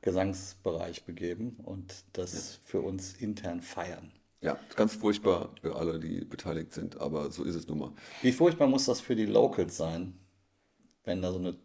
Gesangsbereich 0.00 1.04
begeben 1.04 1.56
und 1.62 2.04
das 2.12 2.32
ja. 2.34 2.60
für 2.64 2.80
uns 2.80 3.14
intern 3.14 3.60
feiern. 3.60 4.12
Ja, 4.42 4.58
ganz 4.74 4.96
furchtbar 4.96 5.50
für 5.60 5.76
alle, 5.76 6.00
die 6.00 6.24
beteiligt 6.24 6.74
sind, 6.74 7.00
aber 7.00 7.30
so 7.30 7.44
ist 7.44 7.54
es 7.54 7.68
nun 7.68 7.78
mal. 7.78 7.92
Wie 8.22 8.32
furchtbar 8.32 8.66
muss 8.66 8.86
das 8.86 9.00
für 9.00 9.14
die 9.14 9.24
Locals 9.24 9.76
sein, 9.76 10.18
wenn 11.04 11.22
da 11.22 11.30
so 11.30 11.38
eine 11.38 11.56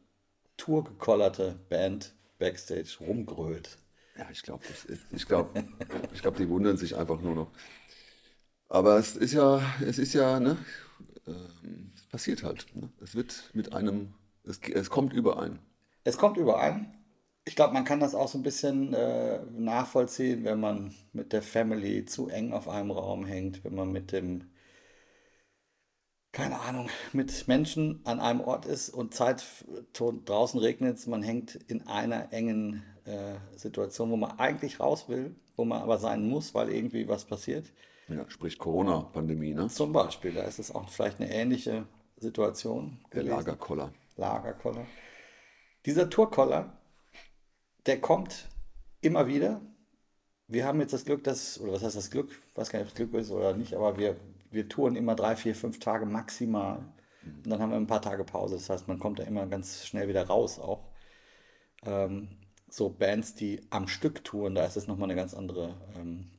tourgekollerte 0.58 1.60
Band 1.70 2.14
backstage 2.38 2.98
rumgrölt? 3.02 3.80
Ja, 4.16 4.28
ich 4.32 4.44
glaube, 4.44 4.64
ich 5.12 5.28
glaube, 5.28 5.64
ich 6.14 6.22
glaube, 6.22 6.38
die 6.38 6.48
wundern 6.50 6.78
sich 6.78 6.96
einfach 6.96 7.20
nur 7.20 7.34
noch. 7.34 7.52
Aber 8.70 9.00
es 9.00 9.16
ist 9.16 9.34
ja, 9.34 9.60
es 9.82 9.98
ist 9.98 10.14
ja, 10.14 10.40
ne, 10.40 10.58
äh, 11.26 11.32
es 11.96 12.04
passiert 12.04 12.44
halt. 12.44 12.68
Ne? 12.76 12.90
Es 13.02 13.16
wird 13.16 13.50
mit 13.54 13.74
einem, 13.74 14.14
es, 14.44 14.60
es 14.72 14.92
kommt 14.92 15.14
überein. 15.14 15.58
Es 16.04 16.18
kommt 16.18 16.38
überein 16.38 16.94
ich 17.48 17.56
glaube, 17.56 17.74
man 17.74 17.86
kann 17.86 18.02
das 18.02 18.14
auch 18.14 18.28
so 18.28 18.38
ein 18.38 18.44
bisschen 18.44 18.94
äh, 18.94 19.40
nachvollziehen, 19.52 20.44
wenn 20.44 20.60
man 20.60 20.94
mit 21.14 21.32
der 21.32 21.42
Family 21.42 22.04
zu 22.04 22.28
eng 22.28 22.52
auf 22.52 22.68
einem 22.68 22.92
Raum 22.92 23.26
hängt, 23.26 23.64
wenn 23.64 23.74
man 23.74 23.90
mit 23.90 24.12
dem, 24.12 24.52
keine 26.34 26.60
Ahnung, 26.60 26.90
mit 27.14 27.48
Menschen 27.48 28.02
an 28.04 28.20
einem 28.20 28.42
Ort 28.42 28.66
ist 28.66 28.90
und 28.90 29.14
Zeit 29.14 29.46
draußen 29.94 30.60
regnet 30.60 30.98
es, 30.98 31.08
man 31.08 31.24
hängt 31.24 31.56
in 31.56 31.88
einer 31.88 32.34
engen 32.34 32.84
äh, 33.06 33.36
Situation, 33.56 34.12
wo 34.12 34.18
man 34.18 34.38
eigentlich 34.38 34.82
raus 34.82 35.08
will, 35.08 35.34
wo 35.56 35.64
man 35.64 35.82
aber 35.82 36.00
sein 36.00 36.28
muss, 36.28 36.54
weil 36.54 36.70
irgendwie 36.70 37.08
was 37.08 37.24
passiert. 37.24 37.72
Ja, 38.10 38.30
sprich 38.30 38.58
Corona-Pandemie, 38.58 39.54
ne? 39.54 39.70
Zum 39.70 39.94
Beispiel, 39.94 40.34
da 40.34 40.44
ist 40.44 40.60
es 40.60 40.76
auch 40.76 40.90
vielleicht 40.90 41.22
eine 41.22 41.34
ähnliche 41.34 41.88
Situation. 42.18 43.00
Der 43.14 43.24
Lagerkoller. 43.24 43.94
Lagerkoller. 44.18 44.86
Dieser 45.86 46.10
Tourkoller 46.10 46.77
der 47.88 48.00
kommt 48.00 48.48
immer 49.02 49.28
wieder. 49.28 49.62
Wir 50.48 50.66
haben 50.66 50.80
jetzt 50.80 50.94
das 50.94 51.06
Glück, 51.06 51.24
dass, 51.24 51.60
oder 51.60 51.74
was 51.74 51.84
heißt 51.84 51.96
das 51.96 52.12
Glück? 52.12 52.30
Ich 52.32 52.58
weiß 52.58 52.70
gar 52.70 52.80
nicht, 52.80 52.88
ob 52.88 52.92
es 52.92 52.96
Glück 52.96 53.14
ist 53.14 53.32
oder 53.32 53.54
nicht, 53.56 53.74
aber 53.74 53.98
wir, 53.98 54.16
wir 54.52 54.70
touren 54.70 54.96
immer 54.96 55.16
drei, 55.16 55.36
vier, 55.36 55.56
fünf 55.56 55.80
Tage 55.80 56.06
maximal. 56.06 56.86
Und 57.24 57.48
dann 57.48 57.60
haben 57.60 57.72
wir 57.72 57.78
ein 57.78 57.88
paar 57.88 58.02
Tage 58.02 58.24
Pause. 58.24 58.56
Das 58.56 58.70
heißt, 58.70 58.88
man 58.88 59.00
kommt 59.00 59.20
da 59.20 59.24
immer 59.24 59.46
ganz 59.48 59.86
schnell 59.86 60.08
wieder 60.08 60.26
raus 60.28 60.60
auch. 60.60 60.88
Ähm, 61.86 62.30
so 62.70 62.90
Bands, 62.90 63.36
die 63.36 63.62
am 63.70 63.88
Stück 63.88 64.24
touren, 64.24 64.56
da 64.56 64.66
ist 64.66 64.78
es 64.78 64.88
nochmal 64.88 65.10
eine 65.10 65.16
ganz 65.16 65.34
andere 65.34 65.76
ähm, 65.98 66.30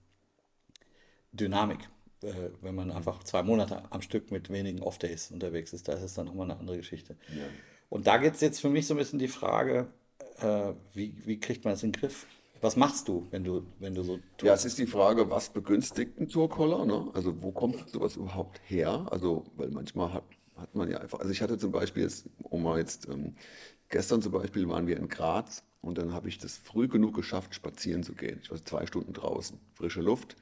Dynamik. 1.33 1.81
Äh, 2.23 2.51
wenn 2.63 2.75
man 2.75 2.91
einfach 2.91 3.23
zwei 3.25 3.43
Monate 3.43 3.83
am 3.91 4.03
Stück 4.03 4.31
mit 4.31 4.51
wenigen 4.51 4.81
Off-Days 4.81 5.31
unterwegs 5.31 5.73
ist, 5.73 5.89
da 5.89 5.93
ist 5.93 6.03
es 6.03 6.15
dann 6.15 6.27
nochmal 6.27 6.51
eine 6.51 6.59
andere 6.59 6.79
Geschichte. 6.79 7.17
Ja. 7.29 7.45
Und 7.91 8.07
da 8.07 8.19
geht 8.19 8.35
es 8.35 8.41
jetzt 8.41 8.61
für 8.61 8.71
mich 8.71 8.87
so 8.87 8.95
ein 8.95 8.99
bisschen 8.99 9.19
die 9.19 9.29
Frage, 9.29 9.89
äh, 10.43 10.75
wie, 10.95 11.15
wie 11.25 11.39
kriegt 11.39 11.65
man 11.65 11.75
das 11.75 11.83
in 11.83 11.93
den 11.93 12.01
Griff? 12.01 12.27
Was 12.61 12.77
machst 12.77 13.07
du, 13.07 13.27
wenn 13.31 13.45
du, 13.45 13.65
wenn 13.79 13.95
du 13.95 14.03
so 14.03 14.17
tust? 14.37 14.43
Ja, 14.43 14.55
es 14.55 14.65
ist 14.65 14.79
die 14.79 14.87
Frage, 14.87 15.31
was 15.31 15.51
begünstigt 15.51 16.19
ein 16.19 16.29
Tourkoller? 16.29 16.85
Ne? 16.85 17.09
Also 17.15 17.43
wo 17.43 17.53
kommt 17.53 17.89
sowas 17.89 18.17
überhaupt 18.17 18.61
her? 18.65 19.07
Also, 19.11 19.45
weil 19.57 19.71
manchmal 19.71 20.13
hat, 20.13 20.25
hat 20.57 20.75
man 20.75 20.91
ja 20.91 20.99
einfach, 20.99 21.21
also 21.21 21.31
ich 21.31 21.41
hatte 21.41 21.57
zum 21.57 21.71
Beispiel 21.71 22.03
jetzt, 22.03 22.29
um 22.43 22.65
mal 22.65 22.79
jetzt, 22.79 23.09
ähm, 23.09 23.35
gestern 23.89 24.23
zum 24.23 24.33
Beispiel 24.33 24.69
waren 24.69 24.89
wir 24.89 24.97
in 24.97 25.09
Graz 25.09 25.63
und 25.83 25.99
dann 25.99 26.13
habe 26.13 26.29
ich 26.29 26.39
das 26.39 26.57
früh 26.57 26.89
genug 26.89 27.15
geschafft, 27.15 27.55
spazieren 27.55 28.03
zu 28.03 28.15
gehen. 28.15 28.41
Ich 28.43 28.51
war 28.51 28.63
zwei 28.65 28.87
Stunden 28.87 29.13
draußen, 29.13 29.61
frische 29.75 30.01
Luft, 30.01 30.37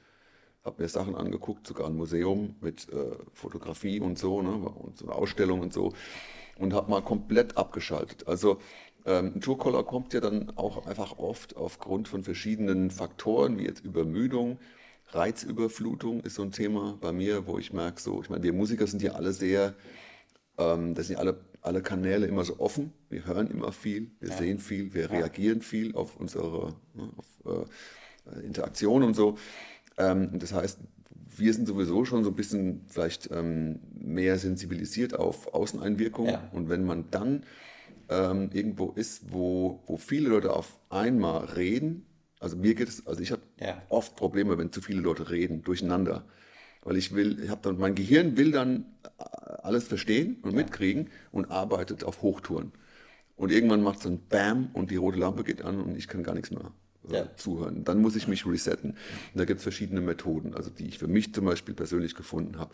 habe 0.63 0.81
mir 0.81 0.89
Sachen 0.89 1.15
angeguckt, 1.15 1.67
sogar 1.67 1.85
ein 1.85 1.95
Museum 1.95 2.55
mit 2.61 2.89
äh, 2.89 3.15
Fotografie 3.33 3.99
und 3.99 4.17
so, 4.17 4.41
ne? 4.41 4.53
und 4.53 4.97
so 4.97 5.05
eine 5.05 5.13
Ausstellung 5.13 5.59
und 5.59 5.71
so 5.71 5.93
und 6.59 6.73
habe 6.73 6.89
mal 6.89 7.01
komplett 7.01 7.57
abgeschaltet. 7.57 8.27
Also 8.27 8.59
ähm, 9.07 9.39
Joe-Collar 9.39 9.85
kommt 9.85 10.13
ja 10.13 10.19
dann 10.19 10.51
auch 10.57 10.85
einfach 10.85 11.17
oft 11.17 11.55
aufgrund 11.55 12.07
von 12.07 12.23
verschiedenen 12.23 12.91
Faktoren, 12.91 13.57
wie 13.57 13.63
jetzt 13.63 13.83
Übermüdung, 13.83 14.59
Reizüberflutung 15.09 16.21
ist 16.21 16.35
so 16.35 16.43
ein 16.43 16.51
Thema 16.51 16.97
bei 16.99 17.13
mir, 17.13 17.47
wo 17.47 17.57
ich 17.57 17.71
merke, 17.71 18.01
so, 18.01 18.21
ich 18.21 18.29
meine, 18.29 18.43
wir 18.43 18.53
Musiker 18.53 18.87
sind 18.87 19.01
ja 19.01 19.13
alle 19.13 19.31
sehr, 19.31 19.73
ähm, 20.57 20.93
das 20.93 21.07
sind 21.07 21.15
ja 21.15 21.19
alle, 21.21 21.39
alle 21.61 21.81
Kanäle 21.81 22.27
immer 22.27 22.43
so 22.43 22.59
offen. 22.59 22.91
Wir 23.09 23.25
hören 23.25 23.49
immer 23.49 23.71
viel, 23.71 24.11
wir 24.19 24.29
ja. 24.29 24.37
sehen 24.37 24.59
viel, 24.59 24.93
wir 24.93 25.03
ja. 25.03 25.07
reagieren 25.07 25.61
viel 25.61 25.95
auf 25.95 26.17
unsere 26.17 26.75
ne, 26.93 27.09
auf, 27.15 27.65
äh, 28.25 28.45
Interaktion 28.45 29.03
und 29.03 29.15
so. 29.15 29.37
Ähm, 29.97 30.37
das 30.39 30.51
heißt, 30.51 30.79
wir 31.37 31.53
sind 31.53 31.67
sowieso 31.67 32.03
schon 32.03 32.25
so 32.25 32.31
ein 32.31 32.35
bisschen 32.35 32.81
vielleicht 32.87 33.29
ähm, 33.31 33.79
mehr 33.93 34.37
sensibilisiert 34.37 35.17
auf 35.17 35.53
Außeneinwirkungen. 35.53 36.33
Ja. 36.33 36.49
Und 36.51 36.67
wenn 36.67 36.83
man 36.83 37.05
dann 37.11 37.43
ähm, 38.09 38.49
irgendwo 38.53 38.91
ist, 38.91 39.31
wo, 39.31 39.83
wo 39.85 39.97
viele 39.97 40.29
Leute 40.29 40.53
auf 40.53 40.79
einmal 40.89 41.45
reden. 41.45 42.05
Also 42.39 42.55
mir 42.55 42.75
geht 42.75 42.87
es, 42.87 43.05
also 43.07 43.21
ich 43.21 43.31
habe 43.31 43.41
ja. 43.59 43.81
oft 43.89 44.15
Probleme, 44.15 44.57
wenn 44.57 44.71
zu 44.71 44.81
viele 44.81 45.01
Leute 45.01 45.29
reden, 45.29 45.63
durcheinander. 45.63 46.25
Weil 46.83 46.97
ich 46.97 47.13
will, 47.13 47.43
ich 47.43 47.49
habe 47.49 47.61
dann, 47.63 47.77
mein 47.77 47.95
Gehirn 47.95 48.37
will 48.37 48.51
dann 48.51 48.85
äh, 49.03 49.23
alles 49.63 49.87
verstehen 49.87 50.37
und 50.43 50.51
ja. 50.51 50.57
mitkriegen 50.57 51.09
und 51.31 51.51
arbeitet 51.51 52.03
auf 52.03 52.21
Hochtouren. 52.21 52.71
Und 53.35 53.51
irgendwann 53.51 53.81
macht 53.81 53.97
es 53.97 54.03
dann 54.03 54.19
Bam 54.29 54.69
und 54.73 54.89
die 54.91 54.95
rote 54.95 55.19
Lampe 55.19 55.43
geht 55.43 55.61
an 55.61 55.81
und 55.81 55.95
ich 55.97 56.07
kann 56.07 56.23
gar 56.23 56.33
nichts 56.33 56.51
mehr 56.51 56.71
äh, 57.09 57.13
ja. 57.13 57.35
zuhören. 57.35 57.83
Dann 57.83 58.01
muss 58.01 58.15
ich 58.15 58.27
mich 58.27 58.45
resetten. 58.45 58.91
Und 58.91 58.99
da 59.35 59.45
gibt 59.45 59.57
es 59.57 59.63
verschiedene 59.63 60.01
Methoden, 60.01 60.53
also 60.53 60.69
die 60.69 60.87
ich 60.87 60.97
für 60.97 61.07
mich 61.07 61.33
zum 61.33 61.45
Beispiel 61.45 61.75
persönlich 61.75 62.15
gefunden 62.15 62.57
habe. 62.57 62.71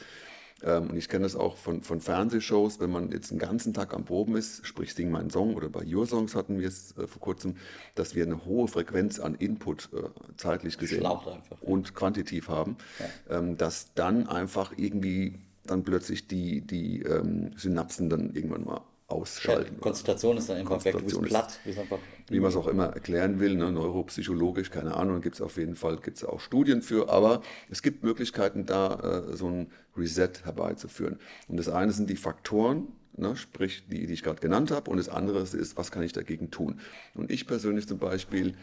Ähm, 0.64 0.90
und 0.90 0.98
ich 0.98 1.10
kenne 1.10 1.24
das 1.24 1.36
auch 1.36 1.58
von, 1.58 1.82
von 1.82 2.00
Fernsehshows, 2.00 2.80
wenn 2.80 2.92
man 2.92 3.12
jetzt 3.12 3.32
einen 3.32 3.40
ganzen 3.40 3.74
Tag 3.74 3.94
am 3.94 4.06
Proben 4.06 4.36
ist, 4.36 4.66
sprich 4.66 4.94
Sing 4.94 5.12
meinen 5.12 5.30
Song 5.30 5.56
oder 5.56 5.70
bei 5.70 5.86
Your 5.86 6.06
Songs 6.08 6.36
hatten 6.36 6.60
wir 6.60 6.68
es 6.68 6.98
äh, 6.98 7.08
vor 7.08 7.22
kurzem, 7.22 7.56
dass 7.96 8.16
wir 8.16 8.24
eine 8.24 8.46
hohe 8.46 8.68
Frequenz 8.68 9.20
an 9.20 9.36
Input 9.36 9.90
äh, 9.94 10.04
zeitlich 10.38 10.78
gesehen 10.78 11.06
einfach, 11.06 11.40
und 11.62 11.88
ja. 11.88 11.94
quantitativ 11.94 12.48
haben, 12.48 12.78
ja. 13.00 13.38
ähm, 13.38 13.58
dass 13.58 13.94
dann 13.94 14.28
einfach 14.28 14.74
irgendwie 14.78 15.40
dann 15.66 15.84
plötzlich 15.84 16.28
die, 16.28 16.62
die 16.62 17.02
ähm, 17.02 17.52
Synapsen 17.56 18.10
dann 18.10 18.34
irgendwann 18.34 18.66
mal 18.66 18.82
ausschalten. 19.14 19.80
Konzentration 19.80 20.38
ist 20.38 20.50
dann 20.50 20.58
einfach 20.58 20.84
weg, 20.84 20.98
du 20.98 21.04
bist 21.04 21.22
platt. 21.22 21.60
Ist 21.66 21.80
einfach 21.80 22.00
wie 22.30 22.40
man 22.40 22.50
es 22.50 22.56
auch 22.56 22.68
immer 22.68 22.88
erklären 22.88 23.40
will, 23.40 23.56
ne, 23.56 23.72
neuropsychologisch, 23.72 24.72
keine 24.72 24.96
Ahnung, 24.96 25.22
gibt 25.22 25.36
es 25.36 25.42
auf 25.42 25.58
jeden 25.58 25.76
Fall 25.76 25.98
gibt's 25.98 26.24
auch 26.24 26.40
Studien 26.40 26.82
für, 26.82 27.10
aber 27.10 27.42
es 27.70 27.82
gibt 27.82 28.04
Möglichkeiten 28.04 28.66
da, 28.66 29.26
äh, 29.30 29.36
so 29.36 29.48
ein 29.48 29.72
Reset 29.98 30.32
herbeizuführen. 30.44 31.20
Und 31.48 31.58
das 31.58 31.70
eine 31.70 31.92
sind 31.92 32.10
die 32.10 32.16
Faktoren, 32.16 32.88
ne, 33.16 33.36
sprich 33.36 33.84
die, 33.88 34.08
die 34.08 34.14
ich 34.14 34.24
gerade 34.24 34.40
genannt 34.40 34.72
habe, 34.72 34.90
und 34.90 34.98
das 34.98 35.10
andere 35.10 35.42
ist, 35.42 35.78
was 35.78 35.92
kann 35.92 36.04
ich 36.04 36.14
dagegen 36.14 36.50
tun. 36.52 36.80
Und 37.14 37.32
ich 37.32 37.46
persönlich 37.46 37.88
zum 37.88 38.00
Beispiel 38.00 38.56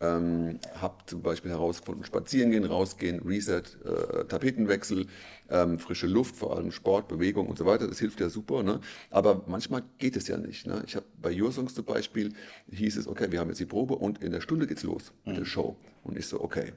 ähm, 0.00 0.58
habe 0.78 0.96
zum 1.06 1.22
Beispiel 1.22 1.50
herausgefunden, 1.50 2.04
spazieren 2.04 2.50
gehen, 2.50 2.64
rausgehen, 2.64 3.20
Reset, 3.20 3.62
äh, 3.84 4.24
Tapetenwechsel, 4.24 5.06
ähm, 5.48 5.78
frische 5.78 6.06
Luft, 6.06 6.36
vor 6.36 6.56
allem 6.56 6.70
Sport, 6.70 7.08
Bewegung 7.08 7.48
und 7.48 7.56
so 7.56 7.64
weiter, 7.64 7.86
das 7.86 7.98
hilft 7.98 8.20
ja 8.20 8.28
super. 8.28 8.62
Ne? 8.62 8.80
Aber 9.10 9.44
manchmal 9.46 9.82
geht 9.98 10.16
es 10.16 10.28
ja 10.28 10.36
nicht. 10.36 10.66
Ne? 10.66 10.82
Ich 10.86 10.96
habe 10.96 11.06
bei 11.20 11.34
Your 11.40 11.50
Songs 11.50 11.74
zum 11.74 11.84
Beispiel, 11.84 12.34
hieß 12.70 12.96
es, 12.98 13.08
okay, 13.08 13.30
wir 13.30 13.40
haben 13.40 13.48
jetzt 13.48 13.60
die 13.60 13.66
Probe 13.66 13.94
und 13.94 14.22
in 14.22 14.32
der 14.32 14.40
Stunde 14.40 14.66
geht's 14.66 14.82
los 14.82 15.12
mit 15.24 15.34
mhm. 15.34 15.38
der 15.38 15.46
Show. 15.46 15.76
Und 16.02 16.18
ich 16.18 16.26
so, 16.26 16.40
okay, 16.40 16.72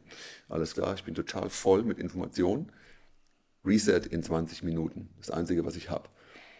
alles 0.47 0.73
klar, 0.73 0.93
ich 0.95 1.03
bin 1.03 1.13
total 1.13 1.49
voll 1.49 1.83
mit 1.83 1.99
Informationen. 1.99 2.71
Reset 3.65 4.01
in 4.09 4.23
20 4.23 4.63
Minuten, 4.63 5.09
das 5.17 5.29
Einzige, 5.29 5.65
was 5.65 5.75
ich 5.75 5.89
habe. 5.89 6.09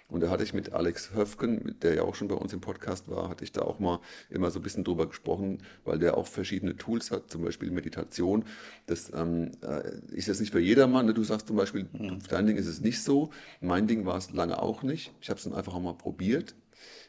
Und 0.10 0.22
da 0.22 0.30
hatte 0.30 0.44
ich 0.44 0.54
mit 0.54 0.74
Alex 0.74 1.14
Höfgen, 1.14 1.76
der 1.82 1.94
ja 1.94 2.02
auch 2.02 2.16
schon 2.16 2.28
bei 2.28 2.36
uns 2.36 2.52
im 2.52 2.62
Podcast 2.62 3.10
war, 3.10 3.30
hatte 3.30 3.44
ich 3.44 3.52
da 3.52 3.62
auch 3.62 3.80
mal 3.80 4.00
immer 4.30 4.50
so 4.50 4.60
ein 4.60 4.64
bisschen 4.64 4.84
drüber 4.84 5.08
gesprochen, 5.08 5.60
weil 5.86 6.00
der 6.00 6.18
auch 6.18 6.28
verschiedene 6.28 6.76
Tools 6.76 7.12
hat, 7.12 7.30
zum 7.30 7.44
Beispiel 7.44 7.70
Meditation. 7.70 8.44
Das 8.88 9.12
ähm, 9.14 9.52
äh, 9.62 10.16
ist 10.16 10.28
jetzt 10.28 10.40
nicht 10.40 10.52
für 10.52 10.60
jedermann. 10.60 11.06
Ne? 11.06 11.14
Du 11.14 11.24
sagst 11.24 11.48
zum 11.48 11.56
Beispiel, 11.56 11.88
mhm. 11.94 12.20
dein 12.28 12.48
Ding 12.48 12.58
ist 12.58 12.68
es 12.68 12.82
nicht 12.82 13.04
so. 13.04 13.30
Mein 13.62 13.88
Ding 13.88 14.06
war 14.06 14.18
es 14.18 14.32
lange 14.32 14.62
auch 14.62 14.82
nicht. 14.82 15.14
Ich 15.22 15.30
habe 15.30 15.38
es 15.38 15.44
dann 15.44 15.54
einfach 15.54 15.76
auch 15.76 15.82
mal 15.82 15.94
probiert. 15.94 16.56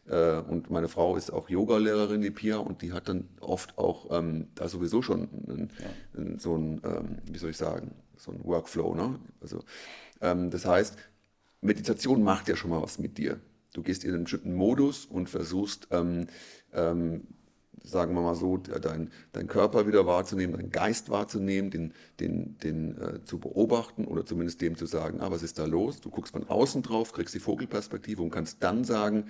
Äh, 0.06 0.40
und 0.40 0.70
meine 0.70 0.88
Frau 0.88 1.16
ist 1.16 1.30
auch 1.30 1.48
Yoga-Lehrerin, 1.48 2.20
die 2.20 2.30
Pia, 2.30 2.58
und 2.58 2.82
die 2.82 2.92
hat 2.92 3.08
dann 3.08 3.28
oft 3.40 3.78
auch 3.78 4.10
ähm, 4.10 4.48
da 4.54 4.68
sowieso 4.68 5.02
schon 5.02 5.28
einen, 5.48 5.70
ja. 5.78 6.38
so 6.38 6.56
ein, 6.56 6.82
ähm, 6.84 7.18
wie 7.30 7.38
soll 7.38 7.50
ich 7.50 7.56
sagen, 7.56 7.94
so 8.16 8.32
ein 8.32 8.44
Workflow. 8.44 8.94
Ne? 8.94 9.18
Also, 9.40 9.62
ähm, 10.20 10.50
das 10.50 10.66
heißt, 10.66 10.96
Meditation 11.60 12.22
macht 12.22 12.48
ja 12.48 12.56
schon 12.56 12.70
mal 12.70 12.82
was 12.82 12.98
mit 12.98 13.18
dir. 13.18 13.40
Du 13.72 13.82
gehst 13.82 14.04
in 14.04 14.14
einen 14.14 14.24
bestimmten 14.24 14.54
Modus 14.54 15.04
und 15.04 15.28
versuchst, 15.28 15.88
ähm, 15.90 16.26
ähm, 16.72 17.26
sagen 17.82 18.14
wir 18.14 18.20
mal 18.20 18.34
so, 18.34 18.56
deinen 18.56 19.10
dein 19.32 19.46
Körper 19.46 19.86
wieder 19.86 20.06
wahrzunehmen, 20.06 20.56
deinen 20.56 20.70
Geist 20.70 21.08
wahrzunehmen, 21.08 21.70
den, 21.70 21.94
den, 22.18 22.58
den 22.58 23.00
äh, 23.00 23.24
zu 23.24 23.38
beobachten 23.38 24.04
oder 24.04 24.24
zumindest 24.24 24.60
dem 24.60 24.76
zu 24.76 24.86
sagen, 24.86 25.20
ah, 25.20 25.30
was 25.30 25.42
ist 25.42 25.58
da 25.58 25.64
los? 25.64 26.00
Du 26.00 26.10
guckst 26.10 26.32
von 26.32 26.48
außen 26.48 26.82
drauf, 26.82 27.12
kriegst 27.12 27.34
die 27.34 27.40
Vogelperspektive 27.40 28.22
und 28.22 28.30
kannst 28.30 28.62
dann 28.62 28.84
sagen, 28.84 29.26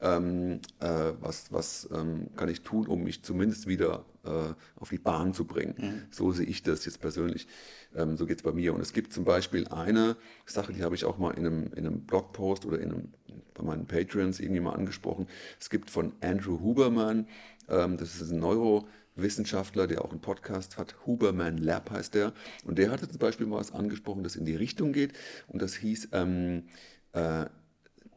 ähm, 0.00 0.60
äh, 0.80 1.12
was, 1.20 1.52
was 1.52 1.88
ähm, 1.92 2.28
kann 2.36 2.48
ich 2.48 2.62
tun, 2.62 2.86
um 2.86 3.02
mich 3.02 3.22
zumindest 3.22 3.66
wieder 3.66 4.04
äh, 4.24 4.54
auf 4.76 4.90
die 4.90 4.98
Bahn 4.98 5.34
zu 5.34 5.44
bringen. 5.44 5.74
Mhm. 5.76 6.02
So 6.10 6.32
sehe 6.32 6.46
ich 6.46 6.62
das 6.62 6.84
jetzt 6.84 7.00
persönlich. 7.00 7.46
Ähm, 7.94 8.16
so 8.16 8.26
geht 8.26 8.38
es 8.38 8.42
bei 8.42 8.52
mir. 8.52 8.74
Und 8.74 8.80
es 8.80 8.92
gibt 8.92 9.12
zum 9.12 9.24
Beispiel 9.24 9.68
eine 9.68 10.16
Sache, 10.46 10.72
die 10.72 10.82
habe 10.82 10.94
ich 10.94 11.04
auch 11.04 11.18
mal 11.18 11.32
in 11.32 11.46
einem, 11.46 11.72
in 11.74 11.86
einem 11.86 12.00
Blogpost 12.06 12.64
oder 12.64 12.78
in 12.78 12.92
einem, 12.92 13.08
bei 13.54 13.62
meinen 13.62 13.86
Patreons 13.86 14.40
irgendwie 14.40 14.60
mal 14.60 14.74
angesprochen. 14.74 15.26
Es 15.58 15.70
gibt 15.70 15.90
von 15.90 16.12
Andrew 16.20 16.60
Huberman, 16.60 17.26
ähm, 17.68 17.96
das 17.96 18.20
ist 18.20 18.30
ein 18.30 18.40
Neurowissenschaftler, 18.40 19.86
der 19.86 20.04
auch 20.04 20.10
einen 20.10 20.20
Podcast 20.20 20.78
hat. 20.78 20.94
Huberman 21.06 21.58
Lab 21.58 21.90
heißt 21.90 22.14
der. 22.14 22.32
Und 22.64 22.78
der 22.78 22.90
hatte 22.90 23.08
zum 23.08 23.18
Beispiel 23.18 23.46
mal 23.46 23.58
was 23.58 23.72
angesprochen, 23.72 24.22
das 24.22 24.36
in 24.36 24.44
die 24.44 24.56
Richtung 24.56 24.92
geht. 24.92 25.12
Und 25.48 25.60
das 25.60 25.74
hieß 25.74 26.08
ähm, 26.12 26.64
äh, 27.12 27.46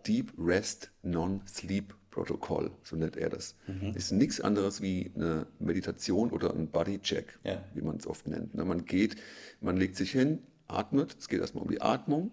Deep 0.06 0.34
Rest 0.38 0.92
Non-Sleep 1.04 1.94
Protokoll, 2.14 2.70
so 2.84 2.96
nennt 2.96 3.18
er 3.18 3.30
das. 3.30 3.56
Mhm. 3.66 3.96
Ist 3.96 4.12
nichts 4.12 4.40
anderes 4.40 4.82
wie 4.82 5.12
eine 5.16 5.48
Meditation 5.58 6.30
oder 6.30 6.54
ein 6.54 6.70
Body-Check, 6.70 7.40
ja. 7.44 7.64
wie 7.74 7.82
man 7.82 7.98
es 7.98 8.06
oft 8.06 8.28
nennt. 8.28 8.54
Man 8.54 8.86
geht, 8.86 9.16
man 9.62 9.78
legt 9.78 9.96
sich 9.96 10.12
hin, 10.12 10.44
atmet, 10.68 11.16
es 11.18 11.28
geht 11.28 11.42
erstmal 11.42 11.64
um 11.64 11.72
die 11.72 11.82
Atmung, 11.82 12.32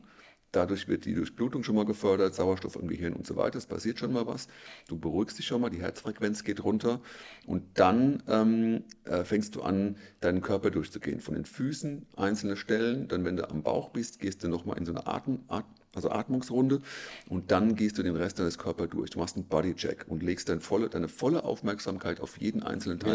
dadurch 0.52 0.86
wird 0.86 1.06
die 1.06 1.14
Durchblutung 1.14 1.64
schon 1.64 1.76
mal 1.76 1.86
gefördert, 1.86 2.34
Sauerstoff 2.34 2.76
im 2.76 2.88
Gehirn 2.88 3.14
und 3.14 3.26
so 3.26 3.36
weiter, 3.36 3.56
es 3.56 3.64
passiert 3.64 3.98
schon 3.98 4.12
mal 4.12 4.26
was. 4.26 4.48
Du 4.86 4.98
beruhigst 4.98 5.38
dich 5.38 5.46
schon 5.46 5.62
mal, 5.62 5.70
die 5.70 5.80
Herzfrequenz 5.80 6.44
geht 6.44 6.62
runter 6.62 7.00
und 7.46 7.62
dann 7.78 8.22
ähm, 8.28 8.84
äh, 9.04 9.24
fängst 9.24 9.54
du 9.56 9.62
an, 9.62 9.96
deinen 10.20 10.42
Körper 10.42 10.70
durchzugehen. 10.70 11.20
Von 11.20 11.34
den 11.36 11.46
Füßen 11.46 12.04
einzelne 12.16 12.56
Stellen, 12.56 13.08
dann 13.08 13.24
wenn 13.24 13.36
du 13.36 13.48
am 13.48 13.62
Bauch 13.62 13.88
bist, 13.88 14.20
gehst 14.20 14.44
du 14.44 14.48
nochmal 14.48 14.76
in 14.76 14.84
so 14.84 14.92
eine 14.92 15.06
Atem, 15.06 15.40
Atem 15.48 15.79
also 15.94 16.10
Atmungsrunde, 16.10 16.80
und 17.28 17.50
dann 17.50 17.74
gehst 17.74 17.98
du 17.98 18.02
den 18.02 18.16
Rest 18.16 18.38
deines 18.38 18.58
Körpers 18.58 18.90
durch. 18.90 19.10
Du 19.10 19.18
machst 19.18 19.36
einen 19.36 19.46
Bodycheck 19.46 20.04
und 20.08 20.22
legst 20.22 20.48
dein 20.48 20.60
volle, 20.60 20.88
deine 20.88 21.08
volle 21.08 21.44
Aufmerksamkeit 21.44 22.20
auf 22.20 22.38
jeden 22.38 22.62
einzelnen 22.62 23.00
Teil 23.00 23.12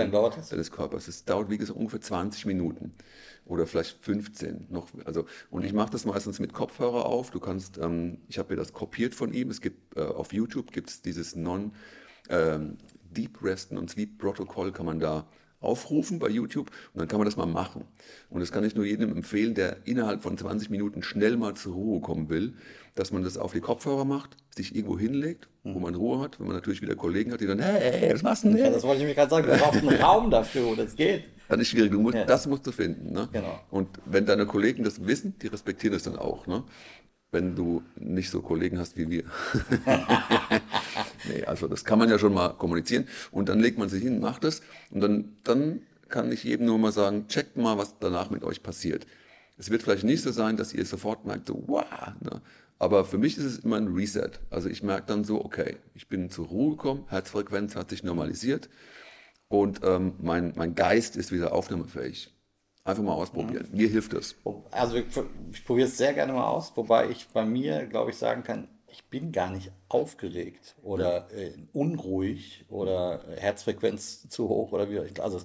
deines 0.49 0.71
Körpers. 0.71 1.07
Es 1.07 1.25
dauert, 1.25 1.49
wie 1.49 1.57
gesagt, 1.57 1.77
ungefähr 1.77 2.01
20 2.01 2.45
Minuten 2.45 2.91
oder 3.45 3.67
vielleicht 3.67 4.03
15 4.03 4.67
noch. 4.69 4.89
Also, 5.05 5.25
und 5.49 5.63
ich 5.63 5.73
mache 5.73 5.91
das 5.91 6.05
meistens 6.05 6.39
mit 6.39 6.53
Kopfhörer 6.53 7.05
auf. 7.05 7.31
Du 7.31 7.39
kannst, 7.39 7.77
ähm, 7.77 8.19
ich 8.27 8.39
habe 8.39 8.53
mir 8.53 8.57
das 8.57 8.73
kopiert 8.73 9.15
von 9.15 9.33
ihm. 9.33 9.49
Es 9.49 9.61
gibt 9.61 9.95
äh, 9.95 10.01
auf 10.01 10.33
YouTube 10.33 10.71
gibt 10.71 10.89
es 10.89 11.01
dieses 11.01 11.35
Non 11.35 11.71
ähm, 12.29 12.77
Deep 13.11 13.41
Resten 13.43 13.77
und 13.77 13.89
Sleep 13.89 14.17
Protocol, 14.17 14.71
kann 14.71 14.85
man 14.85 14.99
da 14.99 15.27
aufrufen 15.65 16.19
bei 16.19 16.29
YouTube 16.29 16.69
und 16.93 16.99
dann 16.99 17.07
kann 17.07 17.19
man 17.19 17.25
das 17.25 17.35
mal 17.35 17.45
machen. 17.45 17.85
Und 18.29 18.39
das 18.39 18.51
kann 18.51 18.63
ich 18.63 18.75
nur 18.75 18.85
jedem 18.85 19.11
empfehlen, 19.11 19.53
der 19.53 19.77
innerhalb 19.85 20.23
von 20.23 20.37
20 20.37 20.69
Minuten 20.69 21.03
schnell 21.03 21.37
mal 21.37 21.55
zur 21.55 21.73
Ruhe 21.73 22.01
kommen 22.01 22.29
will, 22.29 22.53
dass 22.95 23.11
man 23.11 23.23
das 23.23 23.37
auf 23.37 23.53
die 23.53 23.59
Kopfhörer 23.59 24.05
macht, 24.05 24.37
sich 24.55 24.75
irgendwo 24.75 24.97
hinlegt, 24.97 25.49
wo 25.63 25.79
man 25.79 25.95
Ruhe 25.95 26.19
hat, 26.21 26.39
wenn 26.39 26.47
man 26.47 26.55
natürlich 26.55 26.81
wieder 26.81 26.95
Kollegen 26.95 27.31
hat, 27.31 27.41
die 27.41 27.47
dann, 27.47 27.59
hey, 27.59 28.13
was 28.13 28.23
machst 28.23 28.43
du 28.43 28.49
denn? 28.49 28.57
Ja, 28.57 28.69
das 28.69 28.83
wollte 28.83 29.01
ich 29.01 29.07
mir 29.07 29.15
gerade 29.15 29.29
sagen, 29.29 29.47
du 29.47 29.57
brauchst 29.57 29.81
einen 29.81 30.01
Raum 30.01 30.31
dafür, 30.31 30.65
wo 30.65 30.75
das 30.75 30.95
geht. 30.95 31.25
Dann 31.49 31.59
ist 31.59 31.67
schwierig, 31.67 31.91
du 31.91 31.99
musst, 31.99 32.15
ja. 32.15 32.25
das 32.25 32.47
musst 32.47 32.65
du 32.65 32.71
finden. 32.71 33.13
Ne? 33.13 33.29
Genau. 33.31 33.59
Und 33.69 33.89
wenn 34.05 34.25
deine 34.25 34.45
Kollegen 34.45 34.83
das 34.83 35.05
wissen, 35.05 35.35
die 35.39 35.47
respektieren 35.47 35.93
das 35.93 36.03
dann 36.03 36.15
auch. 36.15 36.47
Ne? 36.47 36.63
wenn 37.35 37.53
du 37.53 37.83
nicht 37.97 38.29
so 38.29 38.41
Kollegen 38.41 38.79
hast 38.79 38.97
wie 38.97 39.09
wir. 39.09 39.23
nee, 41.29 41.43
also 41.45 41.67
das 41.67 41.85
kann 41.85 41.99
man 41.99 42.09
ja 42.09 42.19
schon 42.19 42.33
mal 42.33 42.49
kommunizieren. 42.49 43.07
Und 43.31 43.49
dann 43.49 43.59
legt 43.59 43.77
man 43.77 43.89
sich 43.89 44.03
hin, 44.03 44.19
macht 44.19 44.43
es. 44.43 44.61
Und 44.91 45.01
dann, 45.01 45.37
dann 45.43 45.81
kann 46.09 46.31
ich 46.31 46.43
jedem 46.43 46.65
nur 46.65 46.77
mal 46.77 46.91
sagen, 46.91 47.27
checkt 47.27 47.57
mal, 47.57 47.77
was 47.77 47.99
danach 47.99 48.29
mit 48.29 48.43
euch 48.43 48.63
passiert. 48.63 49.05
Es 49.57 49.69
wird 49.69 49.83
vielleicht 49.83 50.03
nicht 50.03 50.21
so 50.21 50.31
sein, 50.31 50.57
dass 50.57 50.73
ihr 50.73 50.85
sofort 50.85 51.25
merkt, 51.25 51.47
so, 51.47 51.63
wow. 51.67 51.85
Ne? 52.19 52.41
Aber 52.77 53.05
für 53.05 53.17
mich 53.17 53.37
ist 53.37 53.45
es 53.45 53.59
immer 53.59 53.77
ein 53.77 53.87
Reset. 53.87 54.31
Also 54.49 54.69
ich 54.69 54.83
merke 54.83 55.07
dann 55.07 55.23
so, 55.23 55.43
okay, 55.43 55.77
ich 55.93 56.09
bin 56.09 56.29
zur 56.29 56.47
Ruhe 56.47 56.71
gekommen, 56.71 57.05
Herzfrequenz 57.07 57.75
hat 57.75 57.89
sich 57.89 58.03
normalisiert 58.03 58.69
und 59.47 59.81
ähm, 59.83 60.15
mein, 60.21 60.53
mein 60.55 60.75
Geist 60.75 61.15
ist 61.15 61.31
wieder 61.31 61.53
aufnahmefähig. 61.53 62.31
Einfach 62.83 63.03
mal 63.03 63.13
ausprobieren. 63.13 63.67
Mhm. 63.71 63.77
Mir 63.77 63.87
hilft 63.87 64.13
es. 64.13 64.35
Also 64.71 64.97
ich, 64.97 65.05
ich 65.51 65.65
probiere 65.65 65.87
es 65.87 65.97
sehr 65.97 66.13
gerne 66.13 66.33
mal 66.33 66.45
aus, 66.45 66.73
wobei 66.75 67.09
ich 67.09 67.27
bei 67.29 67.45
mir, 67.45 67.85
glaube 67.87 68.11
ich, 68.11 68.17
sagen 68.17 68.43
kann, 68.43 68.67
ich 68.95 69.03
bin 69.09 69.33
gar 69.33 69.49
nicht 69.49 69.71
aufgeregt 69.89 70.75
oder 70.81 71.29
äh, 71.33 71.53
unruhig 71.73 72.65
oder 72.69 73.25
Herzfrequenz 73.35 74.29
zu 74.29 74.47
hoch 74.47 74.71
oder 74.71 74.89
wie. 74.89 74.99
Also 75.19 75.41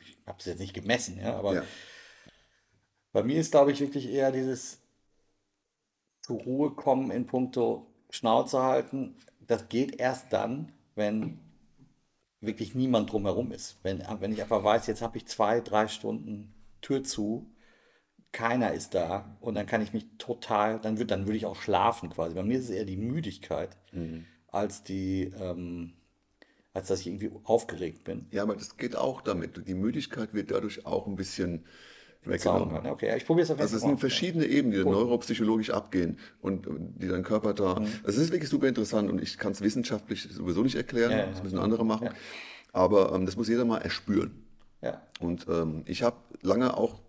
ich 0.00 0.16
habe 0.26 0.38
es 0.38 0.46
jetzt 0.46 0.58
nicht 0.58 0.72
gemessen, 0.72 1.18
ja, 1.20 1.36
aber 1.36 1.54
ja. 1.56 1.62
bei 3.12 3.22
mir 3.22 3.38
ist, 3.38 3.50
glaube 3.50 3.72
ich, 3.72 3.80
wirklich 3.80 4.08
eher 4.08 4.32
dieses 4.32 4.78
zur 6.22 6.40
Ruhe 6.40 6.70
kommen 6.70 7.10
in 7.10 7.26
puncto 7.26 7.86
Schnauze 8.08 8.62
halten. 8.62 9.16
Das 9.46 9.68
geht 9.68 10.00
erst 10.00 10.32
dann, 10.32 10.72
wenn 10.94 11.38
wirklich 12.40 12.74
niemand 12.74 13.12
drumherum 13.12 13.52
ist. 13.52 13.76
Wenn, 13.82 14.02
wenn 14.20 14.32
ich 14.32 14.40
einfach 14.40 14.64
weiß, 14.64 14.86
jetzt 14.86 15.02
habe 15.02 15.18
ich 15.18 15.26
zwei, 15.26 15.60
drei 15.60 15.88
Stunden 15.88 16.54
Tür 16.80 17.02
zu, 17.02 17.50
keiner 18.32 18.72
ist 18.72 18.94
da 18.94 19.36
und 19.40 19.54
dann 19.54 19.66
kann 19.66 19.82
ich 19.82 19.92
mich 19.92 20.06
total, 20.18 20.78
dann, 20.80 20.98
wird, 20.98 21.10
dann 21.10 21.26
würde 21.26 21.36
ich 21.36 21.46
auch 21.46 21.56
schlafen 21.56 22.10
quasi. 22.10 22.34
Bei 22.34 22.42
mir 22.42 22.58
ist 22.58 22.64
es 22.64 22.70
eher 22.70 22.84
die 22.84 22.96
Müdigkeit 22.96 23.76
mhm. 23.92 24.26
als 24.48 24.82
die, 24.82 25.32
ähm, 25.40 25.94
als 26.74 26.88
dass 26.88 27.00
ich 27.00 27.06
irgendwie 27.06 27.30
aufgeregt 27.44 28.04
bin. 28.04 28.26
Ja, 28.30 28.42
aber 28.42 28.54
das 28.54 28.76
geht 28.76 28.96
auch 28.96 29.22
damit. 29.22 29.66
Die 29.66 29.74
Müdigkeit 29.74 30.34
wird 30.34 30.50
dadurch 30.50 30.86
auch 30.86 31.06
ein 31.06 31.16
bisschen 31.16 31.64
weggenommen. 32.24 32.86
Okay, 32.86 33.16
ich 33.16 33.24
probiere 33.24 33.44
es 33.44 33.50
auf 33.50 33.56
jeden 33.56 33.62
Also 33.62 33.76
es 33.76 33.82
sind 33.82 33.98
verschiedene 33.98 34.44
Ebenen, 34.44 34.72
die 34.72 34.84
cool. 34.84 34.92
neuropsychologisch 34.92 35.70
abgehen 35.70 36.18
und 36.42 36.66
die 36.68 37.08
dein 37.08 37.22
Körper 37.22 37.54
da. 37.54 37.80
Mhm. 37.80 37.88
Das 38.04 38.16
ist 38.16 38.30
wirklich 38.30 38.50
super 38.50 38.68
interessant 38.68 39.10
und 39.10 39.22
ich 39.22 39.38
kann 39.38 39.52
es 39.52 39.62
wissenschaftlich 39.62 40.28
sowieso 40.30 40.62
nicht 40.62 40.76
erklären. 40.76 41.12
Ja, 41.12 41.18
ja, 41.18 41.26
das 41.26 41.42
müssen 41.42 41.58
andere 41.58 41.84
machen. 41.86 42.10
Aber 42.72 43.12
ähm, 43.14 43.24
das 43.24 43.36
muss 43.36 43.48
jeder 43.48 43.64
mal 43.64 43.78
erspüren. 43.78 44.44
Ja. 44.82 45.02
Und 45.20 45.46
ähm, 45.48 45.82
ich 45.86 46.02
habe 46.02 46.16
lange 46.42 46.76
auch 46.76 47.00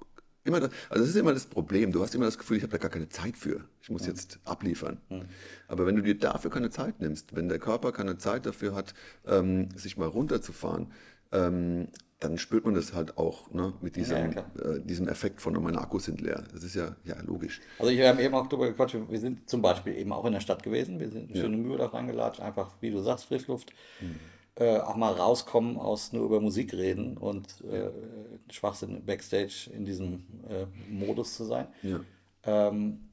immer, 0.50 0.60
das, 0.60 0.72
also 0.90 1.04
das 1.04 1.10
ist 1.10 1.16
immer 1.16 1.34
das 1.34 1.46
Problem. 1.46 1.92
Du 1.92 2.02
hast 2.02 2.14
immer 2.14 2.26
das 2.26 2.38
Gefühl, 2.38 2.58
ich 2.58 2.64
habe 2.64 2.72
da 2.72 2.78
gar 2.78 2.92
keine 2.92 3.10
Zeit 3.10 3.38
für. 3.38 3.62
Ich 3.82 3.90
muss 3.90 4.04
mhm. 4.04 4.10
jetzt 4.10 4.40
abliefern. 4.44 4.98
Mhm. 5.10 5.22
Aber 5.68 5.86
wenn 5.86 5.96
du 5.96 6.02
dir 6.02 6.16
dafür 6.16 6.52
keine 6.52 6.70
Zeit 6.70 7.00
nimmst, 7.00 7.36
wenn 7.36 7.48
der 7.48 7.60
Körper 7.60 7.92
keine 7.92 8.18
Zeit 8.18 8.46
dafür 8.46 8.76
hat, 8.76 8.94
ähm, 9.26 9.70
sich 9.76 9.98
mal 9.98 10.08
runterzufahren, 10.08 10.92
ähm, 11.32 11.88
dann 12.20 12.38
spürt 12.38 12.66
man 12.66 12.74
das 12.74 12.94
halt 12.94 13.18
auch 13.18 13.50
ne, 13.52 13.74
mit 13.80 13.96
diesem, 13.96 14.34
ja, 14.34 14.46
äh, 14.62 14.82
diesem 14.82 15.08
Effekt 15.08 15.40
von 15.40 15.54
meine 15.64 15.80
Akkus 15.80 16.06
sind 16.06 16.20
leer. 16.20 16.44
Das 16.52 16.64
ist 16.64 16.76
ja, 16.76 16.98
ja 17.06 17.16
logisch. 17.22 17.62
Also 17.78 17.92
ich 17.92 18.02
habe 18.02 18.22
eben 18.22 18.36
auch 18.36 18.48
darüber 18.48 18.68
gequatscht, 18.68 18.98
wir 19.08 19.20
sind 19.20 19.50
zum 19.50 19.62
Beispiel 19.62 19.96
eben 19.96 20.12
auch 20.12 20.26
in 20.26 20.34
der 20.34 20.42
Stadt 20.42 20.62
gewesen, 20.62 21.00
wir 21.00 21.10
sind 21.10 21.34
ja. 21.34 21.42
schön 21.42 21.54
im 21.54 21.62
Mühldach 21.62 21.94
reingelatscht, 21.94 22.42
einfach 22.42 22.72
wie 22.82 22.92
du 22.92 23.00
sagst, 23.00 23.26
Frischluft. 23.26 23.72
Mhm 24.02 24.20
äh, 24.60 24.80
auch 24.80 24.96
mal 24.96 25.14
rauskommen 25.14 25.78
aus 25.78 26.14
nur 26.14 26.26
über 26.26 26.42
Musik 26.42 26.74
reden 26.74 27.18
und 27.18 27.64
äh, 27.72 27.90
Schwachsinn 28.52 29.06
Backstage 29.06 29.70
in 29.74 29.86
diesem 29.86 30.26
äh, 30.50 30.66
Modus 30.92 31.36
zu 31.36 31.46
sein. 31.46 31.68
Ja. 31.82 32.02
Ähm, 32.44 33.10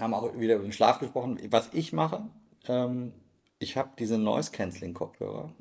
haben 0.00 0.14
auch 0.14 0.38
wieder 0.38 0.56
über 0.56 0.64
den 0.64 0.72
Schlaf 0.72 0.98
gesprochen. 0.98 1.38
Was 1.50 1.70
ich 1.72 1.92
mache, 1.92 2.24
ähm, 2.66 3.12
ich 3.58 3.76
habe 3.76 3.90
diese 3.98 4.18
Noise-Canceling-Kopfhörer, 4.18 5.52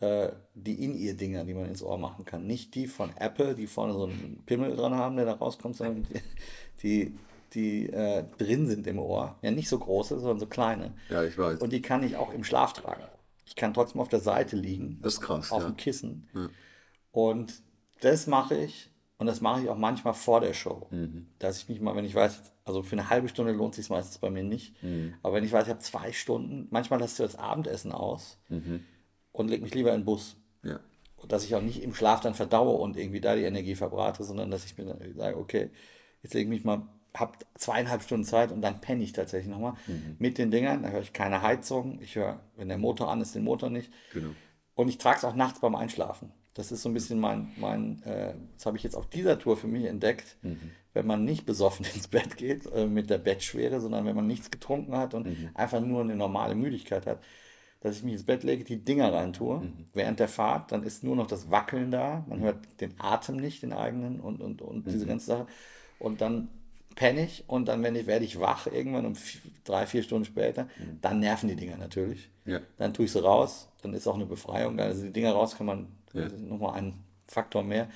äh, 0.00 0.32
die 0.54 0.84
In-Ear-Dinger, 0.84 1.44
die 1.44 1.54
man 1.54 1.66
ins 1.66 1.82
Ohr 1.82 1.98
machen 1.98 2.24
kann. 2.24 2.46
Nicht 2.46 2.74
die 2.74 2.88
von 2.88 3.10
Apple, 3.16 3.54
die 3.54 3.68
vorne 3.68 3.92
so 3.92 4.04
einen 4.04 4.42
Pimmel 4.46 4.74
dran 4.74 4.94
haben, 4.94 5.16
der 5.16 5.26
da 5.26 5.34
rauskommt, 5.34 5.76
sondern 5.76 6.02
die, 6.02 6.20
die, 6.82 7.18
die 7.54 7.92
äh, 7.92 8.24
drin 8.38 8.66
sind 8.66 8.86
im 8.88 8.98
Ohr. 8.98 9.36
Ja, 9.42 9.52
nicht 9.52 9.68
so 9.68 9.78
große, 9.78 10.18
sondern 10.18 10.40
so 10.40 10.46
kleine. 10.46 10.94
Ja, 11.08 11.22
ich 11.22 11.38
weiß. 11.38 11.60
Und 11.60 11.72
die 11.72 11.82
kann 11.82 12.02
ich 12.02 12.16
auch 12.16 12.32
im 12.32 12.42
Schlaf 12.42 12.72
tragen. 12.72 13.04
Ich 13.52 13.56
kann 13.56 13.74
trotzdem 13.74 14.00
auf 14.00 14.08
der 14.08 14.20
Seite 14.20 14.56
liegen. 14.56 14.98
Das 15.02 15.12
ist 15.14 15.20
krass, 15.20 15.52
Auf 15.52 15.62
ja. 15.62 15.68
dem 15.68 15.76
Kissen. 15.76 16.26
Und 17.10 17.52
das 18.00 18.26
mache 18.26 18.56
ich. 18.56 18.90
Und 19.18 19.26
das 19.26 19.42
mache 19.42 19.60
ich 19.62 19.68
auch 19.68 19.76
manchmal 19.76 20.14
vor 20.14 20.40
der 20.40 20.54
Show. 20.54 20.86
Mhm. 20.90 21.26
Dass 21.38 21.58
ich 21.58 21.68
mich 21.68 21.78
mal, 21.82 21.94
wenn 21.94 22.06
ich 22.06 22.14
weiß, 22.14 22.54
also 22.64 22.82
für 22.82 22.96
eine 22.96 23.10
halbe 23.10 23.28
Stunde 23.28 23.52
lohnt 23.52 23.74
es 23.74 23.76
sich 23.84 23.90
meistens 23.90 24.16
bei 24.16 24.30
mir 24.30 24.42
nicht. 24.42 24.82
Mhm. 24.82 25.12
Aber 25.22 25.34
wenn 25.34 25.44
ich 25.44 25.52
weiß, 25.52 25.64
ich 25.64 25.68
habe 25.68 25.80
zwei 25.80 26.12
Stunden, 26.12 26.66
manchmal 26.70 26.98
lasse 26.98 27.22
ich 27.22 27.30
das 27.30 27.38
Abendessen 27.38 27.92
aus 27.92 28.38
Mhm. 28.48 28.84
und 29.32 29.48
lege 29.48 29.62
mich 29.62 29.74
lieber 29.74 29.92
in 29.92 30.00
den 30.00 30.06
Bus. 30.06 30.36
Ja. 30.64 30.80
Und 31.16 31.30
dass 31.30 31.44
ich 31.44 31.54
auch 31.54 31.60
nicht 31.60 31.82
im 31.82 31.94
Schlaf 31.94 32.20
dann 32.20 32.32
verdaue 32.34 32.78
und 32.78 32.96
irgendwie 32.96 33.20
da 33.20 33.36
die 33.36 33.42
Energie 33.44 33.74
verbrate, 33.74 34.24
sondern 34.24 34.50
dass 34.50 34.64
ich 34.64 34.78
mir 34.78 34.86
dann 34.86 35.14
sage, 35.14 35.36
okay, 35.36 35.70
jetzt 36.22 36.32
lege 36.32 36.44
ich 36.44 36.48
mich 36.48 36.64
mal, 36.64 36.88
habe 37.16 37.32
zweieinhalb 37.56 38.02
Stunden 38.02 38.24
Zeit 38.24 38.52
und 38.52 38.62
dann 38.62 38.80
penne 38.80 39.02
ich 39.04 39.12
tatsächlich 39.12 39.50
nochmal 39.50 39.74
Mhm. 39.86 40.16
mit 40.18 40.38
den 40.38 40.50
Dingern. 40.50 40.82
Da 40.82 40.88
höre 40.90 41.02
ich 41.02 41.12
keine 41.12 41.42
Heizung. 41.42 41.98
Ich 42.00 42.16
höre, 42.16 42.40
wenn 42.56 42.68
der 42.68 42.78
Motor 42.78 43.10
an 43.10 43.20
ist, 43.20 43.34
den 43.34 43.44
Motor 43.44 43.70
nicht. 43.70 43.92
Genau. 44.12 44.30
Und 44.74 44.88
ich 44.88 44.98
trage 44.98 45.18
es 45.18 45.24
auch 45.24 45.34
nachts 45.34 45.60
beim 45.60 45.74
Einschlafen. 45.74 46.32
Das 46.54 46.70
ist 46.72 46.82
so 46.82 46.88
ein 46.88 46.94
bisschen 46.94 47.18
mein, 47.20 47.50
mein 47.56 48.02
äh, 48.02 48.34
das 48.54 48.66
habe 48.66 48.76
ich 48.76 48.82
jetzt 48.82 48.94
auf 48.96 49.06
dieser 49.08 49.38
Tour 49.38 49.56
für 49.56 49.68
mich 49.68 49.84
entdeckt, 49.86 50.36
wenn 50.94 51.06
man 51.06 51.24
nicht 51.24 51.46
besoffen 51.46 51.86
ins 51.94 52.08
Bett 52.08 52.36
geht, 52.36 52.66
äh, 52.72 52.86
mit 52.86 53.08
der 53.10 53.18
Bettschwere, 53.18 53.80
sondern 53.80 54.04
wenn 54.04 54.16
man 54.16 54.26
nichts 54.26 54.50
getrunken 54.50 54.96
hat 54.96 55.14
und 55.14 55.26
einfach 55.54 55.80
nur 55.80 56.00
eine 56.02 56.14
normale 56.16 56.54
Müdigkeit 56.54 57.06
hat, 57.06 57.20
dass 57.80 57.96
ich 57.96 58.02
mich 58.04 58.12
ins 58.14 58.24
Bett 58.24 58.42
lege, 58.44 58.64
die 58.64 58.84
Dinger 58.84 59.12
rein 59.12 59.32
tue, 59.32 59.62
während 59.92 60.20
der 60.20 60.28
Fahrt, 60.28 60.72
dann 60.72 60.82
ist 60.84 61.02
nur 61.02 61.16
noch 61.16 61.26
das 61.26 61.50
Wackeln 61.50 61.90
da, 61.90 62.24
man 62.28 62.40
hört 62.40 62.58
den 62.80 62.94
Atem 62.98 63.36
nicht, 63.36 63.62
den 63.62 63.72
eigenen 63.72 64.20
und, 64.20 64.40
und, 64.40 64.62
und 64.62 64.86
diese 64.86 65.06
ganze 65.06 65.26
Sache. 65.26 65.46
Und 65.98 66.20
dann 66.20 66.48
penne 66.94 67.24
ich 67.24 67.44
und 67.46 67.66
dann 67.68 67.82
wenn 67.82 67.94
ich, 67.94 68.06
werde 68.06 68.24
ich 68.24 68.38
wach 68.40 68.66
irgendwann 68.66 69.06
um 69.06 69.14
vier, 69.14 69.40
drei, 69.64 69.86
vier 69.86 70.02
Stunden 70.02 70.24
später, 70.24 70.68
dann 71.00 71.20
nerven 71.20 71.48
die 71.48 71.56
Dinger 71.56 71.76
natürlich. 71.76 72.30
Ja. 72.44 72.60
Dann 72.78 72.92
tue 72.94 73.04
ich 73.06 73.12
sie 73.12 73.22
raus, 73.22 73.68
dann 73.82 73.94
ist 73.94 74.06
auch 74.06 74.14
eine 74.14 74.26
Befreiung. 74.26 74.78
Also 74.80 75.02
die 75.02 75.12
Dinger 75.12 75.32
raus 75.32 75.56
kann 75.56 75.66
man, 75.66 75.88
Ja. 76.12 76.28
nochmal 76.28 76.74
ein 76.78 76.94
Faktor 77.26 77.62
mehr. 77.62 77.88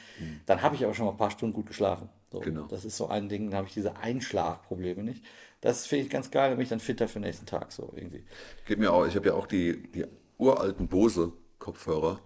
Dann 0.47 0.63
habe 0.63 0.75
ich 0.77 0.85
aber 0.85 0.95
schon 0.95 1.05
mal 1.07 1.13
ein 1.13 1.19
paar 1.19 1.31
Stunden 1.31 1.55
gut 1.55 1.67
geschlafen. 1.67 2.09
So, 2.33 2.41
Genau. 2.41 2.67
Das 2.67 2.85
ist 2.85 2.97
so 2.97 3.09
ein 3.09 3.29
Ding, 3.29 3.51
dann 3.51 3.59
habe 3.59 3.69
ich 3.69 3.75
diese 3.75 3.97
Einschlafprobleme 3.97 5.03
nicht. 5.03 5.25
Das 5.61 5.87
finde 5.87 6.05
ich 6.05 6.11
ganz 6.11 6.31
geil, 6.31 6.51
bin 6.55 6.63
ich 6.63 6.69
dann 6.69 6.81
fitter 6.81 7.09
für 7.09 7.19
den 7.19 7.25
nächsten 7.25 7.47
Tag. 7.47 7.73
So 7.73 7.93
irgendwie. 7.95 8.25
Geht 8.67 8.79
mir 8.79 8.93
auch. 8.93 9.07
Ich 9.07 9.17
habe 9.17 9.27
ja 9.29 9.35
auch 9.35 9.47
die, 9.47 9.83
die 9.93 10.05
uralten 10.39 10.89
Bose-Kopfhörer, 10.89 12.21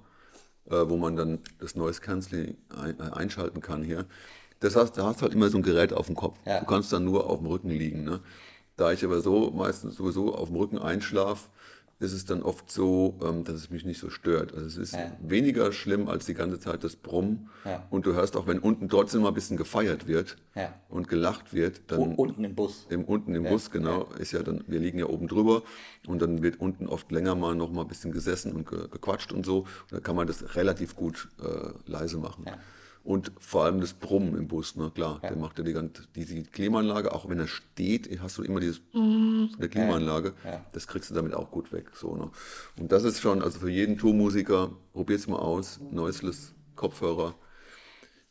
äh, 0.67 0.71
wo 0.89 0.97
man 0.97 1.17
dann 1.17 1.39
das 1.59 1.75
Noise 1.75 2.01
Cancelling 2.01 2.57
ein, 2.77 2.99
äh, 2.99 3.03
einschalten 3.13 3.61
kann 3.61 3.83
hier. 3.85 4.07
Das 4.61 4.77
heißt, 4.77 4.97
da 4.97 5.05
hast 5.07 5.21
du 5.21 5.23
halt 5.23 5.35
immer 5.35 5.49
so 5.49 5.59
ein 5.59 5.63
Gerät 5.63 5.93
auf 5.93 6.07
dem 6.07 6.17
Kopf. 6.17 6.39
Ja. 6.47 6.61
Du 6.61 6.67
kannst 6.67 6.93
dann 6.93 7.05
nur 7.05 7.29
auf 7.29 7.39
dem 7.39 7.47
Rücken 7.47 7.71
liegen. 7.71 8.05
Ne? 8.05 8.21
Da 8.77 8.93
ich 8.93 9.05
aber 9.05 9.21
so 9.21 9.51
meistens 9.51 9.97
sowieso 9.97 10.35
auf 10.35 10.49
dem 10.49 10.57
Rücken 10.57 10.79
einschlaf, 10.79 11.49
ist 11.99 12.13
es 12.15 12.25
dann 12.25 12.43
oft 12.43 12.71
so, 12.71 13.19
ähm, 13.23 13.45
dass 13.45 13.57
es 13.57 13.69
mich 13.69 13.85
nicht 13.85 14.01
so 14.01 14.09
stört. 14.09 14.55
Also 14.55 14.67
es 14.67 14.77
ist 14.79 14.95
Ja. 14.95 15.13
weniger 15.21 15.71
schlimm 15.71 16.09
als 16.09 16.25
die 16.25 16.33
ganze 16.33 16.59
Zeit 16.59 16.83
das 16.83 16.97
Brummen. 16.97 17.51
Ja. 17.67 17.87
Und 17.91 18.07
du 18.07 18.15
hörst 18.15 18.37
auch, 18.39 18.47
wenn 18.47 18.59
unten 18.59 18.89
trotzdem 18.89 19.21
mal 19.21 19.29
ein 19.29 19.35
bisschen 19.35 19.59
gefeiert 19.59 20.07
wird 20.07 20.37
Ja. 20.55 20.73
und 20.89 21.09
gelacht 21.09 21.53
wird, 21.53 21.83
dann 21.89 21.99
U- 22.01 22.15
Unten 22.15 22.45
im 22.45 22.55
Bus. 22.55 22.87
im, 22.89 23.05
unten 23.05 23.35
im 23.35 23.45
Bus, 23.45 23.71
genau, 23.71 24.05
ist 24.19 24.33
ja 24.33 24.43
dann, 24.43 24.65
wir 24.67 24.81
liegen 24.81 24.99
ja 24.99 25.07
oben 25.07 25.29
drüber 25.29 25.63
und 26.07 26.23
dann 26.23 26.43
wird 26.43 26.59
unten 26.59 26.87
oft 26.87 27.13
länger 27.13 27.35
mal 27.35 27.55
noch 27.55 27.71
mal 27.71 27.83
ein 27.83 27.89
bisschen 27.89 28.13
gesessen 28.13 28.53
und 28.53 28.67
ge, 28.69 28.89
gequatscht 28.91 29.33
und 29.33 29.45
so. 29.45 29.59
Und 29.61 29.93
dann 29.93 30.03
kann 30.03 30.17
man 30.17 30.27
das 30.27 30.55
relativ 30.57 30.97
gut 30.97 31.29
äh, 31.43 31.69
leise 31.91 32.17
machen. 32.17 32.45
Ja. 33.05 33.11
Und 33.13 33.33
vor 33.39 33.65
allem 33.65 33.81
das 33.81 33.95
Brummen 33.95 34.37
im 34.37 34.47
Bus, 34.49 34.77
ne, 34.77 34.91
klar, 34.95 35.21
der 35.23 35.37
macht 35.37 35.59
ja 35.59 35.65
die 35.65 35.73
ganze, 35.73 36.07
die, 36.15 36.43
Klimaanlage, 36.45 37.13
auch 37.13 37.29
wenn 37.29 37.39
er 37.39 37.47
steht, 37.49 38.09
hast 38.21 38.39
du 38.39 38.43
immer 38.43 38.61
dieses 38.61 38.81
von 38.93 39.51
der 39.59 39.69
Klimaanlage, 39.69 40.35
Ja. 40.45 40.65
das 40.73 40.87
kriegst 40.87 41.11
du 41.11 41.15
damit 41.15 41.35
auch 41.35 41.51
gut 41.51 41.73
weg. 41.73 41.91
So, 41.95 42.17
ne? 42.17 42.31
Und 42.79 42.93
das 42.93 43.05
ist 43.05 43.21
schon, 43.21 43.43
also 43.43 43.59
für 43.61 43.71
jeden 43.71 43.99
Tourmusiker, 43.99 44.71
probiert's 44.93 45.27
mal 45.27 45.39
aus, 45.39 45.81
Noiseless 45.91 46.55
Kopfhörer, 46.77 47.35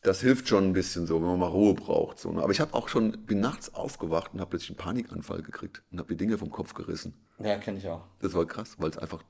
das 0.02 0.22
hilft 0.22 0.48
schon 0.48 0.64
ein 0.66 0.74
bisschen 0.74 1.06
so, 1.08 1.16
wenn 1.22 1.28
man 1.28 1.40
mal 1.40 1.48
Ruhe 1.48 1.74
braucht. 1.74 2.20
So, 2.20 2.32
ne? 2.32 2.42
Aber 2.42 2.52
ich 2.52 2.62
habe 2.62 2.74
auch 2.74 2.88
schon, 2.88 3.26
bin 3.26 3.42
nachts 3.42 3.74
aufgewacht 3.74 4.34
und 4.34 4.40
habe 4.40 4.52
plötzlich 4.52 4.70
einen 4.72 4.78
Panikanfall 4.78 5.42
gekriegt 5.42 5.84
und 5.92 6.00
habe 6.00 6.08
die 6.10 6.18
Dinge 6.18 6.38
vom 6.38 6.50
Kopf 6.50 6.74
gerissen. 6.74 7.14
Ja, 7.40 7.58
kenne 7.58 7.80
ich 7.80 7.88
auch. 7.88 8.06
Das 8.20 8.34
war 8.34 8.46
krass, 8.46 8.76
weil 8.78 8.90
es 8.92 8.98
einfach, 8.98 9.22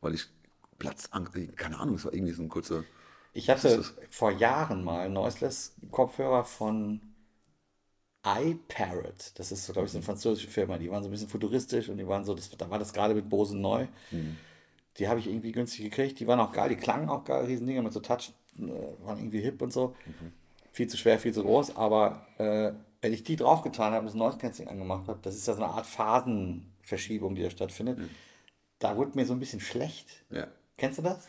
weil 0.00 0.14
ich 0.14 0.26
Platzangst, 0.78 1.32
keine 1.56 1.78
Ahnung, 1.78 1.94
es 1.94 2.04
war 2.04 2.12
irgendwie 2.12 2.32
so 2.32 2.42
ein 2.42 2.48
kurzer, 2.48 2.84
Ich 3.36 3.50
hatte 3.50 3.84
vor 4.08 4.30
Jahren 4.32 4.82
mal 4.82 5.08
Noiseless-Kopfhörer 5.10 6.44
von 6.44 7.00
iParrot. 8.24 9.32
Das 9.36 9.52
ist, 9.52 9.70
glaube 9.72 9.86
ich, 9.86 9.92
so 9.92 9.98
eine 9.98 10.04
französische 10.04 10.48
Firma. 10.48 10.78
Die 10.78 10.90
waren 10.90 11.02
so 11.02 11.08
ein 11.08 11.12
bisschen 11.12 11.28
futuristisch 11.28 11.88
und 11.88 11.98
die 11.98 12.08
waren 12.08 12.24
so, 12.24 12.34
das, 12.34 12.50
da 12.50 12.68
war 12.70 12.78
das 12.78 12.92
gerade 12.92 13.14
mit 13.14 13.28
Bose 13.28 13.56
neu. 13.56 13.86
Die 14.98 15.06
habe 15.08 15.20
ich 15.20 15.26
irgendwie 15.26 15.52
günstig 15.52 15.84
gekriegt. 15.84 16.18
Die 16.18 16.26
waren 16.26 16.40
auch 16.40 16.52
geil, 16.52 16.70
die 16.70 16.76
klangen 16.76 17.08
auch 17.08 17.24
geil, 17.24 17.44
Riesendinger 17.44 17.82
mit 17.82 17.92
so 17.92 18.00
Touch, 18.00 18.32
äh, 18.58 18.62
waren 19.04 19.18
irgendwie 19.18 19.40
hip 19.40 19.60
und 19.62 19.72
so. 19.72 19.94
Viel 20.72 20.88
zu 20.88 20.96
schwer, 20.96 21.18
viel 21.18 21.32
zu 21.34 21.42
groß. 21.42 21.76
Aber 21.76 22.26
äh, 22.38 22.72
wenn 23.02 23.12
ich 23.12 23.22
die 23.22 23.36
draufgetan 23.36 23.92
habe, 23.92 24.06
das 24.06 24.14
Noise 24.14 24.38
Cancelling 24.38 24.70
angemacht 24.70 25.08
habe, 25.08 25.20
das 25.22 25.36
ist 25.36 25.46
ja 25.46 25.54
so 25.54 25.62
eine 25.62 25.72
Art 25.72 25.86
Phasenverschiebung, 25.86 27.34
die 27.34 27.42
da 27.42 27.50
stattfindet. 27.50 27.98
Da 28.78 28.96
wurde 28.96 29.12
mir 29.14 29.26
so 29.26 29.34
ein 29.34 29.40
bisschen 29.40 29.60
schlecht. 29.60 30.24
ja. 30.30 30.48
Kennst 30.78 30.98
du 30.98 31.02
das? 31.02 31.26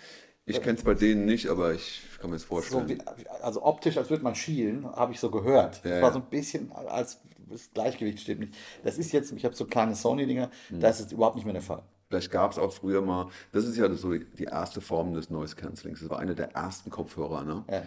Ich 0.49 0.61
kenne 0.61 0.77
es 0.77 0.83
bei 0.83 0.93
denen 0.93 1.25
nicht, 1.25 1.47
aber 1.49 1.73
ich 1.73 2.01
kann 2.19 2.29
mir 2.29 2.37
das 2.37 2.43
So 2.43 2.47
vorstellen. 2.47 2.87
wie, 2.89 2.97
also 3.41 3.63
optisch, 3.63 3.97
als 3.97 4.09
würde 4.09 4.23
man 4.23 4.33
schielen, 4.33 4.85
habe 4.85 5.11
ich 5.11 5.19
so 5.19 5.29
gehört. 5.29 5.81
Ja, 5.83 5.91
das 5.91 6.01
war 6.01 6.13
so 6.13 6.19
ein 6.19 6.29
bisschen, 6.29 6.71
als 6.71 7.19
das 7.49 7.69
Gleichgewicht 7.73 8.19
stimmt 8.21 8.39
nicht. 8.41 8.53
Das 8.83 8.97
ist 8.97 9.11
jetzt, 9.11 9.31
ich 9.33 9.43
habe 9.45 9.55
so 9.55 9.65
kleine 9.65 9.93
Sony-Dinger, 9.95 10.49
Hm. 10.69 10.79
da 10.79 10.87
ist 10.89 11.01
es 11.01 11.11
überhaupt 11.11 11.35
nicht 11.35 11.45
mehr 11.45 11.53
der 11.53 11.61
Fall. 11.61 11.83
Vielleicht 12.09 12.31
gab 12.31 12.51
es 12.53 12.57
auch 12.57 12.71
früher 12.71 13.01
mal, 13.01 13.29
das 13.51 13.65
ist 13.65 13.75
ja 13.77 13.93
so 13.93 14.13
die 14.15 14.45
erste 14.45 14.79
Form 14.79 15.13
des 15.13 15.29
Noise 15.29 15.57
Cancellings. 15.57 15.99
Das 15.99 16.09
war 16.09 16.19
eine 16.19 16.33
der 16.35 16.51
ersten 16.55 16.89
Kopfhörer. 16.89 17.43
Ne? 17.43 17.65
Ja. 17.69 17.83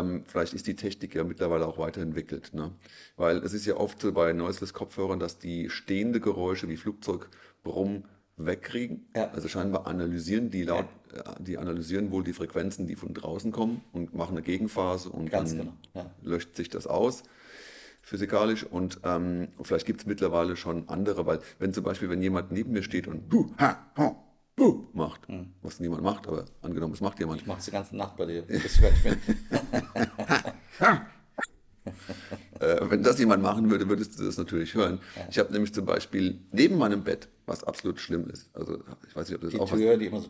Ähm, 0.00 0.24
vielleicht 0.26 0.54
ist 0.54 0.66
die 0.66 0.76
Technik 0.76 1.14
ja 1.14 1.24
mittlerweile 1.24 1.66
auch 1.66 1.76
weiterentwickelt. 1.76 2.54
Ne? 2.54 2.72
Weil 3.16 3.36
es 3.44 3.52
ist 3.52 3.66
ja 3.66 3.76
oft 3.76 4.00
so 4.00 4.10
bei 4.12 4.32
Noiseless-Kopfhörern, 4.32 5.20
dass 5.20 5.38
die 5.38 5.68
stehende 5.68 6.20
Geräusche 6.20 6.68
wie 6.70 6.78
Flugzeugbrummen 6.78 8.06
wegkriegen. 8.46 9.08
Ja. 9.14 9.30
Also 9.30 9.48
scheinbar 9.48 9.86
analysieren 9.86 10.50
die 10.50 10.62
laut, 10.64 10.86
äh, 11.12 11.22
die 11.40 11.58
analysieren 11.58 12.10
wohl 12.10 12.24
die 12.24 12.32
Frequenzen, 12.32 12.86
die 12.86 12.96
von 12.96 13.14
draußen 13.14 13.52
kommen 13.52 13.82
und 13.92 14.14
machen 14.14 14.32
eine 14.36 14.42
Gegenphase 14.42 15.08
und 15.10 15.30
Ganz 15.30 15.50
dann 15.50 15.58
genau, 15.58 15.72
ja. 15.94 16.10
löscht 16.22 16.56
sich 16.56 16.68
das 16.68 16.86
aus 16.86 17.22
physikalisch 18.02 18.64
und 18.64 19.00
ähm, 19.04 19.48
vielleicht 19.62 19.86
gibt 19.86 20.00
es 20.00 20.06
mittlerweile 20.06 20.56
schon 20.56 20.88
andere, 20.88 21.26
weil 21.26 21.40
wenn 21.58 21.72
zum 21.72 21.84
Beispiel, 21.84 22.08
wenn 22.08 22.22
jemand 22.22 22.50
neben 22.50 22.72
mir 22.72 22.82
steht 22.82 23.06
und 23.06 23.32
hu, 23.32 23.52
ha, 23.58 23.78
ha, 23.96 24.16
hu 24.58 24.88
macht, 24.92 25.22
was 25.62 25.80
niemand 25.80 26.02
macht, 26.02 26.26
aber 26.26 26.46
angenommen, 26.62 26.94
es 26.94 27.00
macht 27.00 27.18
jemand, 27.18 27.42
Ich 27.42 27.46
mache 27.46 27.58
es 27.58 27.66
die 27.66 27.70
ganze 27.70 27.96
Nacht 27.96 28.16
bei 28.16 28.26
dir, 28.26 28.42
bis 28.42 28.62
du 28.62 28.68
fertig 28.68 29.02
bin. 29.02 29.18
äh, 32.60 32.90
wenn 32.90 33.02
das 33.02 33.18
jemand 33.18 33.42
machen 33.42 33.70
würde, 33.70 33.88
würdest 33.88 34.18
du 34.18 34.24
das 34.24 34.36
natürlich 34.36 34.74
hören. 34.74 35.00
Ich 35.30 35.38
habe 35.38 35.52
nämlich 35.52 35.72
zum 35.74 35.84
Beispiel 35.84 36.40
neben 36.52 36.78
meinem 36.78 37.04
Bett, 37.04 37.28
was 37.50 37.64
absolut 37.64 37.98
schlimm 38.00 38.30
ist, 38.30 38.48
also 38.54 38.78
ich 39.08 39.14
weiß 39.16 39.28
nicht, 39.28 39.36
ob 39.36 39.42
das 39.42 39.50
Die 39.50 39.58
auch. 39.58 39.68
Tür, 39.68 39.96
die 39.98 40.06
immer 40.06 40.20
so. 40.20 40.28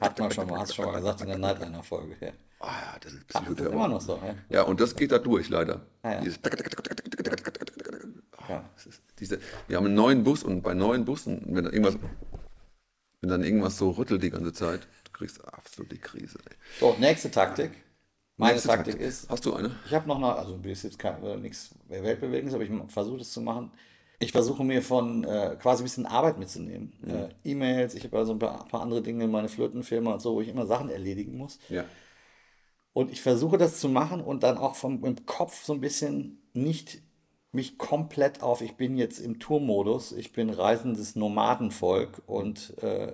Hat 0.00 0.18
man 0.18 0.30
schon 0.32 0.48
mal, 0.48 0.58
hast 0.58 0.74
schon 0.74 0.84
mal 0.86 0.96
gesagt 0.96 1.20
in 1.20 1.28
der 1.28 1.38
Nightliner-Folge. 1.38 2.16
Ja. 2.20 2.32
Ah 2.58 2.66
ja, 2.66 2.98
das 3.00 3.12
ist 3.12 3.22
Das 3.28 3.42
ist 3.42 3.46
Psychoterror. 3.46 3.72
immer 3.72 3.88
noch 3.88 4.00
so. 4.00 4.16
Ja. 4.22 4.34
Ja, 4.48 4.62
und 4.62 4.80
das 4.80 4.96
geht 4.96 5.12
da 5.12 5.18
durch, 5.18 5.48
leider. 5.48 5.80
Ah, 6.02 6.14
ja. 6.14 6.22
Ja. 8.48 8.64
Diese, 9.18 9.38
wir 9.68 9.76
haben 9.76 9.86
einen 9.86 9.94
neuen 9.94 10.24
Bus 10.24 10.42
und 10.42 10.62
bei 10.62 10.74
neuen 10.74 11.04
Bussen, 11.04 11.42
wenn 11.46 11.64
dann 11.64 11.72
irgendwas, 11.72 11.96
wenn 13.20 13.30
dann 13.30 13.44
irgendwas 13.44 13.78
so 13.78 13.90
rüttelt 13.90 14.22
die 14.22 14.30
ganze 14.30 14.52
Zeit, 14.52 14.88
du 15.04 15.12
kriegst 15.12 15.44
absolut 15.44 15.92
die 15.92 15.98
Krise. 15.98 16.38
Ey. 16.48 16.56
So, 16.80 16.96
nächste 16.98 17.30
Taktik. 17.30 17.70
Meine 18.36 18.54
Nächste 18.54 18.68
Taktik 18.70 18.98
ist, 18.98 19.28
Hast 19.28 19.44
du 19.44 19.54
eine? 19.54 19.70
Ich 19.84 19.92
habe 19.92 20.08
noch 20.08 20.16
eine, 20.16 20.34
also 20.34 20.58
ist 20.64 20.82
jetzt 20.82 20.98
kein, 20.98 21.22
äh, 21.22 21.36
nichts 21.36 21.74
Weltbewegendes, 21.88 22.54
aber 22.54 22.64
ich 22.64 22.70
versuche 22.88 23.18
das 23.18 23.30
zu 23.30 23.42
machen. 23.42 23.70
Ich 24.22 24.32
versuche 24.32 24.62
mir 24.64 24.82
von 24.82 25.24
äh, 25.24 25.56
quasi 25.60 25.82
ein 25.82 25.84
bisschen 25.84 26.06
Arbeit 26.06 26.38
mitzunehmen. 26.38 26.92
Äh, 27.06 27.50
E-Mails, 27.50 27.94
ich 27.94 28.04
habe 28.04 28.18
also 28.18 28.32
ein 28.32 28.38
paar, 28.38 28.66
paar 28.66 28.82
andere 28.82 29.02
Dinge 29.02 29.24
in 29.24 29.30
meine 29.30 29.48
Flötenfirma 29.48 30.12
und 30.12 30.20
so, 30.20 30.34
wo 30.34 30.40
ich 30.42 30.48
immer 30.48 30.66
Sachen 30.66 30.90
erledigen 30.90 31.36
muss. 31.36 31.58
Ja. 31.70 31.84
Und 32.92 33.10
ich 33.10 33.22
versuche 33.22 33.56
das 33.56 33.80
zu 33.80 33.88
machen 33.88 34.20
und 34.20 34.42
dann 34.42 34.58
auch 34.58 34.74
vom 34.74 35.04
im 35.04 35.24
Kopf 35.24 35.64
so 35.64 35.72
ein 35.72 35.80
bisschen 35.80 36.42
nicht 36.52 37.02
mich 37.52 37.78
komplett 37.78 38.42
auf, 38.42 38.60
ich 38.60 38.76
bin 38.76 38.96
jetzt 38.96 39.18
im 39.18 39.40
Tourmodus, 39.40 40.12
ich 40.12 40.32
bin 40.32 40.50
reisendes 40.50 41.16
Nomadenvolk 41.16 42.22
und 42.26 42.76
äh, 42.82 43.12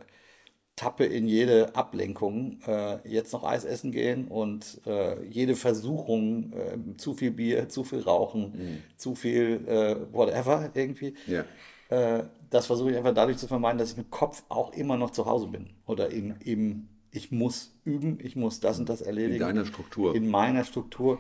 tappe 0.77 1.05
in 1.07 1.27
jede 1.27 1.75
Ablenkung, 1.75 2.59
äh, 2.67 2.99
jetzt 3.09 3.33
noch 3.33 3.45
Eis 3.45 3.65
essen 3.65 3.93
gehen 3.93 4.29
und 4.29 4.81
äh, 4.87 5.23
jede 5.25 5.57
Versuchung, 5.57 6.53
äh, 6.53 6.97
zu 6.99 7.15
viel 7.15 7.31
Bier, 7.31 7.69
zu 7.69 7.83
viel 7.83 8.01
Rauchen, 8.01 8.55
zu 8.97 9.15
viel 9.15 9.67
äh, 9.67 9.97
whatever 10.13 10.71
irgendwie. 10.75 11.15
Ja. 11.27 11.45
äh, 11.89 12.25
das 12.51 12.67
versuche 12.67 12.91
ich 12.93 12.97
einfach 12.97 13.15
dadurch 13.15 13.39
zu 13.39 13.49
vermeiden, 13.49 13.79
dass 13.79 13.93
ich 13.93 13.97
mit 13.97 14.11
Kopf 14.11 14.43
auch 14.49 14.73
immer 14.75 14.97
noch 14.97 15.11
zu 15.11 15.27
Hause 15.27 15.49
bin. 15.49 15.71
Oder 15.87 16.13
eben, 16.13 16.37
eben 16.45 16.89
ich 17.11 17.33
muss 17.33 17.75
üben, 17.85 18.19
ich 18.23 18.37
muss 18.37 18.61
das 18.61 18.79
und 18.79 18.89
das 18.89 19.01
erledigen. 19.01 19.35
In 19.35 19.41
deiner 19.41 19.65
Struktur. 19.67 20.15
In 20.15 20.29
meiner 20.29 20.65
Struktur. 20.65 21.19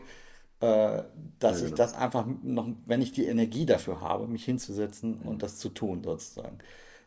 Äh, 0.60 1.02
dass 1.38 1.60
Ja, 1.60 1.66
ich 1.66 1.72
genau. 1.72 1.76
das 1.76 1.94
einfach 1.94 2.26
noch, 2.42 2.68
wenn 2.86 3.02
ich 3.02 3.12
die 3.12 3.26
Energie 3.26 3.66
dafür 3.66 4.00
habe, 4.00 4.26
mich 4.26 4.44
hinzusetzen 4.44 5.16
und 5.20 5.42
das 5.42 5.58
zu 5.58 5.68
tun, 5.68 6.02
sozusagen. 6.02 6.58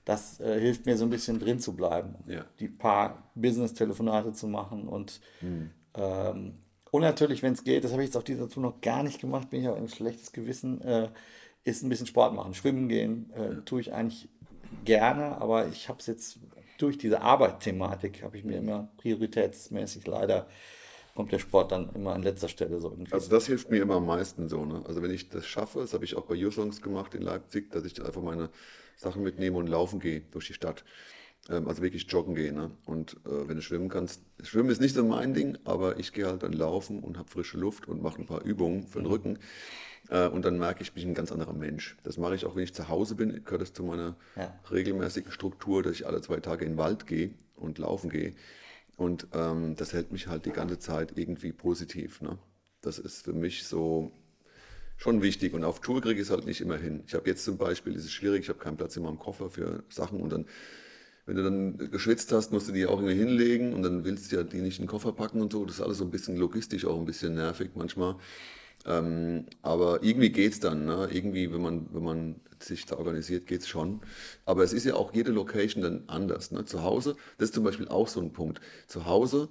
Das 0.09 0.39
äh, 0.39 0.59
hilft 0.59 0.87
mir 0.87 0.97
so 0.97 1.05
ein 1.05 1.11
bisschen 1.11 1.39
drin 1.39 1.59
zu 1.59 1.75
bleiben. 1.75 2.15
Ja. 2.25 2.43
Die 2.59 2.67
paar 2.67 3.29
Business-Telefonate 3.35 4.33
zu 4.33 4.47
machen 4.47 4.87
und 4.87 5.21
Hm. 5.39 5.69
ähm, 5.93 6.53
und 6.89 7.03
natürlich, 7.03 7.43
wenn 7.43 7.53
es 7.53 7.63
geht, 7.63 7.83
das 7.83 7.91
habe 7.91 8.01
ich 8.01 8.07
jetzt 8.07 8.17
auf 8.17 8.23
dieser 8.23 8.49
Tour 8.49 8.63
noch 8.63 8.81
gar 8.81 9.03
nicht 9.03 9.21
gemacht, 9.21 9.51
bin 9.51 9.61
ich 9.61 9.69
auch 9.69 9.77
ein 9.77 9.87
schlechtes 9.87 10.31
Gewissen, 10.31 10.81
äh, 10.81 11.09
ist 11.63 11.83
ein 11.83 11.89
bisschen 11.89 12.07
Sport 12.07 12.33
machen. 12.33 12.55
Schwimmen 12.55 12.89
gehen 12.89 13.31
äh, 13.33 13.61
tue 13.65 13.81
ich 13.81 13.93
eigentlich 13.93 14.27
gerne, 14.83 15.39
aber 15.39 15.67
ich 15.67 15.89
habe 15.89 15.99
es 15.99 16.07
jetzt 16.07 16.39
durch 16.79 16.97
diese 16.97 17.21
Arbeit-Thematik, 17.21 18.23
habe 18.23 18.35
ich 18.35 18.43
mir 18.43 18.57
immer 18.57 18.89
prioritätsmäßig 18.97 20.07
leider, 20.07 20.47
kommt 21.19 21.33
der 21.33 21.39
Sport 21.39 21.73
dann 21.73 21.89
immer 21.95 22.13
an 22.13 22.23
letzter 22.23 22.47
Stelle 22.47 22.79
so 22.79 22.91
irgendwie. 22.91 23.11
Also 23.11 23.29
das 23.29 23.45
hilft 23.45 23.69
mir 23.69 23.81
immer 23.81 23.95
am 23.95 24.05
meisten 24.05 24.47
so. 24.47 24.63
Ne? 24.63 24.83
Also 24.87 25.01
wenn 25.01 25.11
ich 25.11 25.27
das 25.27 25.45
schaffe, 25.45 25.79
das 25.79 25.93
habe 25.93 26.05
ich 26.05 26.15
auch 26.15 26.23
bei 26.25 26.33
Yoursongs 26.33 26.81
gemacht 26.81 27.13
in 27.13 27.21
Leipzig, 27.21 27.69
dass 27.71 27.83
ich 27.83 28.01
einfach 28.01 28.21
meine 28.21 28.49
Sachen 28.95 29.21
mitnehme 29.21 29.57
und 29.57 29.67
laufen 29.67 29.99
gehe 29.99 30.21
durch 30.31 30.47
die 30.47 30.53
Stadt. 30.53 30.85
Ähm, 31.49 31.67
also 31.67 31.81
wirklich 31.81 32.09
joggen 32.09 32.35
gehe. 32.35 32.53
Ne? 32.53 32.71
Und 32.85 33.17
äh, 33.25 33.49
wenn 33.49 33.57
du 33.57 33.61
schwimmen 33.61 33.89
kannst, 33.89 34.21
schwimmen 34.43 34.69
ist 34.69 34.79
nicht 34.79 34.95
so 34.95 35.03
mein 35.03 35.33
Ding, 35.33 35.57
aber 35.65 35.99
ich 35.99 36.13
gehe 36.13 36.25
halt 36.25 36.43
dann 36.43 36.53
laufen 36.53 36.99
und 37.03 37.17
habe 37.17 37.29
frische 37.29 37.57
Luft 37.57 37.89
und 37.89 38.01
mache 38.01 38.21
ein 38.21 38.25
paar 38.25 38.45
Übungen 38.45 38.87
für 38.87 38.99
den 38.99 39.07
Rücken. 39.07 39.39
Äh, 40.09 40.29
und 40.29 40.45
dann 40.45 40.57
merke 40.57 40.83
ich, 40.83 40.87
ich 40.87 40.93
bin 40.93 41.09
ein 41.09 41.15
ganz 41.15 41.33
anderer 41.33 41.51
Mensch. 41.51 41.97
Das 42.05 42.17
mache 42.17 42.35
ich 42.35 42.45
auch, 42.45 42.55
wenn 42.55 42.63
ich 42.63 42.73
zu 42.73 42.87
Hause 42.87 43.15
bin, 43.15 43.43
gehört 43.43 43.61
das 43.61 43.73
zu 43.73 43.83
meiner 43.83 44.15
Ja. 44.37 44.57
regelmäßigen 44.71 45.33
Struktur, 45.33 45.83
dass 45.83 45.91
ich 45.95 46.07
alle 46.07 46.21
zwei 46.21 46.39
Tage 46.39 46.63
in 46.63 46.71
den 46.71 46.77
Wald 46.77 47.07
gehe 47.07 47.31
und 47.57 47.77
laufen 47.77 48.09
gehe. 48.09 48.35
Und 48.99 49.27
ähm, 49.33 49.75
das 49.77 49.93
hält 49.93 50.11
mich 50.11 50.27
halt 50.27 50.45
die 50.45 50.51
ganze 50.51 50.77
Zeit 50.77 51.13
irgendwie 51.15 51.53
positiv. 51.53 52.19
Ne? 52.19 52.37
Das 52.81 52.99
ist 52.99 53.23
für 53.23 53.31
mich 53.31 53.63
so 53.63 54.11
schon 54.97 55.21
wichtig. 55.21 55.53
Und 55.53 55.63
auf 55.63 55.79
Tour 55.79 56.01
kriege 56.01 56.15
ich 56.15 56.27
es 56.27 56.31
halt 56.31 56.45
nicht 56.45 56.59
immer 56.59 56.75
hin. 56.75 57.03
Ich 57.07 57.13
habe 57.13 57.29
jetzt 57.29 57.45
zum 57.45 57.57
Beispiel, 57.57 57.95
ist 57.95 58.03
es 58.03 58.11
schwierig, 58.11 58.41
ich 58.41 58.49
habe 58.49 58.59
keinen 58.59 58.75
Platz 58.75 58.97
in 58.97 59.03
meinem 59.03 59.17
Koffer 59.17 59.49
für 59.49 59.85
Sachen 59.87 60.19
und 60.19 60.33
dann, 60.33 60.45
wenn 61.25 61.37
du 61.37 61.43
dann 61.43 61.77
geschwitzt 61.91 62.33
hast, 62.33 62.51
musst 62.51 62.67
du 62.67 62.73
die 62.73 62.87
auch 62.87 62.97
irgendwie 62.99 63.15
hinlegen 63.15 63.71
und 63.71 63.83
dann 63.83 64.03
willst 64.03 64.33
du 64.33 64.35
ja 64.35 64.43
die 64.43 64.59
nicht 64.59 64.79
in 64.79 64.83
den 64.83 64.89
Koffer 64.89 65.13
packen 65.13 65.41
und 65.41 65.53
so. 65.53 65.63
Das 65.63 65.75
ist 65.75 65.81
alles 65.81 65.99
so 65.99 66.03
ein 66.03 66.11
bisschen 66.11 66.35
logistisch, 66.35 66.83
auch 66.83 66.99
ein 66.99 67.05
bisschen 67.05 67.35
nervig 67.35 67.69
manchmal. 67.75 68.17
Ähm, 68.85 69.45
aber 69.61 70.03
irgendwie 70.03 70.29
geht's 70.29 70.59
dann, 70.59 70.85
ne? 70.85 71.09
Irgendwie, 71.11 71.51
wenn 71.51 71.61
man, 71.61 71.87
wenn 71.93 72.03
man 72.03 72.35
sich 72.59 72.85
da 72.85 72.97
organisiert, 72.97 73.47
geht's 73.47 73.67
schon. 73.67 74.01
Aber 74.45 74.63
es 74.63 74.73
ist 74.73 74.85
ja 74.85 74.95
auch 74.95 75.13
jede 75.13 75.31
Location 75.31 75.83
dann 75.83 76.03
anders. 76.07 76.51
Ne? 76.51 76.65
Zu 76.65 76.83
Hause, 76.83 77.15
das 77.37 77.49
ist 77.49 77.55
zum 77.55 77.63
Beispiel 77.63 77.87
auch 77.87 78.07
so 78.07 78.19
ein 78.19 78.33
Punkt. 78.33 78.59
Zu 78.87 79.05
Hause 79.05 79.49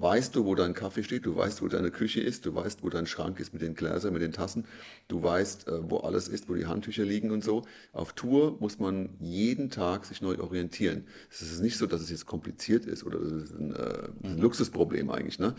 weißt 0.00 0.34
du, 0.34 0.46
wo 0.46 0.54
dein 0.54 0.72
Kaffee 0.72 1.02
steht, 1.02 1.26
du 1.26 1.36
weißt, 1.36 1.60
wo 1.60 1.68
deine 1.68 1.90
Küche 1.90 2.20
ist, 2.20 2.46
du 2.46 2.54
weißt, 2.54 2.82
wo 2.82 2.88
dein 2.88 3.06
Schrank 3.06 3.38
ist 3.38 3.52
mit 3.52 3.60
den 3.60 3.74
Gläsern, 3.74 4.14
mit 4.14 4.22
den 4.22 4.32
Tassen, 4.32 4.64
du 5.08 5.22
weißt, 5.22 5.68
äh, 5.68 5.90
wo 5.90 5.98
alles 5.98 6.26
ist, 6.26 6.48
wo 6.48 6.54
die 6.54 6.66
Handtücher 6.66 7.04
liegen 7.04 7.30
und 7.30 7.44
so. 7.44 7.66
Auf 7.92 8.14
Tour 8.14 8.56
muss 8.60 8.78
man 8.78 9.10
jeden 9.20 9.68
Tag 9.68 10.06
sich 10.06 10.22
neu 10.22 10.38
orientieren. 10.38 11.06
Es 11.30 11.42
ist 11.42 11.60
nicht 11.60 11.76
so, 11.76 11.86
dass 11.86 12.00
es 12.00 12.10
jetzt 12.10 12.24
kompliziert 12.24 12.86
ist 12.86 13.04
oder 13.04 13.18
ein, 13.18 13.74
äh, 13.74 14.08
ein 14.26 14.38
Luxusproblem 14.38 15.10
eigentlich, 15.10 15.38
ne? 15.38 15.54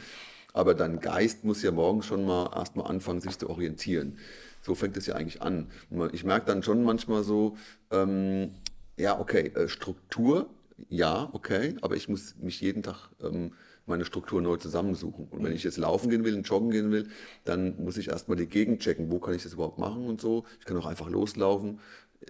Aber 0.53 0.73
dein 0.73 0.99
Geist 0.99 1.43
muss 1.43 1.61
ja 1.61 1.71
morgens 1.71 2.05
schon 2.05 2.25
mal 2.25 2.51
erstmal 2.55 2.87
anfangen, 2.87 3.21
sich 3.21 3.37
zu 3.37 3.49
orientieren. 3.49 4.17
So 4.61 4.75
fängt 4.75 4.97
es 4.97 5.07
ja 5.07 5.15
eigentlich 5.15 5.41
an. 5.41 5.67
Ich 6.11 6.23
merke 6.23 6.45
dann 6.45 6.63
schon 6.63 6.83
manchmal 6.83 7.23
so, 7.23 7.57
ähm, 7.89 8.51
ja, 8.97 9.19
okay, 9.19 9.51
äh, 9.55 9.67
Struktur, 9.67 10.49
ja, 10.89 11.29
okay, 11.33 11.75
aber 11.81 11.95
ich 11.95 12.09
muss 12.09 12.35
mich 12.37 12.61
jeden 12.61 12.83
Tag 12.83 13.09
ähm, 13.21 13.53
meine 13.85 14.05
Struktur 14.05 14.41
neu 14.41 14.57
zusammensuchen. 14.57 15.27
Und 15.29 15.43
wenn 15.43 15.53
ich 15.53 15.63
jetzt 15.63 15.77
laufen 15.77 16.09
gehen 16.09 16.23
will 16.23 16.35
und 16.35 16.47
joggen 16.47 16.69
gehen 16.69 16.91
will, 16.91 17.07
dann 17.45 17.83
muss 17.83 17.97
ich 17.97 18.09
erstmal 18.09 18.37
die 18.37 18.47
Gegend 18.47 18.81
checken, 18.81 19.11
wo 19.11 19.19
kann 19.19 19.33
ich 19.33 19.43
das 19.43 19.53
überhaupt 19.53 19.79
machen 19.79 20.05
und 20.05 20.21
so. 20.21 20.45
Ich 20.59 20.65
kann 20.65 20.77
auch 20.77 20.85
einfach 20.85 21.09
loslaufen, 21.09 21.79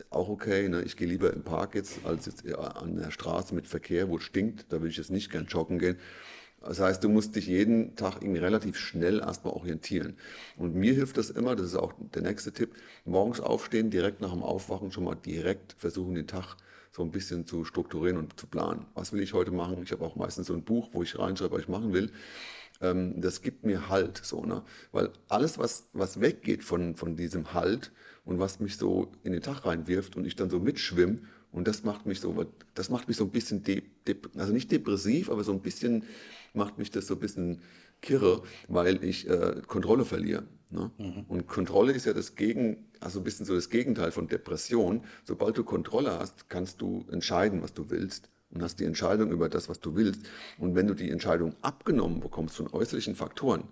auch 0.09 0.29
okay. 0.29 0.69
Ne? 0.69 0.81
Ich 0.83 0.95
gehe 0.95 1.07
lieber 1.07 1.33
im 1.33 1.43
Park 1.43 1.75
jetzt, 1.75 2.05
als 2.05 2.25
jetzt 2.25 2.45
eher 2.45 2.77
an 2.77 2.95
der 2.95 3.11
Straße 3.11 3.53
mit 3.53 3.67
Verkehr, 3.67 4.09
wo 4.09 4.17
es 4.17 4.23
stinkt. 4.23 4.71
Da 4.71 4.81
will 4.81 4.89
ich 4.89 4.97
jetzt 4.97 5.11
nicht 5.11 5.31
gern 5.31 5.45
joggen 5.45 5.79
gehen. 5.79 5.97
Das 6.61 6.79
heißt, 6.79 7.03
du 7.03 7.09
musst 7.09 7.35
dich 7.35 7.47
jeden 7.47 7.95
Tag 7.95 8.21
irgendwie 8.21 8.39
relativ 8.39 8.77
schnell 8.77 9.19
erstmal 9.19 9.53
orientieren. 9.53 10.15
Und 10.57 10.75
mir 10.75 10.93
hilft 10.93 11.17
das 11.17 11.31
immer, 11.31 11.55
das 11.55 11.67
ist 11.67 11.75
auch 11.75 11.93
der 12.13 12.21
nächste 12.21 12.51
Tipp, 12.51 12.75
morgens 13.03 13.39
aufstehen, 13.39 13.89
direkt 13.89 14.21
nach 14.21 14.31
dem 14.31 14.43
Aufwachen 14.43 14.91
schon 14.91 15.03
mal 15.03 15.15
direkt 15.15 15.75
versuchen, 15.77 16.13
den 16.15 16.27
Tag 16.27 16.55
so 16.91 17.01
ein 17.03 17.11
bisschen 17.11 17.47
zu 17.47 17.65
strukturieren 17.65 18.17
und 18.17 18.39
zu 18.39 18.47
planen. 18.47 18.85
Was 18.93 19.11
will 19.13 19.21
ich 19.21 19.33
heute 19.33 19.51
machen? 19.51 19.81
Ich 19.83 19.91
habe 19.91 20.05
auch 20.05 20.15
meistens 20.15 20.47
so 20.47 20.53
ein 20.53 20.63
Buch, 20.63 20.89
wo 20.91 21.01
ich 21.01 21.17
reinschreibe, 21.17 21.55
was 21.55 21.61
ich 21.61 21.69
machen 21.69 21.93
will. 21.93 22.11
Ähm, 22.81 23.19
das 23.21 23.41
gibt 23.41 23.65
mir 23.65 23.89
Halt, 23.89 24.19
so, 24.23 24.43
ne? 24.43 24.63
Weil 24.91 25.09
alles, 25.29 25.57
was, 25.57 25.89
was 25.93 26.19
weggeht 26.21 26.63
von, 26.63 26.95
von 26.95 27.15
diesem 27.15 27.53
Halt 27.53 27.91
und 28.25 28.39
was 28.39 28.59
mich 28.59 28.77
so 28.77 29.11
in 29.23 29.31
den 29.31 29.41
Tag 29.41 29.65
reinwirft 29.65 30.15
und 30.15 30.25
ich 30.25 30.35
dann 30.35 30.49
so 30.49 30.59
mitschwimme, 30.59 31.21
und 31.51 31.67
das 31.67 31.83
macht 31.83 32.05
mich 32.05 32.21
so, 32.21 32.45
das 32.73 32.89
macht 32.89 33.07
mich 33.09 33.17
so 33.17 33.25
ein 33.25 33.29
bisschen, 33.29 33.63
de, 33.63 33.83
de, 34.07 34.15
also 34.37 34.53
nicht 34.53 34.71
depressiv, 34.71 35.29
aber 35.29 35.43
so 35.43 35.51
ein 35.51 35.59
bisschen 35.59 36.05
macht 36.53 36.77
mich 36.77 36.91
das 36.91 37.07
so 37.07 37.15
ein 37.15 37.19
bisschen 37.19 37.61
kirre, 38.01 38.43
weil 38.67 39.03
ich 39.03 39.29
äh, 39.29 39.61
Kontrolle 39.67 40.05
verliere. 40.05 40.43
Ne? 40.71 40.91
Und 41.27 41.47
Kontrolle 41.47 41.93
ist 41.93 42.05
ja 42.05 42.13
das 42.13 42.35
Gegen, 42.35 42.89
also 42.99 43.19
ein 43.19 43.23
bisschen 43.23 43.45
so 43.45 43.55
das 43.55 43.69
Gegenteil 43.69 44.11
von 44.11 44.27
Depression. 44.27 45.03
Sobald 45.23 45.57
du 45.57 45.63
Kontrolle 45.63 46.17
hast, 46.17 46.49
kannst 46.49 46.81
du 46.81 47.05
entscheiden, 47.11 47.61
was 47.61 47.73
du 47.73 47.89
willst 47.89 48.29
und 48.51 48.63
hast 48.63 48.79
die 48.79 48.85
Entscheidung 48.85 49.31
über 49.31 49.49
das, 49.49 49.69
was 49.69 49.79
du 49.79 49.95
willst. 49.95 50.21
Und 50.57 50.75
wenn 50.75 50.87
du 50.87 50.93
die 50.93 51.09
Entscheidung 51.09 51.55
abgenommen 51.61 52.19
bekommst 52.19 52.55
von 52.55 52.67
äußerlichen 52.67 53.15
Faktoren, 53.15 53.63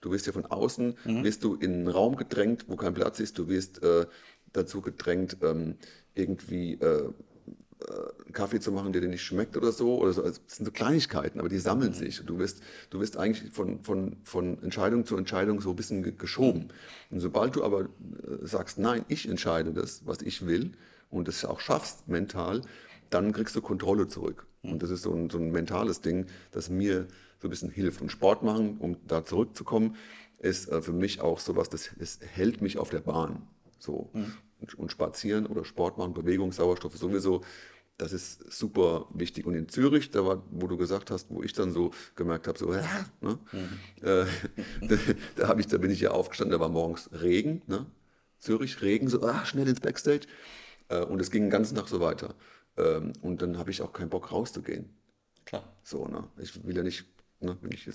du 0.00 0.10
wirst 0.10 0.26
ja 0.26 0.32
von 0.32 0.46
außen, 0.46 0.96
wirst 1.24 1.44
du 1.44 1.54
in 1.54 1.72
einen 1.72 1.88
Raum 1.88 2.16
gedrängt, 2.16 2.66
wo 2.68 2.76
kein 2.76 2.94
Platz 2.94 3.20
ist, 3.20 3.38
du 3.38 3.48
wirst 3.48 3.82
äh, 3.82 4.06
dazu 4.52 4.80
gedrängt, 4.80 5.38
ähm, 5.42 5.76
irgendwie 6.14 6.74
äh, 6.74 7.10
Kaffee 8.32 8.60
zu 8.60 8.72
machen, 8.72 8.92
der 8.92 9.02
dir 9.02 9.08
nicht 9.08 9.22
schmeckt 9.22 9.56
oder 9.56 9.72
so. 9.72 9.98
Oder 9.98 10.12
so. 10.12 10.22
Also, 10.22 10.38
das 10.40 10.56
sind 10.56 10.66
so 10.66 10.72
Kleinigkeiten, 10.72 11.38
aber 11.40 11.48
die 11.48 11.58
sammeln 11.58 11.92
sich. 11.92 12.20
Und 12.20 12.26
du 12.28 12.38
wirst, 12.38 12.62
du 12.90 13.00
wirst 13.00 13.16
eigentlich 13.16 13.52
von, 13.52 13.82
von, 13.82 14.16
von 14.24 14.62
Entscheidung 14.62 15.04
zu 15.04 15.16
Entscheidung 15.16 15.60
so 15.60 15.70
ein 15.70 15.76
bisschen 15.76 16.02
ge- 16.02 16.14
geschoben. 16.16 16.68
Und 17.10 17.20
sobald 17.20 17.56
du 17.56 17.64
aber 17.64 17.82
äh, 17.82 17.86
sagst, 18.42 18.78
nein, 18.78 19.04
ich 19.08 19.28
entscheide 19.28 19.72
das, 19.72 20.06
was 20.06 20.22
ich 20.22 20.46
will, 20.46 20.72
und 21.10 21.28
das 21.28 21.44
auch 21.44 21.60
schaffst 21.60 22.08
mental, 22.08 22.62
dann 23.10 23.32
kriegst 23.32 23.54
du 23.54 23.60
Kontrolle 23.60 24.08
zurück. 24.08 24.46
Und 24.62 24.82
das 24.82 24.90
ist 24.90 25.02
so 25.02 25.12
ein, 25.12 25.30
so 25.30 25.38
ein 25.38 25.52
mentales 25.52 26.00
Ding, 26.00 26.26
das 26.50 26.70
mir 26.70 27.06
so 27.40 27.46
ein 27.48 27.50
bisschen 27.50 27.70
hilft. 27.70 28.00
Und 28.00 28.10
Sport 28.10 28.42
machen, 28.42 28.78
um 28.78 28.96
da 29.06 29.24
zurückzukommen, 29.24 29.96
ist 30.38 30.68
äh, 30.68 30.82
für 30.82 30.92
mich 30.92 31.20
auch 31.20 31.38
sowas, 31.38 31.68
das, 31.68 31.90
das 31.98 32.18
hält 32.20 32.62
mich 32.62 32.78
auf 32.78 32.90
der 32.90 33.00
Bahn. 33.00 33.46
So. 33.78 34.08
Und, 34.12 34.32
und 34.76 34.90
spazieren 34.90 35.46
oder 35.46 35.64
Sport 35.64 35.98
machen, 35.98 36.14
Bewegung, 36.14 36.52
Sauerstoff 36.52 36.96
sowieso, 36.96 37.42
das 37.98 38.12
ist 38.12 38.52
super 38.52 39.06
wichtig. 39.14 39.46
Und 39.46 39.54
in 39.54 39.68
Zürich, 39.68 40.10
da 40.10 40.26
war, 40.26 40.42
wo 40.50 40.66
du 40.66 40.76
gesagt 40.76 41.10
hast, 41.10 41.30
wo 41.30 41.42
ich 41.42 41.52
dann 41.52 41.72
so 41.72 41.92
gemerkt 42.16 42.48
habe, 42.48 42.58
so, 42.58 42.72
ja, 42.74 43.06
ne? 43.20 43.38
äh, 44.02 44.26
da, 44.86 44.96
da, 45.36 45.48
hab 45.48 45.60
ich, 45.60 45.66
da 45.66 45.78
bin 45.78 45.90
ich 45.90 46.00
ja 46.00 46.10
aufgestanden, 46.10 46.52
da 46.52 46.60
war 46.60 46.68
morgens 46.68 47.10
Regen, 47.12 47.62
ne? 47.66 47.86
Zürich, 48.38 48.82
Regen, 48.82 49.08
so, 49.08 49.22
ah, 49.22 49.44
schnell 49.46 49.68
ins 49.68 49.80
Backstage. 49.80 50.26
Äh, 50.88 51.02
und 51.04 51.20
es 51.20 51.30
ging 51.30 51.44
den 51.44 51.50
ganzen 51.50 51.76
Tag 51.76 51.88
so 51.88 52.00
weiter. 52.00 52.34
Ähm, 52.76 53.12
und 53.22 53.40
dann 53.40 53.58
habe 53.58 53.70
ich 53.70 53.80
auch 53.80 53.92
keinen 53.92 54.10
Bock 54.10 54.32
rauszugehen. 54.32 54.90
Klar. 55.46 55.62
So, 55.82 56.06
ne? 56.06 56.24
Ich 56.38 56.64
will 56.66 56.76
ja 56.76 56.82
nicht, 56.82 57.06
ne, 57.40 57.56
wenn 57.60 57.72
ich 57.72 57.86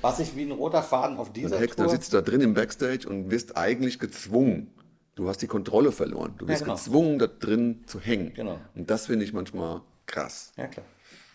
was 0.00 0.20
ich 0.20 0.36
wie 0.36 0.42
ein 0.44 0.52
roter 0.52 0.82
Faden 0.82 1.16
auf 1.18 1.32
dieser 1.32 1.58
dann 1.58 1.68
Tour, 1.68 1.88
sitzt 1.88 2.12
du 2.12 2.18
da 2.18 2.22
drin 2.22 2.40
im 2.40 2.54
Backstage 2.54 3.08
und 3.08 3.30
wirst 3.30 3.56
eigentlich 3.56 3.98
gezwungen. 3.98 4.72
Du 5.16 5.28
hast 5.28 5.38
die 5.38 5.46
Kontrolle 5.46 5.92
verloren. 5.92 6.34
Du 6.36 6.46
wirst 6.46 6.62
genau. 6.62 6.76
gezwungen, 6.76 7.18
da 7.18 7.26
drin 7.26 7.84
zu 7.86 7.98
hängen. 7.98 8.34
Genau. 8.34 8.60
Und 8.74 8.90
das 8.90 9.06
finde 9.06 9.24
ich 9.24 9.32
manchmal 9.32 9.80
krass, 10.04 10.52
ja 10.56 10.68
klar. 10.68 10.84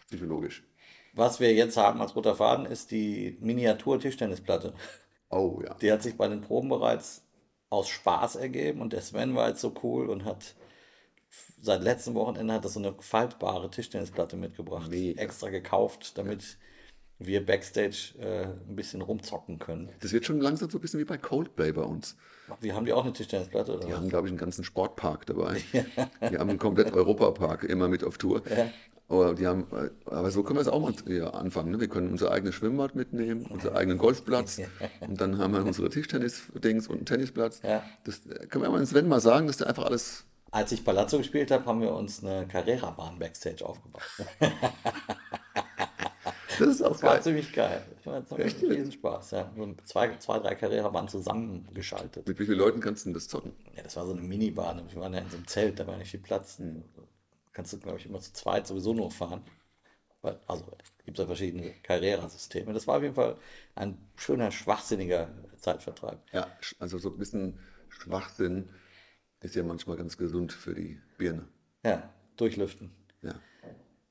psychologisch. 0.08 0.64
Was 1.14 1.40
wir 1.40 1.54
jetzt 1.54 1.76
haben 1.78 2.00
als 2.00 2.16
roter 2.16 2.36
Faden 2.36 2.66
ist 2.68 2.92
die 2.92 3.38
Miniatur-Tischtennisplatte. 3.42 4.74
Oh 5.30 5.62
ja. 5.66 5.74
Die 5.82 5.92
hat 5.92 6.04
sich 6.04 6.16
bei 6.16 6.28
den 6.28 6.42
Proben 6.42 6.70
bereits 6.70 7.24
aus 7.70 7.90
Spaß 7.90 8.36
ergeben 8.36 8.82
und 8.82 8.94
der 8.94 9.02
Sven 9.02 9.34
war 9.36 9.50
jetzt 9.50 9.62
so 9.62 9.74
cool 9.84 10.10
und 10.10 10.26
hat 10.26 10.56
seit 11.60 11.82
letztem 11.82 12.14
Wochenende 12.14 12.54
hat 12.54 12.66
er 12.66 12.70
so 12.70 12.80
eine 12.80 12.94
faltbare 13.00 13.72
Tischtennisplatte 13.72 14.38
mitgebracht, 14.38 14.92
Mega. 14.92 15.22
extra 15.22 15.50
gekauft, 15.50 16.18
damit 16.18 16.58
wir 17.26 17.46
Backstage 17.46 18.14
äh, 18.20 18.44
ein 18.44 18.76
bisschen 18.76 19.02
rumzocken 19.02 19.60
können. 19.60 19.90
Das 20.00 20.12
wird 20.12 20.26
schon 20.26 20.40
langsam 20.40 20.70
so 20.70 20.78
ein 20.78 20.82
bisschen 20.82 21.00
wie 21.00 21.06
bei 21.06 21.18
Coldplay 21.18 21.72
bei 21.72 21.84
uns. 21.84 22.16
Wir 22.60 22.76
haben 22.76 22.86
die 22.86 22.94
auch 22.94 23.04
eine 23.04 23.14
Tischtennisplatte 23.14 23.74
oder 23.74 23.86
Die 23.86 23.92
was? 23.92 23.98
haben, 24.00 24.10
glaube 24.10 24.28
ich, 24.28 24.32
einen 24.32 24.40
ganzen 24.40 24.64
Sportpark 24.64 25.26
dabei. 25.26 25.62
Die 25.74 26.38
haben 26.38 26.50
einen 26.50 26.60
komplett 26.60 26.94
Europapark 26.94 27.64
immer 27.64 27.88
mit 27.88 28.04
auf 28.04 28.18
Tour. 28.18 28.42
Aber, 29.08 29.34
die 29.34 29.46
haben, 29.46 29.68
äh, 29.74 29.90
aber 30.06 30.32
so 30.32 30.42
können 30.42 30.58
wir 30.58 30.62
es 30.62 30.70
auch 30.70 30.80
mal 30.80 30.94
ja, 31.08 31.32
anfangen. 31.32 31.72
Ne? 31.72 31.82
Wir 31.82 31.90
können 31.90 32.12
unser 32.12 32.32
eigenes 32.32 32.56
Schwimmbad 32.56 32.96
mitnehmen, 32.96 33.46
unseren 33.46 33.76
eigenen 33.76 33.98
Golfplatz 33.98 34.62
und 35.02 35.20
dann 35.20 35.38
haben 35.38 35.54
wir 35.54 35.66
unsere 35.66 35.90
Tischtennis-Dings 35.90 36.88
und 36.88 36.96
einen 36.96 37.06
Tennisplatz. 37.06 37.62
Ja. 37.62 37.84
Das 38.06 38.22
können 38.50 38.64
wir 38.64 38.70
mal 38.70 38.86
Sven 38.86 39.10
mal 39.10 39.20
sagen, 39.20 39.48
dass 39.48 39.58
der 39.58 39.68
einfach 39.68 39.84
alles 39.84 40.24
Als 40.52 40.72
ich 40.72 40.86
Palazzo 40.86 41.18
gespielt 41.18 41.52
habe, 41.52 41.66
haben 41.66 41.82
wir 41.82 41.94
uns 41.94 42.24
eine 42.24 42.48
Carrera-Bahn 42.48 43.20
Backstage 43.20 43.66
aufgebaut. 43.66 44.02
Das 46.60 46.68
ist 46.68 46.82
auch 46.82 46.92
Das 46.92 47.04
war 47.04 47.14
geil. 47.14 47.24
ziemlich 47.24 47.54
geil. 47.54 47.82
Ich 48.00 48.06
war 48.06 48.18
jetzt 48.20 48.32
Echt? 48.34 48.62
riesen 48.64 48.92
Spaß. 48.92 49.32
Ja. 49.32 49.52
Zwei, 49.84 50.18
zwei, 50.18 50.40
drei 50.40 50.56
Carrera-Bahnen 50.56 51.08
zusammengeschaltet. 51.08 52.28
Mit 52.28 52.40
wie 52.40 52.46
vielen 52.46 52.58
Leuten 52.60 52.80
kannst 52.80 53.06
du 53.06 53.10
denn 53.10 53.14
das 53.14 53.28
zocken? 53.28 53.54
Ja, 53.76 53.84
das 53.84 53.96
war 53.96 54.06
so 54.06 54.12
eine 54.14 54.22
Minibahn. 54.22 54.82
Wir 54.92 55.02
waren 55.02 55.14
ja 55.14 55.20
in 55.20 55.30
so 55.30 55.38
einem 55.38 55.48
Zelt, 55.48 55.80
da 55.80 55.88
war 55.88 55.98
nicht 55.98 56.12
viel 56.12 56.20
Platz. 56.20 56.62
Kannst 57.54 57.74
du, 57.74 57.80
glaube 57.80 57.98
ich, 58.00 58.06
immer 58.06 58.20
zu 58.20 58.34
zweit 58.34 58.68
sowieso 58.68 58.94
nur 58.94 59.12
fahren. 59.12 59.44
Also 60.48 60.66
gibt 61.04 61.18
es 61.18 61.24
ja 61.24 61.26
verschiedene 61.26 61.74
Carrera-Systeme. 61.84 62.74
Das 62.74 62.86
war 62.88 62.98
auf 62.98 63.04
jeden 63.04 63.16
Fall 63.16 63.38
ein 63.76 63.98
schöner, 64.16 64.52
schwachsinniger 64.52 65.30
Zeitvertreib. 65.58 66.20
Ja, 66.32 66.48
also 66.80 66.98
so 67.00 67.10
ein 67.10 67.18
bisschen 67.18 67.60
Schwachsinn 67.90 68.70
ist 69.42 69.56
ja 69.56 69.64
manchmal 69.64 69.98
ganz 69.98 70.18
gesund 70.18 70.54
für 70.54 70.76
die 70.76 71.00
Birne. 71.18 71.48
Ja, 71.84 72.14
durchlüften. 72.38 72.92
Ja. 73.24 73.34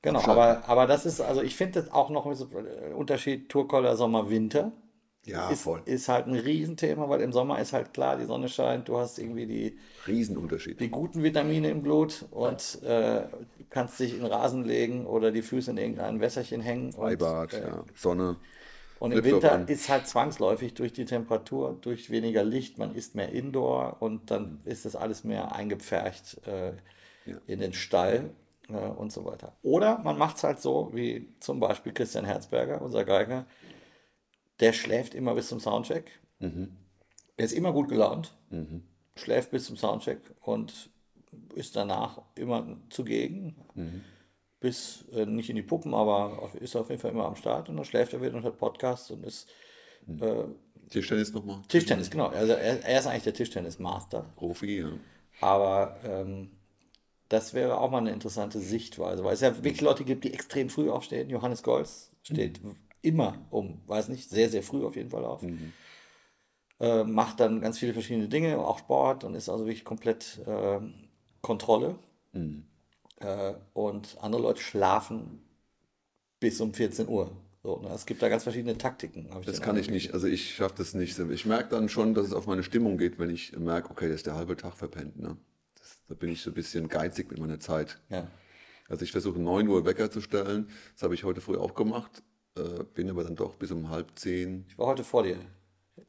Genau, 0.01 0.21
aber, 0.21 0.67
aber 0.67 0.87
das 0.87 1.05
ist, 1.05 1.21
also 1.21 1.41
ich 1.41 1.55
finde 1.55 1.81
das 1.81 1.91
auch 1.91 2.09
noch 2.09 2.31
so 2.33 2.47
äh, 2.57 2.93
Unterschied 2.93 3.49
Tourkoller 3.49 3.95
Sommer, 3.95 4.29
Winter. 4.29 4.71
Ja, 5.23 5.49
ist, 5.49 5.61
voll. 5.61 5.83
ist 5.85 6.09
halt 6.09 6.25
ein 6.25 6.33
Riesenthema, 6.33 7.07
weil 7.07 7.21
im 7.21 7.31
Sommer 7.31 7.59
ist 7.59 7.73
halt 7.73 7.93
klar, 7.93 8.17
die 8.17 8.25
Sonne 8.25 8.49
scheint, 8.49 8.87
du 8.87 8.97
hast 8.97 9.19
irgendwie 9.19 9.45
die, 9.45 9.77
Riesenunterschied. 10.07 10.79
die 10.79 10.89
guten 10.89 11.21
Vitamine 11.21 11.69
im 11.69 11.83
Blut 11.83 12.25
und 12.31 12.81
äh, 12.81 13.25
kannst 13.69 13.99
dich 13.99 14.17
in 14.17 14.25
Rasen 14.25 14.63
legen 14.63 15.05
oder 15.05 15.31
die 15.31 15.43
Füße 15.43 15.69
in 15.69 15.77
irgendein 15.77 16.19
Wässerchen 16.19 16.61
hängen. 16.61 16.91
Freibad, 16.93 17.53
äh, 17.53 17.61
ja. 17.61 17.83
Sonne. 17.93 18.37
und 18.97 19.11
im 19.11 19.23
Winter 19.23 19.51
an. 19.51 19.67
ist 19.67 19.89
halt 19.89 20.07
zwangsläufig 20.07 20.73
durch 20.73 20.91
die 20.91 21.05
Temperatur, 21.05 21.77
durch 21.79 22.09
weniger 22.09 22.43
Licht, 22.43 22.79
man 22.79 22.95
ist 22.95 23.13
mehr 23.13 23.31
indoor 23.31 23.97
und 23.99 24.31
dann 24.31 24.59
ist 24.65 24.85
das 24.85 24.95
alles 24.95 25.23
mehr 25.23 25.53
eingepfercht 25.53 26.41
äh, 26.47 26.73
in 27.45 27.59
den 27.59 27.73
Stall 27.73 28.31
äh, 28.73 28.89
und 28.89 29.11
so 29.11 29.25
weiter. 29.25 29.55
Oder 29.61 29.99
man 29.99 30.17
macht 30.17 30.37
es 30.37 30.43
halt 30.43 30.59
so, 30.59 30.91
wie 30.93 31.35
zum 31.39 31.59
Beispiel 31.59 31.93
Christian 31.93 32.25
Herzberger, 32.25 32.81
unser 32.81 33.03
Geiger, 33.03 33.45
der 34.59 34.73
schläft 34.73 35.13
immer 35.13 35.35
bis 35.35 35.47
zum 35.47 35.59
Soundcheck. 35.59 36.11
Mhm. 36.39 36.77
Der 37.37 37.45
ist 37.45 37.53
immer 37.53 37.73
gut 37.73 37.89
gelaunt, 37.89 38.35
schläft 39.15 39.51
bis 39.51 39.65
zum 39.65 39.75
Soundcheck 39.75 40.19
und 40.41 40.91
ist 41.55 41.75
danach 41.75 42.21
immer 42.35 42.77
zugegen. 42.89 43.55
Mhm. 43.73 44.01
Bis 44.59 45.05
äh, 45.11 45.25
nicht 45.25 45.49
in 45.49 45.55
die 45.55 45.63
Puppen, 45.63 45.95
aber 45.95 46.37
auf, 46.39 46.53
ist 46.53 46.75
auf 46.75 46.89
jeden 46.89 47.01
Fall 47.01 47.11
immer 47.11 47.25
am 47.25 47.35
Start 47.35 47.69
und 47.69 47.77
dann 47.77 47.85
schläft 47.85 48.13
er 48.13 48.21
wieder 48.21 48.35
und 48.35 48.43
hat 48.43 48.59
Podcasts 48.59 49.09
und 49.09 49.25
ist 49.25 49.49
Tischtennis 50.91 51.33
nochmal. 51.33 51.61
Tischtennis, 51.67 52.09
genau. 52.09 52.27
Also 52.27 52.53
er, 52.53 52.83
er 52.83 52.99
ist 52.99 53.07
eigentlich 53.07 53.23
der 53.23 53.33
Tischtennis-Master. 53.33 54.25
Profi, 54.35 54.81
ja. 54.81 54.91
Aber 55.39 55.97
ähm, 56.03 56.51
das 57.31 57.53
wäre 57.53 57.77
auch 57.77 57.89
mal 57.89 57.99
eine 57.99 58.11
interessante 58.11 58.59
Sichtweise, 58.59 59.23
weil 59.23 59.33
es 59.33 59.41
ja 59.41 59.55
wirklich 59.55 59.79
Leute 59.79 60.03
gibt, 60.03 60.25
die 60.25 60.33
extrem 60.33 60.69
früh 60.69 60.89
aufstehen. 60.89 61.29
Johannes 61.29 61.63
Golz 61.63 62.11
steht 62.23 62.59
immer 63.01 63.37
um, 63.49 63.81
weiß 63.87 64.09
nicht, 64.09 64.29
sehr, 64.29 64.49
sehr 64.49 64.63
früh 64.63 64.85
auf 64.85 64.97
jeden 64.97 65.09
Fall 65.11 65.23
auf. 65.23 65.41
Äh, 66.81 67.03
macht 67.05 67.39
dann 67.39 67.61
ganz 67.61 67.79
viele 67.79 67.93
verschiedene 67.93 68.27
Dinge, 68.27 68.59
auch 68.59 68.79
Sport 68.79 69.23
und 69.23 69.35
ist 69.35 69.47
also 69.47 69.65
wirklich 69.65 69.85
komplett 69.85 70.41
ähm, 70.45 70.93
Kontrolle. 71.41 71.95
Äh, 73.19 73.53
und 73.73 74.17
andere 74.19 74.41
Leute 74.41 74.61
schlafen 74.61 75.41
bis 76.41 76.59
um 76.59 76.73
14 76.73 77.07
Uhr. 77.07 77.31
So, 77.63 77.77
ne? 77.77 77.91
Es 77.93 78.05
gibt 78.05 78.21
da 78.21 78.27
ganz 78.27 78.43
verschiedene 78.43 78.77
Taktiken. 78.77 79.29
Das 79.45 79.61
kann 79.61 79.77
ich 79.77 79.89
nicht. 79.89 80.13
Also 80.13 80.27
ich 80.27 80.55
schaffe 80.55 80.75
das 80.79 80.95
nicht. 80.95 81.17
Ich 81.17 81.45
merke 81.45 81.69
dann 81.69 81.87
schon, 81.87 82.13
dass 82.13 82.25
es 82.25 82.33
auf 82.33 82.47
meine 82.47 82.63
Stimmung 82.63 82.97
geht, 82.97 83.19
wenn 83.19 83.29
ich 83.29 83.57
merke, 83.57 83.91
okay, 83.91 84.07
das 84.07 84.17
ist 84.17 84.25
der 84.25 84.35
halbe 84.35 84.57
Tag 84.57 84.73
verpennt. 84.73 85.17
Ne? 85.17 85.37
Da 86.11 86.15
bin 86.15 86.29
ich 86.29 86.41
so 86.41 86.49
ein 86.49 86.53
bisschen 86.53 86.89
geizig 86.89 87.31
mit 87.31 87.39
meiner 87.39 87.61
Zeit. 87.61 87.97
Ja. 88.09 88.27
Also 88.89 89.05
ich 89.05 89.13
versuche 89.13 89.39
9 89.39 89.65
Uhr 89.69 89.85
Wecker 89.85 90.11
zu 90.11 90.19
stellen. 90.19 90.67
Das 90.93 91.03
habe 91.03 91.15
ich 91.15 91.23
heute 91.23 91.39
früh 91.39 91.55
auch 91.55 91.73
gemacht. 91.73 92.21
Äh, 92.57 92.83
bin 92.93 93.09
aber 93.09 93.23
dann 93.23 93.37
doch 93.37 93.55
bis 93.55 93.71
um 93.71 93.89
halb 93.89 94.19
zehn. 94.19 94.65
Ich 94.67 94.77
war 94.77 94.87
heute 94.87 95.05
vor 95.05 95.23
dir 95.23 95.37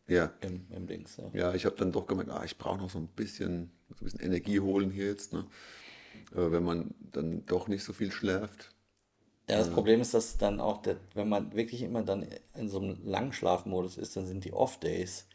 Ja, 0.09 0.33
im, 0.41 0.67
im 0.71 0.89
Dings. 0.89 1.19
Ja. 1.19 1.31
ja 1.33 1.55
ich 1.55 1.67
habe 1.67 1.77
dann 1.77 1.93
doch 1.93 2.09
gemerkt, 2.09 2.33
ah, 2.33 2.43
ich 2.45 2.59
brauche 2.59 2.79
noch 2.79 2.91
so 2.91 2.99
ein 2.99 3.07
bisschen, 3.07 3.71
so 3.91 4.03
ein 4.03 4.05
bisschen 4.07 4.21
Energie 4.23 4.59
holen 4.59 4.91
hier 4.91 5.07
jetzt. 5.07 5.33
Ne? 5.33 5.47
Äh, 6.33 6.51
wenn 6.51 6.65
man 6.65 6.93
dann 7.13 7.47
doch 7.47 7.69
nicht 7.69 7.85
so 7.85 7.93
viel 7.93 8.11
schläft. 8.11 8.75
Ja, 9.49 9.59
das 9.59 9.71
Problem 9.71 10.01
ist, 10.01 10.15
dass 10.15 10.37
dann 10.37 10.59
auch, 10.59 10.83
der, 10.83 10.97
wenn 11.15 11.29
man 11.29 11.55
wirklich 11.55 11.83
immer 11.83 12.03
dann 12.03 12.27
in 12.57 12.69
so 12.69 12.81
einem 12.81 12.99
Langschlafmodus 13.05 13.99
ist, 13.99 14.17
dann 14.17 14.27
sind 14.27 14.45
die 14.45 14.53
Off-Days 14.53 15.29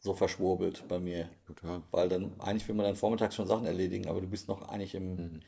so 0.00 0.14
verschwurbelt 0.14 0.84
bei 0.88 0.98
mir. 0.98 1.28
Total. 1.46 1.82
Weil 1.90 2.08
dann, 2.08 2.32
eigentlich 2.38 2.68
will 2.68 2.74
man 2.74 2.86
dann 2.86 2.96
vormittags 2.96 3.34
schon 3.34 3.46
Sachen 3.46 3.66
erledigen, 3.66 4.08
aber 4.08 4.20
du 4.20 4.28
bist 4.28 4.48
noch 4.48 4.68
eigentlich 4.68 4.94
im 4.94 5.40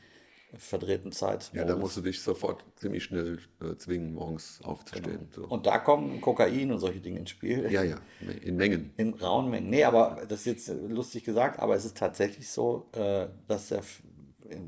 verdrehten 0.57 1.11
Zeit. 1.11 1.49
Mhm. 1.53 1.59
Ja, 1.59 1.65
da 1.65 1.75
musst 1.75 1.97
du 1.97 2.01
dich 2.01 2.21
sofort 2.21 2.65
ziemlich 2.75 3.03
schnell 3.03 3.39
äh, 3.61 3.75
zwingen, 3.77 4.13
morgens 4.13 4.59
aufzustehen. 4.63 5.29
So. 5.33 5.45
Und 5.45 5.65
da 5.65 5.79
kommen 5.79 6.19
Kokain 6.19 6.71
und 6.71 6.79
solche 6.79 6.99
Dinge 6.99 7.19
ins 7.19 7.29
Spiel. 7.29 7.71
Ja, 7.71 7.83
ja, 7.83 7.97
in 8.41 8.57
Mengen. 8.57 8.93
In 8.97 9.13
rauen 9.13 9.49
Mengen. 9.49 9.69
Nee, 9.69 9.83
aber 9.83 10.23
das 10.27 10.41
ist 10.41 10.45
jetzt 10.45 10.67
lustig 10.89 11.23
gesagt, 11.23 11.59
aber 11.59 11.75
es 11.75 11.85
ist 11.85 11.97
tatsächlich 11.97 12.49
so, 12.49 12.89
äh, 12.93 13.27
dass 13.47 13.69
ja 13.69 13.79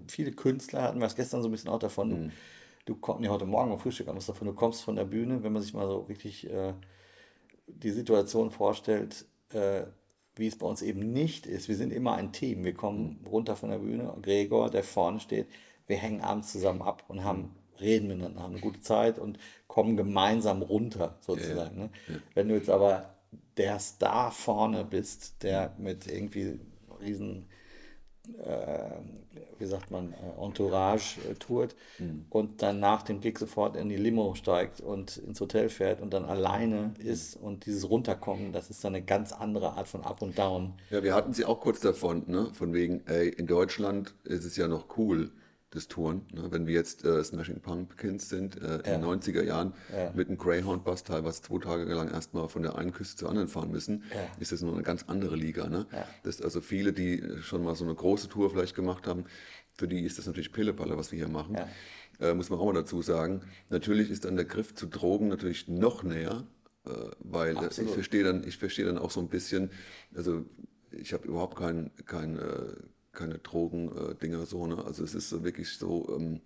viele 0.08 0.32
Künstler 0.32 0.84
hatten 0.84 1.00
wir 1.00 1.08
es 1.08 1.16
gestern 1.16 1.42
so 1.42 1.50
ein 1.50 1.52
bisschen 1.52 1.70
auch 1.70 1.80
davon. 1.80 2.10
Du, 2.10 2.32
du 2.86 2.96
kommst, 2.96 3.22
nee, 3.22 3.28
heute 3.28 3.46
Morgen 3.46 3.72
am 3.72 3.80
Frühstück 3.80 4.08
haben 4.08 4.16
wir 4.16 4.20
es 4.20 4.28
davon, 4.28 4.48
du 4.48 4.54
kommst 4.54 4.84
von 4.84 4.96
der 4.96 5.06
Bühne, 5.06 5.44
wenn 5.44 5.52
man 5.52 5.62
sich 5.62 5.74
mal 5.74 5.88
so 5.88 6.08
wirklich 6.08 6.50
äh, 6.50 6.74
die 7.68 7.92
Situation 7.92 8.52
vorstellt, 8.52 9.26
äh, 9.56 9.86
wie 10.36 10.48
es 10.48 10.58
bei 10.58 10.66
uns 10.66 10.82
eben 10.82 11.12
nicht 11.12 11.46
ist. 11.46 11.68
Wir 11.68 11.76
sind 11.76 11.94
immer 11.94 12.16
ein 12.16 12.32
Team. 12.32 12.64
Wir 12.64 12.74
kommen 12.74 13.26
runter 13.30 13.56
von 13.56 13.70
der 13.70 13.80
Bühne. 13.80 14.14
Gregor, 14.22 14.70
der 14.70 14.84
vorne 14.84 15.20
steht, 15.20 15.48
wir 15.88 15.98
hängen 15.98 16.22
abends 16.22 16.52
zusammen 16.52 16.82
ab 16.82 17.04
und 17.08 17.24
haben 17.24 17.56
reden 17.80 18.08
miteinander, 18.08 18.42
haben 18.42 18.54
eine 18.54 18.62
gute 18.62 18.82
Zeit 18.82 19.20
und 19.20 19.38
kommen 19.68 19.98
gemeinsam 19.98 20.62
runter, 20.62 21.18
sozusagen. 21.22 21.78
Ne? 21.78 21.90
Wenn 22.34 22.48
du 22.48 22.56
jetzt 22.56 22.70
aber 22.70 23.16
der 23.58 23.80
Star 23.80 24.32
vorne 24.32 24.86
bist, 24.86 25.44
der 25.44 25.76
mit 25.78 26.08
irgendwie 26.08 26.60
riesen 27.02 27.48
wie 29.60 29.66
sagt 29.66 29.92
man, 29.92 30.14
äh, 30.14 30.44
Entourage 30.44 31.20
äh, 31.30 31.34
tourt 31.36 31.76
und 32.30 32.62
dann 32.62 32.80
nach 32.80 33.04
dem 33.04 33.22
Gig 33.22 33.38
sofort 33.38 33.76
in 33.76 33.90
die 33.90 33.96
Limo 33.96 34.36
steigt 34.36 34.82
und 34.82 35.18
ins 35.18 35.40
Hotel 35.42 35.70
fährt 35.70 36.02
und 36.02 36.14
dann 36.14 36.26
alleine 36.26 36.94
ist 37.00 37.36
und 37.36 37.66
dieses 37.66 37.90
Runterkommen, 37.90 38.52
das 38.52 38.70
ist 38.70 38.84
dann 38.84 38.96
eine 38.96 39.04
ganz 39.04 39.32
andere 39.32 39.74
Art 39.74 39.88
von 39.88 40.04
Up 40.04 40.22
und 40.22 40.38
Down. 40.38 40.74
Ja, 40.90 41.04
wir 41.04 41.14
hatten 41.14 41.34
sie 41.34 41.46
auch 41.46 41.60
kurz 41.60 41.80
davon, 41.80 42.24
ne? 42.28 42.50
von 42.54 42.74
wegen, 42.74 43.06
ey, 43.08 43.30
in 43.30 43.48
Deutschland 43.48 44.14
ist 44.24 44.46
es 44.46 44.56
ja 44.58 44.68
noch 44.68 44.98
cool, 44.98 45.32
das 45.76 45.88
Touren. 45.88 46.26
Ne? 46.34 46.48
Wenn 46.52 46.68
wir 46.68 46.74
jetzt 46.74 47.06
äh, 47.06 47.24
Smashing 47.24 47.62
Pumpkins 47.62 48.30
sind, 48.30 48.62
äh, 48.62 48.78
in 48.78 49.02
den 49.02 49.04
90er 49.04 49.44
Jahren 49.44 49.74
mit 50.14 50.28
einem 50.28 50.38
Greyhound-Bus 50.38 51.04
teilweise 51.04 51.42
zwei 51.42 51.60
Tage 51.60 51.94
lang 51.94 52.12
erstmal 52.12 52.50
von 52.50 52.62
der 52.62 52.78
einen 52.78 52.92
Küste 52.92 53.18
zur 53.18 53.30
anderen 53.30 53.48
fahren 53.48 53.72
müssen, 53.72 54.04
ist 54.40 54.52
das 54.52 54.62
noch 54.62 54.74
eine 54.74 54.84
ganz 54.84 55.04
andere 55.08 55.36
Liga. 55.36 55.68
Ne? 55.68 55.86
Das 56.24 56.42
also 56.42 56.62
viele, 56.62 56.94
die 56.94 57.24
schon 57.42 57.64
mal 57.64 57.76
so 57.76 57.84
eine 57.84 57.96
große 57.96 58.30
Tour 58.30 58.50
vielleicht 58.50 58.76
gemacht 58.76 59.08
haben, 59.08 59.26
für 59.76 59.88
die 59.88 60.02
ist 60.02 60.18
das 60.18 60.28
natürlich 60.28 60.52
Pillepalle, 60.52 60.98
was 60.98 61.12
wir 61.12 61.18
hier 61.18 61.28
machen. 61.28 61.58
Äh, 62.20 62.34
muss 62.34 62.50
man 62.50 62.60
auch 62.60 62.66
mal 62.66 62.74
dazu 62.74 63.02
sagen. 63.02 63.42
Natürlich 63.70 64.10
ist 64.10 64.26
dann 64.26 64.36
der 64.36 64.46
Griff 64.46 64.76
zu 64.76 64.86
Drogen 64.86 65.28
natürlich 65.28 65.68
noch 65.68 66.04
näher, 66.04 66.46
äh, 66.86 66.90
weil 67.20 67.50
äh, 67.50 67.60
ich 67.60 67.66
Absolut. 67.66 67.92
verstehe 67.92 68.24
dann, 68.24 68.48
ich 68.48 68.58
verstehe 68.58 68.86
dann 68.86 68.98
auch 68.98 69.12
so 69.12 69.20
ein 69.20 69.30
bisschen, 69.30 69.72
also 70.16 70.46
ich 70.92 71.14
habe 71.14 71.28
überhaupt 71.28 71.58
kein, 71.58 71.92
kein, 72.06 72.38
äh, 72.38 72.76
keine 73.14 73.40
Drogen-Dinger 73.40 74.46
so, 74.46 74.68
ne? 74.68 74.84
Also 74.84 75.04
es 75.04 75.14
ist 75.14 75.44
wirklich 75.44 75.70
so, 75.70 76.16
ähm, 76.18 76.42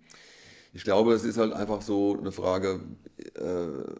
ich 0.72 0.84
glaube, 0.84 1.14
es 1.14 1.24
ist 1.24 1.38
halt 1.38 1.52
einfach 1.52 1.82
so 1.82 2.16
eine 2.18 2.32
Frage, 2.32 2.80
äh, 3.34 3.92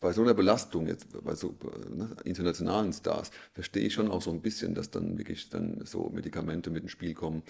bei 0.00 0.12
so 0.12 0.22
einer 0.22 0.32
Belastung 0.32 0.86
jetzt, 0.86 1.08
bei 1.22 1.34
so 1.34 1.54
ne, 1.94 2.08
internationalen 2.24 2.92
Stars, 2.92 3.30
verstehe 3.52 3.82
ich 3.86 3.92
schon 3.92 4.10
auch 4.10 4.22
so 4.22 4.30
ein 4.30 4.40
bisschen, 4.40 4.74
dass 4.74 4.90
dann 4.90 5.18
wirklich 5.18 5.50
dann 5.50 5.82
so 5.84 6.08
Medikamente 6.08 6.70
mit 6.70 6.84
ins 6.84 6.92
Spiel 6.92 7.12
kommen, 7.12 7.42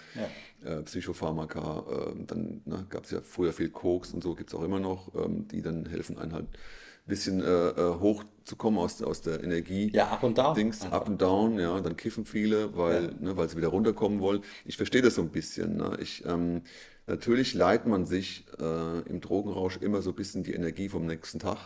äh, 0.64 0.83
Psychopharmaka, 0.83 1.85
äh, 1.89 2.25
dann 2.27 2.62
ne, 2.64 2.87
gab 2.89 3.05
es 3.05 3.12
ja 3.12 3.21
früher 3.21 3.53
viel 3.53 3.71
Koks 3.71 4.12
und 4.12 4.23
so 4.23 4.35
gibt 4.35 4.51
es 4.51 4.55
auch 4.57 4.64
immer 4.64 4.81
noch, 4.81 5.14
ähm, 5.14 5.47
die 5.47 5.62
dann 5.62 5.87
helfen, 5.87 6.18
einen 6.18 6.33
halt 6.33 6.49
bisschen 7.07 7.43
äh, 7.43 7.69
äh, 7.69 8.01
hochzukommen 8.01 8.79
aus, 8.79 9.03
aus 9.03 9.23
der 9.23 9.43
Energie. 9.43 9.91
Ja, 9.93 10.09
up 10.09 10.23
und 10.23 10.39
down 10.39 10.55
Dings, 10.55 10.83
einfach. 10.83 11.03
up 11.03 11.09
and 11.09 11.21
down, 11.21 11.59
ja, 11.59 11.81
dann 11.81 11.97
kiffen 11.97 12.25
viele, 12.25 12.77
weil, 12.77 13.15
ne, 13.21 13.37
weil 13.37 13.49
sie 13.49 13.57
wieder 13.57 13.69
runterkommen 13.69 14.21
wollen. 14.21 14.43
Ich 14.65 14.77
verstehe 14.77 15.03
das 15.03 15.17
so 15.17 15.23
ein 15.23 15.31
bisschen. 15.31 15.77
Ne? 15.77 15.99
Ich, 16.01 16.25
ähm, 16.27 16.63
natürlich 17.07 17.55
leiht 17.55 17.87
man 17.87 18.07
sich 18.07 18.47
äh, 18.59 19.01
im 19.09 19.21
Drogenrausch 19.21 19.79
immer 19.79 20.03
so 20.03 20.11
ein 20.11 20.17
bisschen 20.17 20.43
die 20.43 20.55
Energie 20.55 20.89
vom 20.89 21.07
nächsten 21.07 21.39
Tag. 21.39 21.59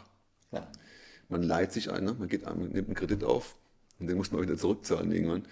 Ja. 0.53 0.67
Man 1.29 1.43
leiht 1.43 1.73
sich 1.73 1.91
ein, 1.91 2.05
ne? 2.05 2.17
man, 2.19 2.29
geht, 2.29 2.45
man 2.45 2.69
nimmt 2.71 2.89
einen 2.89 2.95
Kredit 2.95 3.25
auf 3.25 3.57
und 3.99 4.07
den 4.07 4.17
muss 4.17 4.33
man 4.33 4.43
wieder 4.43 4.57
zurückzahlen 4.57 5.11
irgendwann. 5.13 5.45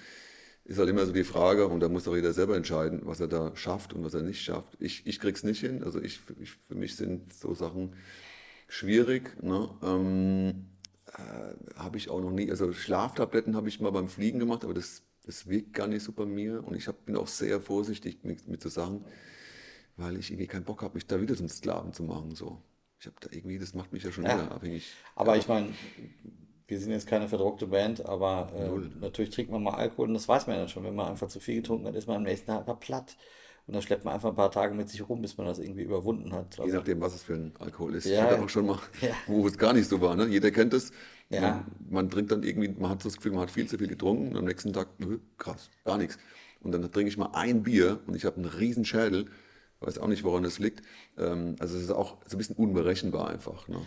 Ist 0.64 0.78
halt 0.78 0.88
immer 0.88 1.04
so 1.04 1.12
die 1.12 1.24
Frage, 1.24 1.66
und 1.66 1.80
da 1.80 1.88
muss 1.88 2.06
auch 2.06 2.14
jeder 2.14 2.32
selber 2.32 2.56
entscheiden, 2.56 3.00
was 3.02 3.18
er 3.18 3.26
da 3.26 3.50
schafft 3.56 3.92
und 3.94 4.04
was 4.04 4.14
er 4.14 4.22
nicht 4.22 4.42
schafft. 4.42 4.76
Ich, 4.78 5.04
ich 5.06 5.18
krieg's 5.18 5.42
nicht 5.42 5.58
hin. 5.58 5.82
Also 5.82 6.00
ich, 6.00 6.20
ich, 6.40 6.52
für 6.52 6.76
mich 6.76 6.94
sind 6.94 7.32
so 7.32 7.52
Sachen 7.52 7.94
schwierig. 8.72 9.42
Ne? 9.42 9.68
Ähm, 9.82 10.66
äh, 11.06 11.76
habe 11.78 11.98
ich 11.98 12.10
auch 12.10 12.20
noch 12.20 12.30
nie, 12.30 12.50
also 12.50 12.72
Schlaftabletten 12.72 13.56
habe 13.56 13.68
ich 13.68 13.80
mal 13.80 13.92
beim 13.92 14.08
Fliegen 14.08 14.38
gemacht, 14.38 14.64
aber 14.64 14.74
das 14.74 15.02
Das 15.26 15.46
wirkt 15.48 15.72
gar 15.74 15.86
nicht 15.88 16.02
so 16.04 16.12
bei 16.12 16.26
mir 16.26 16.64
und 16.66 16.74
ich 16.76 16.88
hab, 16.88 17.04
bin 17.06 17.16
auch 17.16 17.28
sehr 17.28 17.60
vorsichtig 17.60 18.24
mit, 18.24 18.48
mit 18.48 18.60
so 18.62 18.68
Sachen, 18.68 19.04
weil 19.96 20.16
ich 20.18 20.30
irgendwie 20.30 20.48
keinen 20.48 20.64
Bock 20.64 20.82
habe, 20.82 20.94
mich 20.94 21.06
da 21.06 21.20
wieder 21.20 21.36
zum 21.36 21.48
Sklaven 21.48 21.92
zu 21.94 22.04
machen. 22.04 22.34
So. 22.36 22.62
Ich 23.00 23.06
habe 23.06 23.16
da 23.20 23.28
irgendwie, 23.32 23.58
das 23.58 23.74
macht 23.74 23.92
mich 23.92 24.04
ja 24.04 24.12
schon 24.12 24.26
Ja. 24.26 24.30
wieder 24.30 24.52
abhängig. 24.52 24.98
Aber 25.16 25.36
ich 25.36 25.48
meine, 25.48 25.74
wir 26.66 26.78
sind 26.80 26.92
jetzt 26.92 27.06
keine 27.06 27.28
verdruckte 27.28 27.66
Band, 27.66 28.04
aber 28.06 28.52
äh, 28.54 29.00
natürlich 29.00 29.30
trinkt 29.30 29.52
man 29.52 29.62
mal 29.62 29.74
Alkohol 29.74 30.08
und 30.08 30.14
das 30.14 30.28
weiß 30.28 30.46
man 30.46 30.56
ja 30.56 30.68
schon. 30.68 30.84
Wenn 30.84 30.94
man 30.94 31.08
einfach 31.08 31.28
zu 31.28 31.40
viel 31.40 31.56
getrunken 31.56 31.86
hat, 31.86 31.94
ist 31.94 32.06
man 32.06 32.16
am 32.18 32.22
nächsten 32.24 32.46
Tag 32.48 32.80
platt. 32.80 33.16
Und 33.66 33.74
dann 33.74 33.82
schleppt 33.82 34.04
man 34.04 34.14
einfach 34.14 34.28
ein 34.30 34.34
paar 34.34 34.50
Tage 34.50 34.74
mit 34.74 34.88
sich 34.88 35.08
rum, 35.08 35.22
bis 35.22 35.38
man 35.38 35.46
das 35.46 35.58
irgendwie 35.60 35.82
überwunden 35.82 36.32
hat. 36.32 36.58
Je 36.58 36.72
nachdem, 36.72 37.00
was 37.00 37.14
es 37.14 37.22
für 37.22 37.34
ein 37.34 37.52
Alkohol 37.60 37.94
ist. 37.94 38.06
Ja. 38.06 38.12
Ich 38.12 38.20
hatte 38.22 38.42
auch 38.42 38.48
schon 38.48 38.66
mal, 38.66 38.78
Ja. 39.00 39.14
wo 39.26 39.46
es 39.46 39.56
gar 39.56 39.72
nicht 39.72 39.88
so 39.88 40.00
war. 40.00 40.16
Ne? 40.16 40.26
Jeder 40.26 40.50
kennt 40.50 40.74
es. 40.74 40.90
Ja. 41.30 41.40
Man, 41.40 41.64
man 41.90 42.10
trinkt 42.10 42.32
dann 42.32 42.42
irgendwie, 42.42 42.68
man 42.68 42.90
hat 42.90 43.04
das 43.04 43.16
Gefühl, 43.16 43.32
man 43.32 43.42
hat 43.42 43.50
viel 43.50 43.66
zu 43.68 43.78
viel 43.78 43.86
getrunken 43.88 44.32
und 44.32 44.36
am 44.36 44.44
nächsten 44.44 44.72
Tag, 44.72 44.88
nö, 44.98 45.18
krass, 45.38 45.70
gar 45.84 45.96
nichts. 45.96 46.18
Und 46.60 46.72
dann 46.72 46.82
trinke 46.90 47.08
ich 47.08 47.16
mal 47.16 47.30
ein 47.34 47.62
Bier 47.62 48.00
und 48.06 48.14
ich 48.16 48.24
habe 48.24 48.36
einen 48.36 48.46
riesen 48.46 48.84
Schädel. 48.84 49.26
Weiß 49.80 49.98
auch 49.98 50.06
nicht, 50.08 50.22
woran 50.24 50.42
das 50.42 50.58
liegt. 50.58 50.82
Ähm, 51.18 51.56
also 51.58 51.76
es 51.76 51.84
ist 51.84 51.90
auch 51.90 52.18
so 52.26 52.36
ein 52.36 52.38
bisschen 52.38 52.56
unberechenbar 52.56 53.28
einfach. 53.30 53.68
Ne? 53.68 53.80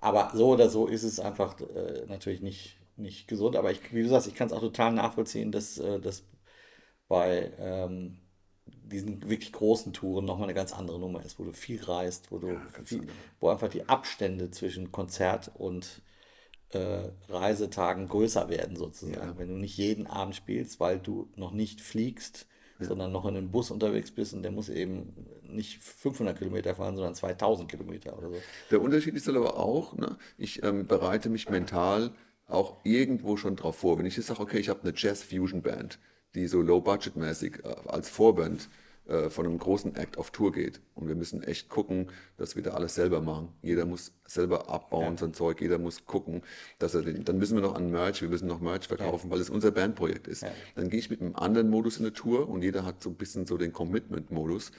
aber 0.00 0.30
so 0.34 0.50
oder 0.50 0.68
so 0.68 0.86
ist 0.86 1.02
es 1.02 1.18
einfach 1.20 1.60
äh, 1.60 2.04
natürlich 2.06 2.40
nicht, 2.40 2.78
nicht 2.96 3.28
gesund. 3.28 3.56
Aber 3.56 3.70
ich, 3.70 3.80
wie 3.92 4.02
du 4.02 4.08
sagst, 4.08 4.28
ich 4.28 4.34
kann 4.34 4.46
es 4.46 4.52
auch 4.52 4.60
total 4.60 4.92
nachvollziehen, 4.92 5.50
dass 5.52 5.78
äh, 5.78 5.98
das 6.00 6.22
bei 7.08 7.52
ähm, 7.58 8.18
diesen 8.84 9.28
wirklich 9.28 9.52
großen 9.52 9.92
Touren 9.92 10.24
nochmal 10.24 10.44
eine 10.44 10.54
ganz 10.54 10.72
andere 10.72 10.98
Nummer 10.98 11.24
ist, 11.24 11.38
wo 11.38 11.44
du 11.44 11.52
viel 11.52 11.82
reist, 11.82 12.30
wo 12.30 12.38
du 12.38 12.60
viel, 12.84 13.06
wo 13.40 13.48
einfach 13.48 13.68
die 13.68 13.88
Abstände 13.88 14.50
zwischen 14.50 14.92
Konzert 14.92 15.50
und 15.54 16.02
äh, 16.70 17.08
Reisetagen 17.28 18.08
größer 18.08 18.48
werden 18.48 18.76
sozusagen. 18.76 19.38
Wenn 19.38 19.48
du 19.48 19.54
nicht 19.54 19.76
jeden 19.76 20.06
Abend 20.06 20.36
spielst, 20.36 20.80
weil 20.80 20.98
du 20.98 21.28
noch 21.36 21.52
nicht 21.52 21.80
fliegst, 21.80 22.46
sondern 22.80 23.10
noch 23.10 23.24
in 23.24 23.36
einem 23.36 23.50
Bus 23.50 23.70
unterwegs 23.70 24.10
bist 24.10 24.34
und 24.34 24.42
der 24.42 24.52
muss 24.52 24.68
eben 24.68 25.12
nicht 25.42 25.82
500 25.82 26.38
Kilometer 26.38 26.74
fahren, 26.74 26.94
sondern 26.94 27.14
2000 27.14 27.68
Kilometer 27.68 28.16
oder 28.16 28.30
so. 28.30 28.36
Der 28.70 28.80
Unterschied 28.80 29.14
ist 29.14 29.28
aber 29.28 29.58
auch, 29.58 29.96
ne, 29.96 30.16
ich 30.36 30.62
ähm, 30.62 30.86
bereite 30.86 31.28
mich 31.28 31.48
mental 31.48 32.12
auch 32.46 32.76
irgendwo 32.84 33.36
schon 33.36 33.56
drauf 33.56 33.78
vor. 33.78 33.98
Wenn 33.98 34.06
ich 34.06 34.16
jetzt 34.16 34.26
sage, 34.26 34.40
okay, 34.40 34.58
ich 34.58 34.68
habe 34.68 34.82
eine 34.82 34.92
Jazz-Fusion-Band, 34.94 35.98
die 36.38 36.46
so 36.46 36.62
low-budget-mäßig 36.62 37.64
äh, 37.64 37.88
als 37.88 38.08
Vorband 38.08 38.68
äh, 39.08 39.30
von 39.30 39.46
einem 39.46 39.58
großen 39.58 39.96
Act 39.96 40.18
auf 40.18 40.30
Tour 40.30 40.52
geht. 40.52 40.80
Und 40.94 41.08
wir 41.08 41.14
müssen 41.14 41.42
echt 41.42 41.70
gucken, 41.70 42.10
dass 42.36 42.56
wir 42.56 42.62
da 42.62 42.72
alles 42.72 42.94
selber 42.94 43.22
machen. 43.22 43.48
Jeder 43.62 43.86
muss 43.86 44.12
selber 44.26 44.68
abbauen, 44.68 45.16
sein 45.16 45.32
Zeug, 45.32 45.62
jeder 45.62 45.78
muss 45.78 46.04
gucken, 46.04 46.42
dass 46.78 46.94
er 46.94 47.00
den, 47.02 47.24
dann 47.24 47.38
müssen 47.38 47.56
wir 47.56 47.62
noch 47.62 47.74
an 47.74 47.90
Merch, 47.90 48.20
wir 48.20 48.28
müssen 48.28 48.46
noch 48.46 48.60
Merch 48.60 48.86
verkaufen, 48.86 49.30
weil 49.30 49.40
es 49.40 49.48
unser 49.48 49.70
Bandprojekt 49.70 50.28
ist. 50.28 50.44
Dann 50.74 50.90
gehe 50.90 51.00
ich 51.00 51.08
mit 51.08 51.22
einem 51.22 51.34
anderen 51.36 51.70
Modus 51.70 51.96
in 51.96 52.04
eine 52.04 52.12
Tour 52.12 52.48
und 52.50 52.62
jeder 52.62 52.84
hat 52.84 53.02
so 53.02 53.08
ein 53.08 53.14
bisschen 53.14 53.46
so 53.46 53.56
den 53.56 53.72
Commitment-Modus, 53.72 54.72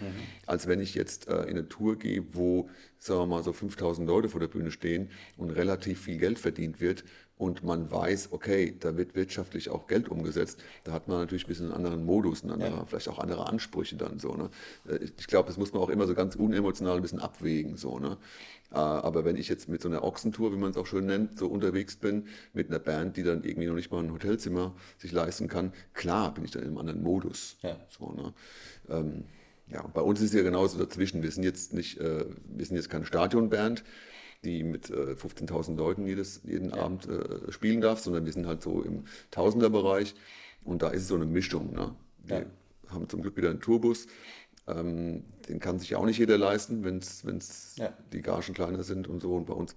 als 0.45 0.67
wenn 0.67 0.79
ich 0.79 0.93
jetzt 0.93 1.27
äh, 1.27 1.43
in 1.43 1.57
eine 1.57 1.67
Tour 1.67 1.97
gehe, 1.97 2.23
wo, 2.31 2.69
sagen 2.99 3.21
wir 3.21 3.25
mal, 3.25 3.43
so 3.43 3.51
5000 3.51 4.07
Leute 4.07 4.29
vor 4.29 4.39
der 4.39 4.47
Bühne 4.47 4.69
stehen 4.69 5.09
und 5.37 5.49
relativ 5.49 6.01
viel 6.01 6.19
Geld 6.19 6.37
verdient 6.37 6.79
wird 6.79 7.03
und 7.39 7.63
man 7.63 7.89
weiß, 7.89 8.33
okay, 8.33 8.75
da 8.77 8.97
wird 8.97 9.15
wirtschaftlich 9.15 9.69
auch 9.69 9.87
Geld 9.87 10.09
umgesetzt, 10.09 10.61
da 10.83 10.91
hat 10.91 11.07
man 11.07 11.19
natürlich 11.19 11.45
ein 11.45 11.47
bisschen 11.47 11.67
einen 11.67 11.75
anderen 11.75 12.05
Modus, 12.05 12.43
einen 12.43 12.51
anderen, 12.51 12.85
vielleicht 12.85 13.07
auch 13.07 13.17
andere 13.17 13.47
Ansprüche 13.47 13.95
dann 13.95 14.19
so. 14.19 14.35
Ne? 14.35 14.49
Äh, 14.89 15.05
Ich 15.17 15.27
glaube, 15.27 15.47
das 15.47 15.57
muss 15.57 15.71
man 15.71 15.81
auch 15.81 15.87
immer 15.87 16.05
so 16.05 16.13
ganz 16.13 16.35
unemotional 16.35 16.97
ein 16.97 17.01
bisschen 17.01 17.21
abwägen. 17.21 17.77
So, 17.77 17.97
ne? 17.97 18.17
Äh, 18.71 18.75
Aber 18.75 19.23
wenn 19.23 19.37
ich 19.37 19.47
jetzt 19.47 19.69
mit 19.69 19.81
so 19.81 19.87
einer 19.87 20.03
Ochsentour, 20.03 20.51
wie 20.51 20.57
man 20.57 20.71
es 20.71 20.77
auch 20.77 20.85
schön 20.85 21.05
nennt, 21.05 21.39
so 21.39 21.47
unterwegs 21.47 21.95
bin, 21.95 22.27
mit 22.51 22.67
einer 22.67 22.79
Band, 22.79 23.15
die 23.15 23.23
dann 23.23 23.45
irgendwie 23.45 23.67
noch 23.69 23.75
nicht 23.75 23.89
mal 23.89 24.03
ein 24.03 24.11
Hotelzimmer 24.11 24.75
sich 24.97 25.13
leisten 25.13 25.47
kann, 25.47 25.71
klar 25.93 26.33
bin 26.33 26.43
ich 26.43 26.51
dann 26.51 26.63
in 26.63 26.67
einem 26.67 26.77
anderen 26.77 27.01
Modus. 27.01 27.55
Ja. 27.61 27.77
So, 27.87 28.11
ne? 28.11 28.33
ähm, 28.89 29.23
ja, 29.71 29.85
bei 29.93 30.01
uns 30.01 30.19
ist 30.19 30.33
ja 30.33 30.41
genauso 30.41 30.77
dazwischen. 30.77 31.23
Wir 31.23 31.31
sind 31.31 31.43
jetzt 31.43 31.73
nicht, 31.73 31.99
äh, 31.99 32.25
wir 32.47 32.65
sind 32.65 32.75
jetzt 32.75 32.89
keine 32.89 33.05
Stadionband, 33.05 33.83
die 34.43 34.63
mit 34.63 34.89
äh, 34.89 35.13
15.000 35.13 35.75
Leuten 35.75 36.05
jedes, 36.05 36.41
jeden 36.43 36.71
Abend 36.73 37.07
äh, 37.07 37.51
spielen 37.51 37.81
darf, 37.81 37.99
sondern 37.99 38.25
wir 38.25 38.33
sind 38.33 38.47
halt 38.47 38.61
so 38.63 38.81
im 38.81 39.05
Tausenderbereich 39.31 40.15
und 40.63 40.81
da 40.81 40.89
ist 40.89 41.03
es 41.03 41.07
so 41.09 41.15
eine 41.15 41.25
Mischung. 41.25 41.73
Ne? 41.73 41.93
Wir 42.23 42.45
haben 42.89 43.09
zum 43.09 43.21
Glück 43.21 43.35
wieder 43.37 43.49
einen 43.49 43.59
Tourbus. 43.61 44.07
Ähm, 44.67 45.23
den 45.47 45.59
kann 45.59 45.79
sich 45.79 45.89
ja 45.91 45.97
auch 45.97 46.05
nicht 46.05 46.19
jeder 46.19 46.37
leisten, 46.37 46.83
wenn 46.83 46.97
es 46.99 47.75
Ja. 47.77 47.93
die 48.13 48.21
Gagen 48.21 48.53
kleiner 48.53 48.83
sind 48.83 49.07
und 49.07 49.21
so. 49.21 49.35
Und 49.35 49.45
bei 49.47 49.53
uns 49.53 49.75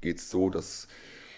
geht 0.00 0.18
es 0.18 0.30
so, 0.30 0.50
dass, 0.50 0.86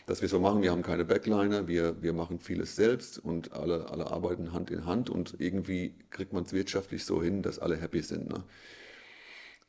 dass 0.06 0.20
wir 0.20 0.26
es 0.26 0.32
so 0.32 0.40
machen. 0.40 0.60
Wir 0.62 0.72
haben 0.72 0.82
keine 0.82 1.04
Backliner, 1.04 1.68
wir, 1.68 2.02
wir 2.02 2.12
machen 2.12 2.40
vieles 2.40 2.74
selbst 2.76 3.18
und 3.18 3.52
alle, 3.52 3.88
alle 3.90 4.08
arbeiten 4.10 4.52
Hand 4.52 4.70
in 4.70 4.86
Hand 4.86 5.08
und 5.08 5.36
irgendwie 5.38 5.94
kriegt 6.10 6.32
man 6.32 6.44
es 6.44 6.52
wirtschaftlich 6.52 7.04
so 7.04 7.22
hin, 7.22 7.42
dass 7.42 7.58
alle 7.58 7.76
happy 7.76 8.02
sind. 8.02 8.28
Ne? 8.28 8.42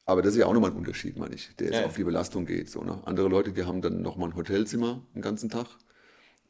Aber 0.08 0.22
das 0.22 0.34
ist 0.34 0.40
ja 0.40 0.46
auch 0.46 0.54
nochmal 0.54 0.72
ein 0.72 0.78
Unterschied, 0.78 1.18
meine 1.18 1.36
ich, 1.36 1.54
der 1.58 1.68
jetzt 1.68 1.80
Ja, 1.82 1.86
auf 1.86 1.96
die 1.96 2.06
Belastung 2.06 2.46
geht. 2.46 2.70
So, 2.70 2.82
ne? 2.82 3.02
Andere 3.06 3.28
Leute, 3.28 3.52
die 3.52 3.66
haben 3.66 3.82
dann 3.82 4.02
nochmal 4.02 4.30
ein 4.30 4.36
Hotelzimmer 4.36 5.02
den 5.14 5.22
ganzen 5.22 5.50
Tag. 5.50 5.68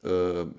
Äh, 0.03 0.09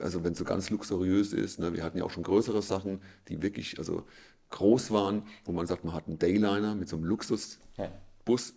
also 0.01 0.25
wenn 0.25 0.33
es 0.33 0.39
so 0.39 0.45
ganz 0.45 0.69
luxuriös 0.69 1.33
ist. 1.33 1.61
Ne? 1.61 1.73
Wir 1.75 1.85
hatten 1.85 1.97
ja 1.97 2.05
auch 2.05 2.11
schon 2.11 2.25
größere 2.25 2.61
Sachen, 2.61 3.01
die 3.29 3.41
wirklich 3.41 3.79
also 3.79 4.03
groß 4.51 4.91
waren, 4.91 5.23
wo 5.45 5.53
man 5.53 5.67
sagt, 5.67 5.85
man 5.85 5.95
hat 5.95 6.09
einen 6.09 6.19
Dayliner 6.19 6.75
mit 6.75 6.89
so 6.89 6.97
einem 6.97 7.05
Luxusbus 7.05 7.61
Ja. 7.77 7.89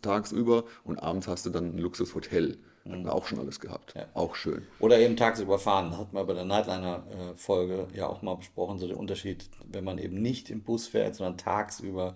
tagsüber 0.01 0.63
und 0.85 0.97
abends 0.97 1.27
hast 1.27 1.45
du 1.45 1.51
dann 1.51 1.75
ein 1.75 1.77
Luxushotel. 1.77 2.57
Hatten 2.85 3.05
wir 3.05 3.13
auch 3.13 3.25
schon 3.25 3.39
alles 3.39 3.59
gehabt. 3.59 3.93
Auch 4.13 4.35
schön. 4.35 4.65
Oder 4.79 4.99
eben 4.99 5.15
tagsüber 5.15 5.59
fahren. 5.59 5.97
Hatten 5.97 6.15
wir 6.15 6.23
bei 6.23 6.33
der 6.33 6.45
Nightliner-Folge 6.45 7.87
ja 7.93 8.07
auch 8.07 8.21
mal 8.23 8.35
besprochen, 8.35 8.79
so 8.79 8.87
der 8.87 8.97
Unterschied, 8.97 9.49
wenn 9.65 9.83
man 9.83 9.99
eben 9.99 10.21
nicht 10.21 10.49
im 10.49 10.63
Bus 10.63 10.87
fährt, 10.87 11.15
sondern 11.15 11.37
tagsüber 11.37 12.15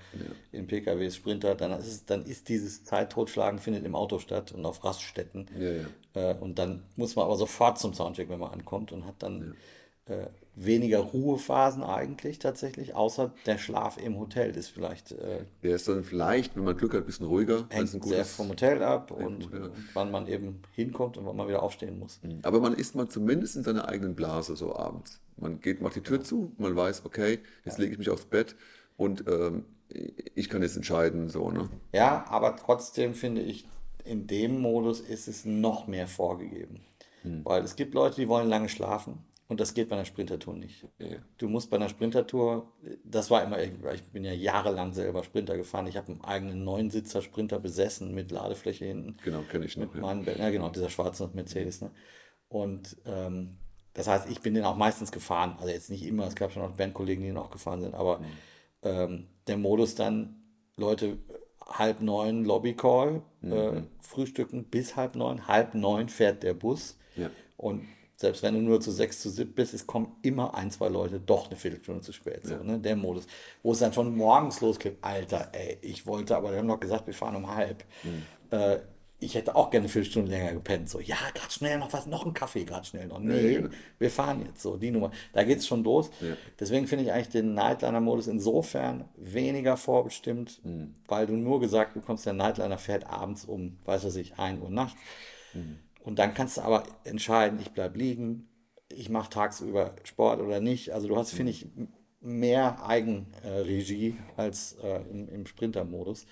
in 0.52 0.66
PKWs 0.66 1.16
Sprinter, 1.16 1.54
dann 1.54 1.72
ist, 1.72 1.88
es, 1.88 2.06
dann 2.06 2.26
ist 2.26 2.50
dieses 2.50 2.84
Zeittotschlagen 2.84 3.60
findet 3.60 3.86
im 3.86 3.96
Auto 3.96 4.20
statt 4.20 4.52
und 4.54 4.66
auf 4.66 4.84
Raststätten. 4.84 5.48
Ja, 5.60 5.70
ja. 5.70 6.32
Äh, 6.32 6.36
und 6.40 6.58
dann 6.58 6.84
muss 6.96 7.16
man 7.16 7.26
aber 7.26 7.36
sofort 7.36 7.78
zum 7.78 7.94
Soundcheck, 7.94 8.30
wenn 8.30 8.40
man 8.40 8.52
ankommt 8.52 8.92
und 8.92 9.06
hat 9.06 9.16
dann 9.20 9.56
äh, 10.08 10.28
weniger 10.56 11.00
Ruhephasen 11.00 11.84
eigentlich 11.84 12.40
tatsächlich, 12.40 12.96
außer 12.96 13.34
der 13.46 13.58
Schlaf 13.58 13.98
im 13.98 14.18
Hotel 14.18 14.56
ist 14.56 14.70
vielleicht 14.70 15.12
äh, 15.12 15.46
Der 15.64 15.76
ist 15.76 15.88
dann 15.88 16.04
vielleicht, 16.04 16.56
wenn 16.56 16.64
man 16.64 16.78
Glück 16.78 16.94
hat, 16.94 17.02
ein 17.02 17.06
bisschen 17.06 17.28
ruhiger. 17.28 17.56
es 17.56 17.64
ein 17.64 17.78
hängt 17.78 17.90
sehr 17.90 18.00
gutes, 18.00 18.36
vom 18.36 18.50
Hotel 18.50 18.82
ab 18.82 19.12
und 19.12 19.50
wann 19.94 20.12
man 20.12 20.28
eben 20.28 20.62
hinkommt 20.72 21.18
und 21.18 21.26
wann 21.26 21.36
man 21.36 21.48
wieder 21.48 21.62
aufstehen 21.62 22.00
muss. 22.00 22.20
aber 22.44 22.60
man 22.60 22.74
ist 22.74 22.96
mal 22.96 23.08
zumindest 23.08 23.58
in 23.58 23.64
seiner 23.64 23.88
eigenen 23.90 24.16
Blase 24.16 24.56
so 24.56 24.76
abends. 24.76 25.20
Man 25.38 25.60
geht, 25.60 25.82
macht 25.82 25.96
die 25.96 26.02
Tür 26.02 26.24
zu, 26.24 26.54
man 26.58 26.76
weiß, 26.76 27.04
okay, 27.06 27.40
jetzt 27.66 27.78
lege 27.78 27.92
ich 27.92 27.98
mich 27.98 28.10
aufs 28.10 28.26
Bett 28.26 28.56
und 28.96 29.26
ähm, 29.28 29.66
ich 30.34 30.50
kann 30.50 30.62
jetzt 30.62 30.78
entscheiden, 30.78 31.30
so, 31.30 31.52
ne? 31.52 31.70
Ja, 31.94 32.26
aber 32.30 32.56
trotzdem 32.56 33.14
finde 33.14 33.42
ich, 33.42 33.68
in 34.04 34.28
dem 34.28 34.60
Modus 34.62 35.00
ist 35.02 35.28
es 35.28 35.46
noch 35.46 35.88
mehr 35.88 36.08
vorgegeben. 36.08 36.82
Weil 37.44 37.64
es 37.64 37.76
gibt 37.76 37.96
Leute, 37.96 38.18
die 38.18 38.28
wollen 38.28 38.48
lange 38.48 38.70
schlafen 38.70 39.18
und 39.48 39.60
das 39.60 39.76
geht 39.76 39.90
bei 39.90 39.96
einer 39.96 40.06
Sprintertour 40.06 40.56
nicht. 40.56 40.88
Du 41.38 41.48
musst 41.48 41.70
bei 41.70 41.78
einer 41.78 41.90
Sprintertour, 41.90 42.74
das 43.04 43.30
war 43.30 43.44
immer, 43.44 43.62
ich 43.62 44.04
bin 44.12 44.24
ja 44.24 44.34
jahrelang 44.34 44.94
selber 44.94 45.24
Sprinter 45.24 45.56
gefahren. 45.56 45.86
Ich 45.86 45.98
habe 45.98 46.12
einen 46.12 46.22
eigenen 46.22 46.64
Neunsitzer 46.64 47.22
Sprinter 47.22 47.60
besessen 47.60 48.16
mit 48.16 48.32
Ladefläche 48.32 48.86
hinten. 48.86 49.18
Genau, 49.24 49.42
kenne 49.42 49.66
ich 49.66 49.78
noch. 49.78 49.94
Mit 49.94 50.02
meinen, 50.02 50.26
ja 50.26 50.50
genau, 50.50 50.70
dieser 50.70 50.90
schwarze 50.90 51.30
Mercedes. 51.34 51.82
Ne? 51.82 51.92
Und 52.48 52.98
ähm, 53.06 53.58
das 53.94 54.08
heißt, 54.08 54.30
ich 54.32 54.42
bin 54.42 54.56
den 54.56 54.66
auch 54.66 54.76
meistens 54.76 55.12
gefahren. 55.12 55.56
Also 55.60 55.70
jetzt 55.70 55.92
nicht 55.92 56.06
immer, 56.06 56.26
es 56.26 56.36
gab 56.36 56.52
schon 56.52 56.64
auch 56.64 56.72
Bandkollegen, 56.72 57.24
die 57.24 57.32
noch 57.32 57.52
gefahren 57.52 57.82
sind, 57.82 57.94
aber 57.94 58.22
ähm, 58.82 59.28
der 59.46 59.58
Modus 59.58 59.94
dann, 59.94 60.42
Leute, 60.76 61.20
halb 61.66 62.02
neun 62.02 62.46
Lobbycall, 62.46 63.22
äh, 63.44 63.82
frühstücken 64.00 64.66
bis 64.66 64.96
halb 64.96 65.16
neun, 65.16 65.48
halb 65.48 65.76
neun 65.76 66.10
fährt 66.10 66.42
der 66.44 66.56
Bus. 66.56 66.98
Ja. 67.16 67.30
Und 67.58 67.86
selbst 68.18 68.44
wenn 68.44 68.54
du 68.54 68.62
nur 68.62 68.80
zu 68.82 68.92
sechs, 68.92 69.20
zu 69.22 69.30
sieben 69.30 69.54
bist, 69.54 69.74
es 69.74 69.86
kommen 69.86 70.16
immer 70.22 70.56
ein, 70.56 70.72
zwei 70.72 70.88
Leute 70.88 71.20
doch 71.20 71.48
eine 71.48 71.58
Viertelstunde 71.58 72.02
zu 72.02 72.14
spät. 72.14 72.46
So, 72.48 72.56
ne? 72.64 72.80
Der 72.80 72.96
Modus. 72.96 73.28
Wo 73.64 73.72
es 73.74 73.80
dann 73.80 73.92
schon 73.94 74.16
morgens 74.16 74.62
losgeht, 74.62 74.98
Alter, 75.02 75.50
ey, 75.54 75.78
ich 75.82 76.06
wollte, 76.08 76.36
aber 76.38 76.52
wir 76.52 76.60
haben 76.60 76.68
noch 76.68 76.80
gesagt, 76.80 77.08
wir 77.08 77.14
fahren 77.14 77.36
um 77.36 77.54
halb. 77.54 77.84
Äh, 78.52 78.78
ich 79.20 79.34
hätte 79.34 79.56
auch 79.56 79.70
gerne 79.70 79.86
eine 79.86 79.90
Viertelstunde 79.92 80.30
länger 80.30 80.52
gepennt. 80.54 80.90
So, 80.90 81.00
ja, 81.00 81.16
gerade 81.34 81.50
schnell 81.52 81.80
noch 81.80 81.92
was, 81.94 82.06
noch 82.06 82.26
einen 82.26 82.34
Kaffee, 82.34 82.66
gerade 82.66 82.86
schnell 82.86 83.08
noch. 83.08 83.18
Nee, 83.20 83.56
Ja. 83.60 83.70
wir 83.98 84.12
fahren 84.12 84.44
jetzt 84.46 84.62
so, 84.62 84.76
die 84.78 84.92
Nummer. 84.92 85.10
Da 85.34 85.44
geht 85.44 85.60
es 85.60 85.68
schon 85.68 85.84
los. 85.86 86.10
Deswegen 86.60 86.86
finde 86.86 87.06
ich 87.06 87.12
eigentlich 87.14 87.30
den 87.30 87.54
Nightliner-Modus 87.54 88.28
insofern 88.28 89.06
weniger 89.16 89.78
vorbestimmt, 89.78 90.62
weil 91.08 91.28
du 91.28 91.34
nur 91.34 91.60
gesagt 91.62 91.94
bekommst, 91.96 92.26
der 92.26 92.34
Nightliner 92.34 92.78
fährt 92.78 93.08
abends 93.08 93.46
um, 93.46 93.78
weiß 93.86 94.04
was 94.06 94.16
ich, 94.18 94.38
1 94.38 94.62
Uhr 94.62 94.70
nachts. 94.70 95.00
Und 96.06 96.20
dann 96.20 96.34
kannst 96.36 96.58
du 96.58 96.62
aber 96.62 96.84
entscheiden, 97.04 97.60
ich 97.60 97.72
bleibe 97.72 97.98
liegen, 97.98 98.48
ich 98.90 99.10
mache 99.10 99.30
tagsüber 99.32 99.96
Sport 100.04 100.40
oder 100.40 100.60
nicht. 100.60 100.94
Also 100.94 101.08
du 101.08 101.18
hast, 101.18 101.32
finde 101.34 101.52
ich, 101.52 101.68
mehr 102.22 102.86
Eigenregie 102.86 104.18
als 104.38 104.74
äh, 104.84 105.02
im, 105.10 105.28
im 105.30 105.46
Sprinter-Modus. 105.48 106.28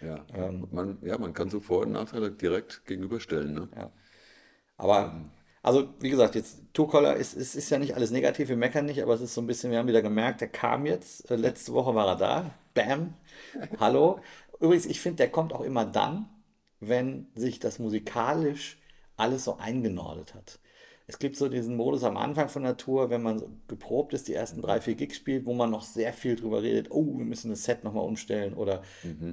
Ja. 0.00 0.26
man, 0.70 0.98
ja, 1.02 1.18
man 1.18 1.34
kann 1.34 1.50
so 1.50 1.60
Vor- 1.60 1.82
und 1.82 1.92
Nachteile 1.92 2.32
direkt 2.32 2.86
gegenüberstellen. 2.86 3.52
Ne? 3.54 3.68
Ja. 3.76 3.92
Aber 4.76 5.30
Also, 5.62 5.94
wie 6.00 6.10
gesagt, 6.10 6.34
jetzt 6.36 6.62
Tourcaller 6.74 7.16
ist, 7.16 7.34
ist, 7.34 7.54
ist 7.56 7.70
ja 7.70 7.78
nicht 7.78 7.94
alles 7.96 8.10
negativ, 8.12 8.48
wir 8.48 8.56
meckern 8.56 8.86
nicht, 8.86 9.02
aber 9.02 9.14
es 9.14 9.20
ist 9.22 9.34
so 9.34 9.42
ein 9.42 9.46
bisschen, 9.46 9.70
wir 9.72 9.78
haben 9.78 9.88
wieder 9.88 10.02
gemerkt, 10.02 10.40
der 10.42 10.48
kam 10.48 10.86
jetzt, 10.86 11.30
äh, 11.30 11.36
letzte 11.36 11.74
Woche 11.74 11.94
war 11.94 12.08
er 12.08 12.16
da, 12.16 12.54
bam, 12.74 13.14
hallo. 13.78 14.20
Übrigens, 14.60 14.86
ich 14.86 15.00
finde, 15.00 15.18
der 15.18 15.30
kommt 15.30 15.52
auch 15.54 15.62
immer 15.62 15.84
dann, 15.86 16.28
wenn 16.80 17.28
sich 17.34 17.60
das 17.60 17.78
musikalisch 17.78 18.79
alles 19.20 19.44
so 19.44 19.56
eingenordet 19.58 20.34
hat. 20.34 20.58
Es 21.06 21.18
gibt 21.18 21.36
so 21.36 21.48
diesen 21.48 21.74
Modus 21.74 22.04
am 22.04 22.16
Anfang 22.16 22.48
von 22.48 22.62
der 22.62 22.76
Tour, 22.76 23.10
wenn 23.10 23.20
man 23.20 23.40
so 23.40 23.50
geprobt 23.66 24.14
ist, 24.14 24.28
die 24.28 24.34
ersten 24.34 24.62
drei, 24.62 24.80
vier 24.80 24.94
Gigs 24.94 25.16
spielt, 25.16 25.44
wo 25.44 25.52
man 25.52 25.68
noch 25.68 25.82
sehr 25.82 26.12
viel 26.12 26.36
drüber 26.36 26.62
redet, 26.62 26.92
oh, 26.92 27.18
wir 27.18 27.24
müssen 27.24 27.50
das 27.50 27.64
Set 27.64 27.82
nochmal 27.82 28.04
umstellen 28.04 28.54
oder 28.54 28.82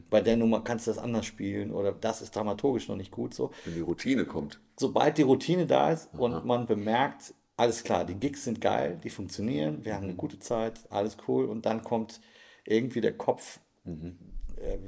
bei 0.09 0.21
der 0.21 0.37
Nummer 0.37 0.63
kannst 0.63 0.87
du 0.87 0.91
das 0.91 0.97
anders 0.97 1.27
spielen 1.27 1.71
oder 1.71 1.91
das 1.91 2.23
ist 2.23 2.35
dramaturgisch 2.35 2.87
noch 2.87 2.95
nicht 2.95 3.11
gut 3.11 3.35
so. 3.35 3.51
Wenn 3.65 3.75
die 3.75 3.81
Routine 3.81 4.25
kommt. 4.25 4.59
Sobald 4.75 5.19
die 5.19 5.23
Routine 5.23 5.67
da 5.67 5.91
ist 5.91 6.09
und 6.17 6.45
man 6.45 6.65
bemerkt, 6.65 7.35
alles 7.57 7.83
klar, 7.83 8.05
die 8.05 8.15
Gigs 8.15 8.43
sind 8.43 8.59
geil, 8.59 8.97
die 9.03 9.11
funktionieren, 9.11 9.85
wir 9.85 9.93
haben 9.93 10.05
eine 10.05 10.15
gute 10.15 10.39
Zeit, 10.39 10.79
alles 10.89 11.17
cool 11.27 11.45
und 11.45 11.67
dann 11.67 11.83
kommt 11.83 12.21
irgendwie 12.65 13.01
der 13.01 13.15
Kopf, 13.15 13.59
äh, 13.85 13.91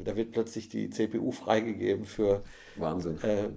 da 0.03 0.15
wird 0.15 0.31
plötzlich 0.31 0.69
die 0.69 0.89
CPU 0.89 1.31
freigegeben 1.31 2.05
für 2.05 2.43
Wahnsinn. 2.75 3.21
äh, 3.21 3.49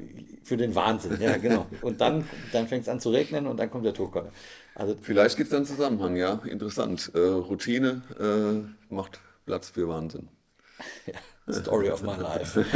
für 0.42 0.56
den 0.56 0.74
Wahnsinn, 0.74 1.18
ja, 1.20 1.36
genau. 1.36 1.66
Und 1.80 2.00
dann, 2.00 2.24
dann 2.52 2.68
fängt 2.68 2.82
es 2.82 2.88
an 2.88 3.00
zu 3.00 3.10
regnen 3.10 3.46
und 3.46 3.58
dann 3.58 3.70
kommt 3.70 3.84
der 3.84 3.94
Tourcaller. 3.94 4.32
Also, 4.74 4.96
Vielleicht 5.00 5.36
gibt 5.36 5.46
es 5.46 5.50
da 5.50 5.56
einen 5.58 5.66
Zusammenhang, 5.66 6.16
ja. 6.16 6.40
Interessant. 6.44 7.10
Äh, 7.14 7.18
Routine 7.18 8.02
äh, 8.18 8.92
macht 8.94 9.20
Platz 9.46 9.70
für 9.70 9.88
Wahnsinn. 9.88 10.28
Story 11.50 11.90
of 11.90 12.02
my 12.02 12.16
life. 12.16 12.64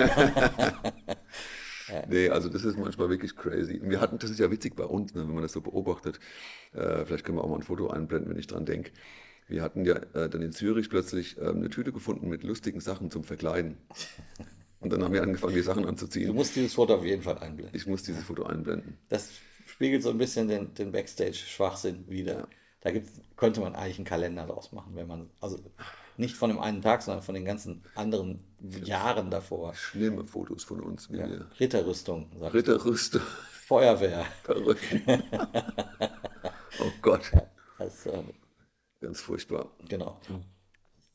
Nee, 2.09 2.31
also 2.31 2.49
das 2.49 2.65
ist 2.65 2.77
manchmal 2.77 3.09
wirklich 3.11 3.37
crazy. 3.37 3.81
Wir 3.83 4.01
hatten, 4.01 4.19
das 4.19 4.31
ist 4.31 4.41
ja 4.41 4.51
witzig 4.51 4.75
bei 4.75 4.85
uns, 4.85 5.15
ne, 5.15 5.23
wenn 5.27 5.35
man 5.35 5.43
das 5.43 5.53
so 5.53 5.61
beobachtet. 5.61 6.19
Äh, 6.73 7.05
vielleicht 7.05 7.25
können 7.25 7.39
wir 7.39 7.45
auch 7.45 7.49
mal 7.49 7.57
ein 7.57 7.63
Foto 7.63 7.89
einblenden, 7.89 8.29
wenn 8.31 8.39
ich 8.39 8.49
dran 8.49 8.67
denke. 8.67 8.91
Wir 9.49 9.63
hatten 9.63 9.85
ja 9.85 9.95
äh, 10.15 10.29
dann 10.29 10.43
in 10.43 10.53
Zürich 10.53 10.91
plötzlich 10.91 11.37
ähm, 11.39 11.57
eine 11.59 11.71
Tüte 11.71 11.93
gefunden 11.93 12.29
mit 12.29 12.43
lustigen 12.43 12.81
Sachen 12.81 13.11
zum 13.11 13.25
Verkleiden. 13.25 13.79
Und 14.81 14.93
dann 14.93 15.03
haben 15.03 15.15
wir 15.15 15.23
angefangen, 15.23 15.55
die 15.55 15.63
Sachen 15.63 15.83
Du 15.85 15.89
anzuziehen. 15.89 16.35
musst 16.35 16.55
dieses 16.55 16.75
Foto 16.75 16.95
auf 16.97 17.05
jeden 17.05 17.23
Fall 17.23 17.39
einblenden. 17.39 17.75
Ich 17.75 17.87
muss 17.87 18.03
dieses 18.03 18.25
Foto 18.25 18.45
einblenden. 18.45 18.99
Das 19.09 19.31
spiegelt 19.67 20.03
so 20.03 20.11
ein 20.11 20.19
bisschen 20.19 20.49
den, 20.49 20.75
den 20.75 20.93
Backstage-Schwachsinn 20.93 22.09
wieder. 22.09 22.49
Da 22.83 22.91
gibt's, 22.93 23.13
könnte 23.37 23.61
man 23.61 23.75
eigentlich 23.75 23.99
einen 23.99 24.05
Kalender 24.05 24.47
draus 24.47 24.73
machen, 24.73 24.95
wenn 24.95 25.09
man, 25.09 25.31
also 25.41 25.59
nicht 26.19 26.37
von 26.37 26.51
dem 26.51 26.61
einen 26.61 26.83
Tag, 26.83 27.03
sondern 27.03 27.23
von 27.25 27.35
den 27.35 27.45
ganzen 27.45 27.83
anderen 27.95 28.45
Jahren 28.85 29.31
davor. 29.31 29.75
Schlimme 29.75 30.25
Fotos 30.27 30.63
von 30.65 30.81
uns, 30.81 31.11
wie 31.11 31.17
wir 31.19 31.51
Ritterrüstung, 31.59 32.31
sagt 32.39 32.55
Ritterrüste, 32.55 33.21
Feuerwehr. 33.67 34.25
verrückt. 34.45 34.85
oh 36.81 36.91
Gott, 37.03 37.33
Das, 37.79 38.07
äh, 38.07 38.23
ganz 39.01 39.21
furchtbar. 39.21 39.71
genau. 39.89 40.21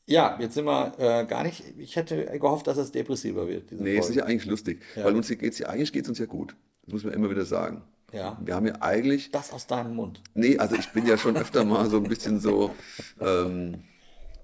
Ja, 0.04 0.36
jetzt 0.40 0.54
sind 0.54 0.64
wir 0.64 0.92
äh, 0.98 1.24
gar 1.26 1.44
nicht. 1.44 1.62
Ich 1.78 1.94
hätte 1.94 2.26
gehofft, 2.38 2.66
dass 2.66 2.76
es 2.76 2.90
depressiver 2.90 3.46
wird. 3.46 3.70
Nee, 3.70 3.92
es 3.96 4.00
ist 4.00 4.06
Folge. 4.06 4.18
ja 4.20 4.24
eigentlich 4.26 4.46
lustig, 4.46 4.82
weil 4.96 5.14
uns 5.14 5.28
geht's 5.28 5.58
ja, 5.60 5.68
eigentlich 5.68 5.92
geht 5.92 6.04
es 6.04 6.08
uns 6.08 6.18
ja 6.18 6.26
gut. 6.26 6.56
Das 6.84 6.92
muss 6.92 7.04
man 7.04 7.12
immer 7.14 7.30
wieder 7.30 7.44
sagen. 7.44 7.82
Ja. 8.12 8.36
Wir 8.44 8.54
haben 8.56 8.66
ja 8.66 8.74
eigentlich, 8.82 9.30
Das 9.30 9.52
aus 9.52 9.66
deinem 9.68 9.94
Mund. 9.94 10.20
nee, 10.34 10.58
also 10.58 10.74
ich 10.74 10.88
bin 10.90 11.06
ja 11.06 11.16
schon 11.16 11.36
öfter 11.36 11.64
mal 11.64 11.88
so 11.88 11.96
ein 11.98 12.02
bisschen 12.02 12.40
so, 12.40 12.74
ähm, 13.20 13.84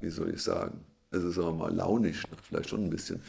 wie 0.01 0.09
soll 0.11 0.33
ich 0.33 0.43
sagen, 0.43 0.85
also 1.11 1.29
sagen 1.31 1.49
wir 1.49 1.53
mal 1.67 1.75
launisch, 1.75 2.23
vielleicht 2.43 2.69
schon 2.71 2.85
ein 2.85 2.91
bisschen. 2.91 3.21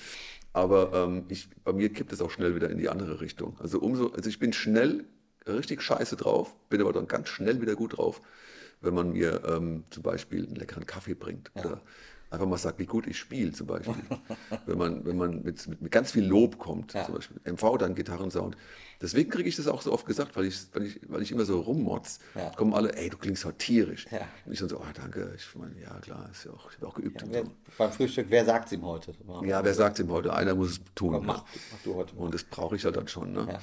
Aber 0.54 0.94
ähm, 0.94 1.26
ich, 1.30 1.50
bei 1.64 1.74
mir 1.74 1.90
kippt 1.92 2.14
es 2.14 2.22
auch 2.22 2.32
schnell 2.32 2.56
wieder 2.56 2.70
in 2.70 2.78
die 2.78 2.90
andere 2.90 3.20
Richtung. 3.22 3.58
Also 3.60 3.80
umso, 3.80 4.12
also 4.14 4.30
ich 4.30 4.40
bin 4.40 4.54
schnell 4.54 5.04
richtig 5.48 5.82
scheiße 5.82 6.16
drauf, 6.16 6.56
bin 6.70 6.80
aber 6.80 6.94
dann 6.94 7.08
ganz 7.08 7.28
schnell 7.28 7.60
wieder 7.60 7.76
gut 7.76 7.98
drauf, 7.98 8.22
wenn 8.82 8.94
man 8.94 9.12
mir 9.12 9.42
ähm, 9.46 9.84
zum 9.90 10.04
Beispiel 10.04 10.46
einen 10.46 10.56
leckeren 10.56 10.86
Kaffee 10.86 11.14
bringt 11.16 11.52
oder 11.56 11.82
einfach 12.32 12.46
mal 12.46 12.58
sagt, 12.58 12.78
wie 12.80 12.86
gut 12.86 13.08
ich 13.08 13.18
spiele 13.18 13.52
zum 13.52 13.68
Beispiel. 13.68 13.96
wenn 14.68 14.78
man, 14.78 15.06
wenn 15.06 15.18
man 15.18 15.42
mit, 15.42 15.68
mit, 15.68 15.82
mit 15.82 15.92
ganz 15.92 16.12
viel 16.12 16.24
Lob 16.26 16.60
kommt, 16.60 16.92
zum 16.92 17.16
Beispiel 17.16 17.42
MV, 17.52 17.78
dann 17.80 17.96
Gitarrensound. 17.96 18.56
Deswegen 19.02 19.30
kriege 19.32 19.48
ich 19.48 19.56
das 19.56 19.68
auch 19.68 19.82
so 19.82 19.92
oft 19.94 20.06
gesagt, 20.06 20.36
weil 20.36 20.46
ich, 20.46 20.60
weil 20.74 20.84
ich, 20.86 21.00
weil 21.08 21.22
ich 21.22 21.32
immer 21.32 21.46
so 21.46 21.60
rummotz, 21.62 22.20
Ja. 22.36 22.50
kommen 22.52 22.74
alle, 22.74 22.94
ey, 22.96 23.10
du 23.10 23.18
klingst 23.18 23.46
heute 23.46 23.58
tierisch. 23.58 24.06
Ja. 24.12 24.20
Und 24.46 24.52
ich 24.52 24.60
dann 24.60 24.70
so, 24.70 24.78
oh, 24.78 24.86
danke, 24.94 25.34
ich 25.36 25.56
meine, 25.56 25.74
ja 25.82 25.98
klar, 26.02 26.30
ist 26.32 26.44
ja 26.46 26.52
auch, 26.52 26.70
ich 26.70 26.78
habe 26.78 26.88
auch 26.88 26.96
geübt 26.96 27.24
und 27.24 27.32
Wer, 27.34 27.46
so. 27.46 27.52
beim 27.78 27.92
Frühstück, 27.92 28.28
wer 28.30 28.46
sagt 28.46 28.68
es 28.68 28.74
ihm 28.74 28.84
heute? 28.84 29.14
Ja, 29.46 29.64
wer 29.64 29.74
sagt 29.74 30.00
ihm 30.00 30.12
heute? 30.12 30.34
Einer 30.34 30.54
muss 30.54 30.72
es 30.72 30.82
tun. 30.96 31.14
Komm, 31.14 31.26
mach, 31.26 31.44
ne? 31.46 31.50
mach 31.72 31.80
du 31.84 31.96
heute 31.96 32.16
mal. 32.16 32.24
Und 32.26 32.34
das 32.34 32.44
brauche 32.44 32.76
ich 32.76 32.84
ja 32.84 32.92
dann 32.92 33.08
schon. 33.08 33.32
Ne? 33.32 33.60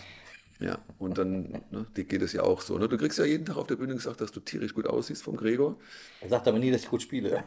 Ja. 0.58 0.66
Ja, 0.68 0.78
und 0.98 1.18
dann 1.18 1.62
ne, 1.70 1.86
dir 1.96 2.04
geht 2.04 2.22
es 2.22 2.32
ja 2.32 2.42
auch 2.42 2.62
so. 2.62 2.78
Ne? 2.78 2.88
Du 2.88 2.96
kriegst 2.96 3.18
ja 3.18 3.24
jeden 3.26 3.44
Tag 3.44 3.56
auf 3.56 3.66
der 3.66 3.76
Bühne 3.76 3.94
gesagt, 3.94 4.20
dass 4.22 4.32
du 4.32 4.40
tierisch 4.40 4.72
gut 4.74 4.86
aussiehst 4.86 5.22
vom 5.22 5.36
Gregor. 5.36 5.76
Er 6.22 6.28
sagt 6.30 6.48
aber 6.48 6.58
nie, 6.58 6.70
dass 6.70 6.82
ich 6.82 6.88
gut 6.88 7.02
spiele. 7.02 7.44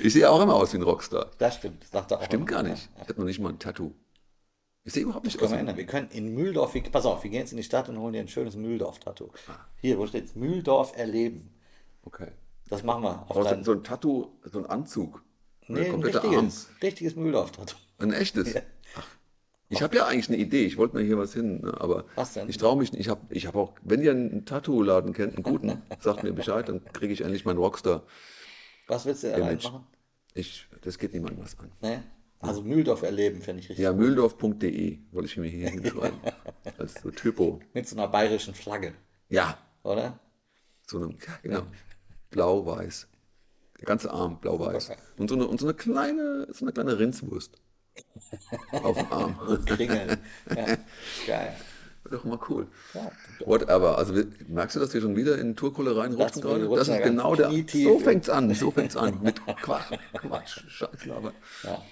Ich 0.00 0.12
sehe 0.12 0.28
auch 0.28 0.40
immer 0.42 0.54
aus 0.54 0.72
wie 0.72 0.78
ein 0.78 0.82
Rockstar. 0.82 1.30
Das 1.38 1.56
stimmt, 1.56 1.82
das 1.84 1.90
sagt 1.90 2.10
er 2.10 2.18
auch. 2.18 2.24
Stimmt 2.24 2.50
immer. 2.50 2.62
gar 2.62 2.68
nicht. 2.68 2.88
Ich 3.02 3.08
habe 3.08 3.20
noch 3.20 3.26
nicht 3.26 3.38
mal 3.40 3.50
ein 3.50 3.58
Tattoo. 3.58 3.92
Ich 4.84 4.92
sehe 4.92 5.04
überhaupt 5.04 5.24
nicht 5.24 5.38
Können 5.38 5.46
aus. 5.46 5.50
wir 5.52 5.56
wie- 5.56 5.60
ändern. 5.60 5.76
Wir 5.76 5.86
können 5.86 6.08
in 6.10 6.34
Mühldorf, 6.34 6.74
wir, 6.74 6.82
pass 6.82 7.06
auf, 7.06 7.22
wir 7.22 7.30
gehen 7.30 7.40
jetzt 7.40 7.52
in 7.52 7.56
die 7.56 7.62
Stadt 7.62 7.88
und 7.88 7.98
holen 7.98 8.12
dir 8.12 8.20
ein 8.20 8.26
schönes 8.28 8.56
Mühldorf-Tattoo. 8.56 9.30
Ah. 9.48 9.52
Hier, 9.80 9.98
wo 9.98 10.06
steht's? 10.06 10.34
Mühldorf 10.34 10.96
erleben. 10.96 11.54
Okay. 12.02 12.32
Das 12.68 12.82
machen 12.82 13.04
wir 13.04 13.24
auf 13.30 13.44
deinen, 13.44 13.62
so 13.62 13.72
ein 13.72 13.84
Tattoo, 13.84 14.32
so 14.44 14.58
ein 14.58 14.66
Anzug. 14.66 15.22
nee, 15.68 15.84
ein 15.84 15.90
komplette 15.92 16.20
Arm. 16.22 16.30
richtiges, 16.30 16.68
richtiges 16.82 17.14
Mühldorf-Tattoo. 17.16 17.76
Ein 17.98 18.12
echtes. 18.12 18.56
Ach, 18.56 18.62
ich 19.72 19.82
habe 19.82 19.96
ja 19.96 20.06
eigentlich 20.06 20.28
eine 20.28 20.38
Idee. 20.38 20.64
Ich 20.64 20.76
wollte 20.76 20.96
mir 20.96 21.02
hier 21.02 21.18
was 21.18 21.32
hin, 21.34 21.60
ne? 21.62 21.74
aber 21.80 22.04
Was 22.14 22.34
denn? 22.34 22.48
ich 22.48 22.56
traue 22.58 22.76
mich 22.76 22.92
nicht. 22.92 23.00
Ich 23.00 23.08
habe 23.08 23.20
ich 23.30 23.46
hab 23.46 23.56
auch, 23.56 23.72
wenn 23.82 24.02
ihr 24.02 24.10
einen 24.12 24.44
Tattoo-Laden 24.44 25.12
kennt, 25.12 25.34
einen 25.34 25.42
guten, 25.42 25.82
sagt 26.00 26.22
mir 26.22 26.32
Bescheid, 26.32 26.68
dann 26.68 26.84
kriege 26.92 27.12
ich 27.12 27.22
endlich 27.22 27.44
meinen 27.44 27.58
Rockstar. 27.58 28.02
Was 28.86 29.06
willst 29.06 29.22
du 29.24 29.28
da 29.30 29.36
Image. 29.36 29.64
reinmachen? 29.66 29.86
Ich, 30.34 30.66
das 30.82 30.98
geht 30.98 31.12
niemandem 31.12 31.42
was 31.42 31.58
an. 31.58 31.72
Nee? 31.80 31.98
Also 32.40 32.62
Mühldorf 32.62 33.02
erleben, 33.02 33.40
finde 33.40 33.60
ich 33.62 33.68
richtig. 33.68 33.82
Ja, 33.84 33.92
mühldorf.de 33.92 34.98
wollte 35.12 35.26
ich 35.28 35.36
mir 35.36 35.48
hier 35.48 35.68
hinschreiben. 35.70 36.18
Als 36.78 36.94
so 37.00 37.10
Typo. 37.10 37.60
Mit 37.72 37.88
so 37.88 37.96
einer 37.96 38.08
bayerischen 38.08 38.54
Flagge, 38.54 38.94
Ja, 39.28 39.58
oder? 39.84 40.18
so 40.86 40.98
einem, 40.98 41.10
ja, 41.12 41.34
genau. 41.42 41.62
Blau-Weiß. 42.30 43.08
Der 43.78 43.86
ganze 43.86 44.10
Arm 44.12 44.38
blau-weiß. 44.40 44.92
Und 45.18 45.28
so 45.28 45.34
eine, 45.34 45.46
und 45.46 45.58
so 45.60 45.66
eine 45.66 45.74
kleine, 45.74 46.46
so 46.52 46.64
eine 46.64 46.72
kleine 46.72 46.98
Rindswurst. 46.98 47.60
Auf 48.72 48.96
dem 48.96 49.12
Arm. 49.12 49.64
Kringeln. 49.66 50.16
ja, 50.48 50.76
geil. 51.26 51.56
Wäre 52.04 52.16
doch 52.16 52.24
mal 52.24 52.38
cool. 52.48 52.66
Ja. 52.94 53.10
Whatever. 53.44 53.96
Also 53.96 54.14
merkst 54.48 54.76
du, 54.76 54.80
dass 54.80 54.92
wir 54.92 55.00
schon 55.00 55.16
wieder 55.16 55.38
in 55.38 55.54
Tourkohle 55.54 55.96
reinrutschen 55.96 56.42
gerade? 56.42 56.68
Das 56.68 56.88
da 56.88 56.96
ist 56.96 57.04
genau 57.04 57.36
der. 57.36 57.50
So 57.68 57.98
fängt's 58.00 58.28
an. 58.28 58.52
So 58.54 58.70
fängt's 58.70 58.96
an. 58.96 59.20
Mit 59.22 59.40
Quatsch, 59.44 59.98
Quatsch, 60.14 60.60
Scheißlaber. 60.68 61.32
Ja. 61.62 61.82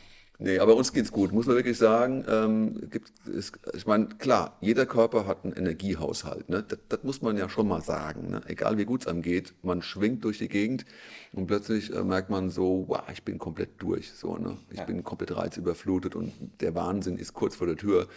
Nee, 0.42 0.58
aber 0.58 0.74
uns 0.74 0.94
geht's 0.94 1.12
gut, 1.12 1.32
muss 1.32 1.46
man 1.46 1.56
wirklich 1.56 1.76
sagen. 1.76 2.24
Ähm, 2.26 2.88
gibt, 2.90 3.12
es, 3.28 3.52
ich 3.74 3.86
meine, 3.86 4.06
klar, 4.06 4.56
jeder 4.62 4.86
Körper 4.86 5.26
hat 5.26 5.44
einen 5.44 5.52
Energiehaushalt. 5.52 6.48
Ne? 6.48 6.64
Das, 6.66 6.78
das 6.88 7.02
muss 7.02 7.20
man 7.20 7.36
ja 7.36 7.50
schon 7.50 7.68
mal 7.68 7.82
sagen. 7.82 8.30
Ne? 8.30 8.40
Egal 8.46 8.78
wie 8.78 8.86
gut 8.86 9.02
es 9.02 9.06
einem 9.06 9.20
geht, 9.20 9.52
man 9.62 9.82
schwingt 9.82 10.24
durch 10.24 10.38
die 10.38 10.48
Gegend 10.48 10.86
und 11.32 11.46
plötzlich 11.46 11.94
äh, 11.94 12.02
merkt 12.02 12.28
man 12.28 12.50
so, 12.50 12.84
wow, 12.88 13.02
ich 13.12 13.22
bin 13.22 13.38
komplett 13.38 13.80
durch. 13.80 14.10
So, 14.12 14.36
ne? 14.36 14.56
Ich 14.70 14.82
bin 14.82 15.04
komplett 15.04 15.36
reizüberflutet 15.36 16.16
und 16.16 16.32
der 16.60 16.74
Wahnsinn 16.74 17.16
ist 17.18 17.34
kurz 17.34 17.54
vor 17.54 17.66
der 17.68 17.76
Tür. 17.76 18.08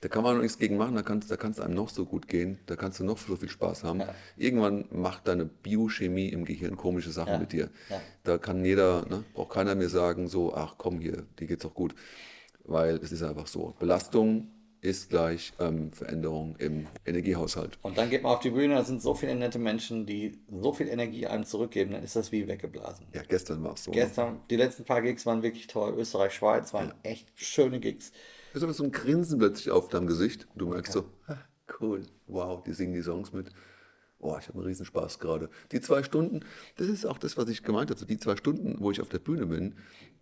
Da 0.00 0.08
kann 0.08 0.22
man 0.24 0.34
noch 0.34 0.42
nichts 0.42 0.58
gegen 0.58 0.76
machen, 0.76 0.94
da 0.94 1.02
kann 1.02 1.20
es 1.20 1.28
da 1.28 1.36
kann's 1.36 1.60
einem 1.60 1.74
noch 1.74 1.88
so 1.88 2.04
gut 2.04 2.28
gehen, 2.28 2.58
da 2.66 2.76
kannst 2.76 3.00
du 3.00 3.04
noch 3.04 3.18
so 3.18 3.36
viel 3.36 3.48
Spaß 3.48 3.84
haben. 3.84 4.02
Irgendwann 4.36 4.86
macht 4.90 5.28
deine 5.28 5.44
Biochemie 5.46 6.28
im 6.28 6.44
Gehirn 6.44 6.76
komische 6.76 7.10
Sachen 7.12 7.34
Ja. 7.34 7.38
mit 7.38 7.52
dir. 7.52 7.70
Ja. 7.88 8.00
Da 8.24 8.38
kann 8.38 8.64
jeder, 8.64 9.06
ne, 9.08 9.24
braucht 9.34 9.52
keiner 9.52 9.74
mir 9.74 9.88
sagen, 9.88 10.28
so, 10.28 10.52
ach 10.54 10.74
komm 10.76 11.00
hier, 11.00 11.24
dir 11.38 11.46
geht's 11.46 11.62
doch 11.62 11.74
gut. 11.74 11.94
Weil 12.64 12.96
es 12.96 13.12
ist 13.12 13.22
einfach 13.22 13.46
so. 13.46 13.74
Belastung 13.78 14.48
ist 14.86 15.10
gleich 15.10 15.52
ähm, 15.58 15.90
Veränderung 15.92 16.54
im 16.58 16.86
Energiehaushalt. 17.04 17.76
Und 17.82 17.98
dann 17.98 18.08
geht 18.08 18.22
man 18.22 18.32
auf 18.32 18.40
die 18.40 18.50
Bühne, 18.50 18.74
da 18.74 18.84
sind 18.84 19.02
so 19.02 19.14
viele 19.14 19.34
nette 19.34 19.58
Menschen, 19.58 20.06
die 20.06 20.38
so 20.48 20.72
viel 20.72 20.86
Energie 20.86 21.26
einem 21.26 21.44
zurückgeben, 21.44 21.90
dann 21.90 22.04
ist 22.04 22.14
das 22.14 22.30
wie 22.30 22.46
weggeblasen. 22.46 23.06
Ja, 23.12 23.22
gestern 23.26 23.64
war 23.64 23.74
es 23.74 23.82
so. 23.82 23.90
Gestern, 23.90 24.40
die 24.48 24.54
letzten 24.54 24.84
paar 24.84 25.02
Gigs 25.02 25.26
waren 25.26 25.42
wirklich 25.42 25.66
toll. 25.66 25.92
Österreich, 25.98 26.34
Schweiz 26.34 26.72
waren 26.72 26.94
echt 27.02 27.28
schöne 27.34 27.80
Gigs. 27.80 28.12
Da 28.52 28.58
ist 28.58 28.62
aber 28.62 28.72
so 28.74 28.84
ein 28.84 28.92
Grinsen 28.92 29.40
plötzlich 29.40 29.72
auf 29.72 29.88
deinem 29.88 30.06
Gesicht. 30.06 30.46
Du 30.54 30.68
merkst 30.68 30.92
so, 30.92 31.04
ah, 31.26 31.36
cool, 31.80 32.02
wow, 32.28 32.62
die 32.62 32.72
singen 32.72 32.94
die 32.94 33.02
Songs 33.02 33.32
mit. 33.32 33.50
Boah, 34.20 34.38
ich 34.38 34.46
habe 34.46 34.58
einen 34.58 34.68
Riesenspaß 34.68 35.18
gerade. 35.18 35.50
Die 35.72 35.80
zwei 35.80 36.04
Stunden, 36.04 36.40
das 36.76 36.86
ist 36.86 37.04
auch 37.06 37.18
das, 37.18 37.36
was 37.36 37.48
ich 37.48 37.64
gemeint 37.64 37.90
habe. 37.90 37.98
So 37.98 38.06
die 38.06 38.18
zwei 38.18 38.36
Stunden, 38.36 38.76
wo 38.78 38.92
ich 38.92 39.00
auf 39.00 39.08
der 39.08 39.18
Bühne 39.18 39.46
bin, 39.46 39.74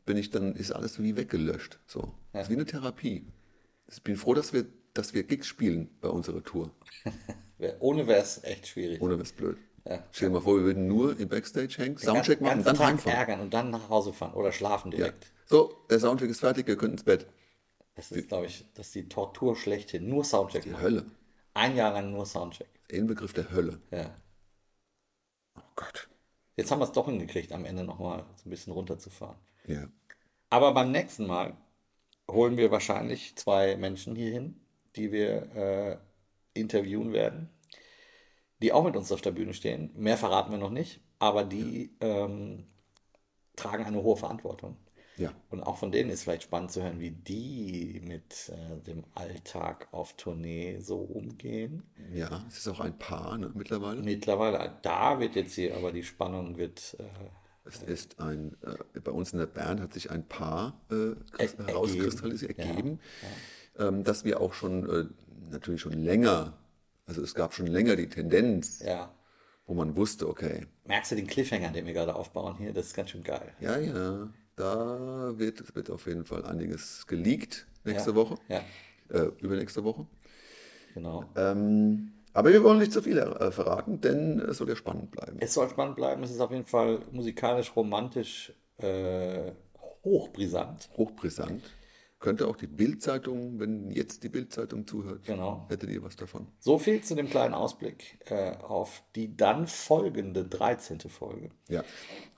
bin 0.06 0.16
ich 0.16 0.30
dann, 0.30 0.56
ist 0.56 0.72
alles 0.72 1.02
wie 1.02 1.16
weggelöscht. 1.16 1.78
So. 1.86 2.14
Das 2.32 2.44
ist 2.44 2.48
wie 2.48 2.54
eine 2.54 2.64
Therapie. 2.64 3.26
Ich 3.90 4.02
bin 4.02 4.16
froh, 4.16 4.34
dass 4.34 4.52
wir, 4.52 4.66
dass 4.94 5.14
wir 5.14 5.22
Gigs 5.24 5.46
spielen 5.46 5.90
bei 6.00 6.08
unserer 6.08 6.42
Tour. 6.42 6.70
Ohne 7.80 8.06
wäre 8.06 8.20
es 8.20 8.42
echt 8.44 8.66
schwierig. 8.68 9.00
Ohne 9.00 9.18
was 9.18 9.32
blöd. 9.32 9.56
Ja. 9.86 10.02
Stell 10.12 10.28
dir 10.28 10.34
mal 10.34 10.40
vor, 10.40 10.56
wir 10.56 10.64
würden 10.64 10.86
nur 10.88 11.18
im 11.18 11.28
Backstage 11.28 11.74
hängen, 11.76 11.98
Soundcheck 11.98 12.40
machen 12.40 12.58
und 12.60 12.66
dann 12.66 12.76
Tag 12.76 12.86
heimfahren. 12.88 13.18
ärgern 13.18 13.40
und 13.40 13.52
dann 13.52 13.70
nach 13.70 13.88
Hause 13.90 14.12
fahren 14.14 14.32
oder 14.34 14.50
schlafen 14.50 14.90
Ja. 14.92 14.96
direkt. 14.98 15.26
So, 15.46 15.76
der 15.90 16.00
Soundcheck 16.00 16.30
ist 16.30 16.40
fertig, 16.40 16.66
ihr 16.68 16.76
könnt 16.76 16.92
ins 16.92 17.04
Bett. 17.04 17.26
Das 17.94 18.10
ist, 18.10 18.28
glaube 18.28 18.46
ich, 18.46 18.64
das 18.74 18.86
ist 18.86 18.94
die 18.94 19.08
Tortur 19.08 19.54
schlechthin. 19.56 20.08
Nur 20.08 20.24
Soundcheck. 20.24 20.62
Die 20.62 20.70
machen. 20.70 20.82
Hölle. 20.82 21.06
Ein 21.52 21.76
Jahr 21.76 21.92
lang 21.92 22.10
nur 22.12 22.24
Soundcheck. 22.26 22.66
Inbegriff 22.88 23.34
der 23.34 23.50
Hölle. 23.52 23.78
Ja. 23.90 24.14
Oh 25.56 25.60
Gott. 25.76 26.08
Jetzt 26.56 26.70
haben 26.70 26.78
wir 26.80 26.84
es 26.86 26.92
doch 26.92 27.06
hingekriegt, 27.06 27.52
am 27.52 27.64
Ende 27.64 27.84
nochmal 27.84 28.24
so 28.36 28.48
ein 28.48 28.50
bisschen 28.50 28.72
runterzufahren. 28.72 29.36
Ja. 29.66 29.86
Aber 30.50 30.72
beim 30.72 30.90
nächsten 30.92 31.26
Mal 31.26 31.56
holen 32.30 32.56
wir 32.56 32.70
wahrscheinlich 32.70 33.36
zwei 33.36 33.76
Menschen 33.76 34.16
hier 34.16 34.32
hin, 34.32 34.60
die 34.96 35.12
wir 35.12 35.54
äh, 35.54 35.96
interviewen 36.58 37.12
werden, 37.12 37.50
die 38.62 38.72
auch 38.72 38.84
mit 38.84 38.96
uns 38.96 39.12
auf 39.12 39.20
der 39.20 39.32
Bühne 39.32 39.54
stehen. 39.54 39.90
Mehr 39.94 40.16
verraten 40.16 40.50
wir 40.50 40.58
noch 40.58 40.70
nicht, 40.70 41.00
aber 41.18 41.44
die 41.44 41.96
ähm, 42.00 42.66
tragen 43.56 43.84
eine 43.84 44.02
hohe 44.02 44.16
Verantwortung. 44.16 44.76
Ja. 45.16 45.32
Und 45.50 45.62
auch 45.62 45.76
von 45.76 45.92
denen 45.92 46.10
ist 46.10 46.24
vielleicht 46.24 46.42
spannend 46.44 46.72
zu 46.72 46.82
hören, 46.82 46.98
wie 46.98 47.12
die 47.12 48.00
mit 48.04 48.50
äh, 48.50 48.80
dem 48.80 49.04
Alltag 49.14 49.86
auf 49.92 50.14
Tournee 50.16 50.80
so 50.80 50.98
umgehen. 50.98 51.84
Ja, 52.12 52.44
es 52.48 52.58
ist 52.58 52.68
auch 52.68 52.80
ein 52.80 52.98
Paar 52.98 53.38
ne, 53.38 53.52
mittlerweile. 53.54 54.02
Mittlerweile, 54.02 54.76
da 54.82 55.20
wird 55.20 55.36
jetzt 55.36 55.54
hier, 55.54 55.76
aber 55.76 55.92
die 55.92 56.02
Spannung 56.02 56.56
wird 56.56 56.96
äh, 56.98 57.04
Es 57.66 57.82
ist 57.82 58.20
ein, 58.20 58.56
äh, 58.62 59.00
bei 59.00 59.10
uns 59.10 59.32
in 59.32 59.38
der 59.38 59.46
Band 59.46 59.80
hat 59.80 59.92
sich 59.94 60.10
ein 60.10 60.26
Paar 60.28 60.80
äh, 60.90 61.12
Er- 61.38 61.66
herauskristallisiert, 61.66 62.58
ergeben. 62.58 62.76
ergeben, 62.76 63.00
Ähm, 63.78 64.04
dass 64.04 64.24
wir 64.24 64.40
auch 64.40 64.52
schon, 64.54 64.88
äh, 64.88 65.06
natürlich 65.50 65.80
schon 65.80 65.92
länger, 65.94 66.56
also 67.06 67.22
es 67.22 67.34
gab 67.34 67.54
schon 67.54 67.66
länger 67.66 67.96
die 67.96 68.08
Tendenz, 68.08 68.80
ja. 68.80 69.12
wo 69.66 69.74
man 69.74 69.96
wusste, 69.96 70.28
okay, 70.28 70.66
Merkst 70.84 71.10
du 71.12 71.16
den 71.16 71.26
Cliffhanger, 71.26 71.70
den 71.72 71.86
wir 71.86 71.92
gerade 71.92 72.14
aufbauen 72.14 72.56
hier? 72.58 72.72
Das 72.72 72.86
ist 72.86 72.94
ganz 72.94 73.10
schön 73.10 73.24
geil. 73.24 73.52
ja, 73.60 73.78
ja, 73.78 74.28
da 74.56 75.32
wird, 75.38 75.74
wird 75.74 75.90
auf 75.90 76.06
jeden 76.06 76.24
Fall 76.24 76.44
einiges 76.44 77.06
geleakt 77.06 77.66
nächste 77.84 78.10
Ja. 78.10 78.16
Woche, 78.16 78.36
Ja, 78.48 78.62
äh, 79.08 79.30
übernächste 79.40 79.82
Woche. 79.82 80.06
genau. 80.94 81.24
Ähm, 81.34 82.12
aber 82.34 82.52
wir 82.52 82.62
wollen 82.62 82.78
nicht 82.78 82.92
zu 82.92 83.00
viel 83.00 83.16
äh, 83.18 83.50
verraten, 83.50 84.00
denn 84.00 84.40
es 84.40 84.58
soll 84.58 84.68
ja 84.68 84.76
spannend 84.76 85.10
bleiben. 85.10 85.38
Es 85.40 85.54
soll 85.54 85.68
spannend 85.70 85.96
bleiben. 85.96 86.22
Es 86.22 86.30
ist 86.30 86.40
auf 86.40 86.50
jeden 86.50 86.66
Fall 86.66 87.00
musikalisch, 87.12 87.74
romantisch, 87.74 88.52
äh, 88.78 89.52
hochbrisant. 90.04 90.90
Hochbrisant. 90.96 91.62
Könnte 92.20 92.48
auch 92.48 92.56
die 92.56 92.66
Bildzeitung, 92.66 93.60
wenn 93.60 93.90
jetzt 93.90 94.22
die 94.22 94.30
Bildzeitung 94.30 94.86
zuhört, 94.86 95.24
Genau. 95.24 95.66
hättet 95.68 95.90
ihr 95.90 96.02
was 96.02 96.16
davon. 96.16 96.46
So 96.58 96.78
viel 96.78 97.02
zu 97.02 97.14
dem 97.14 97.28
kleinen 97.28 97.52
Ausblick 97.54 98.18
äh, 98.30 98.56
auf 98.56 99.02
die 99.14 99.36
dann 99.36 99.66
folgende 99.66 100.44
13. 100.44 101.00
Folge. 101.00 101.50
Ja. 101.68 101.84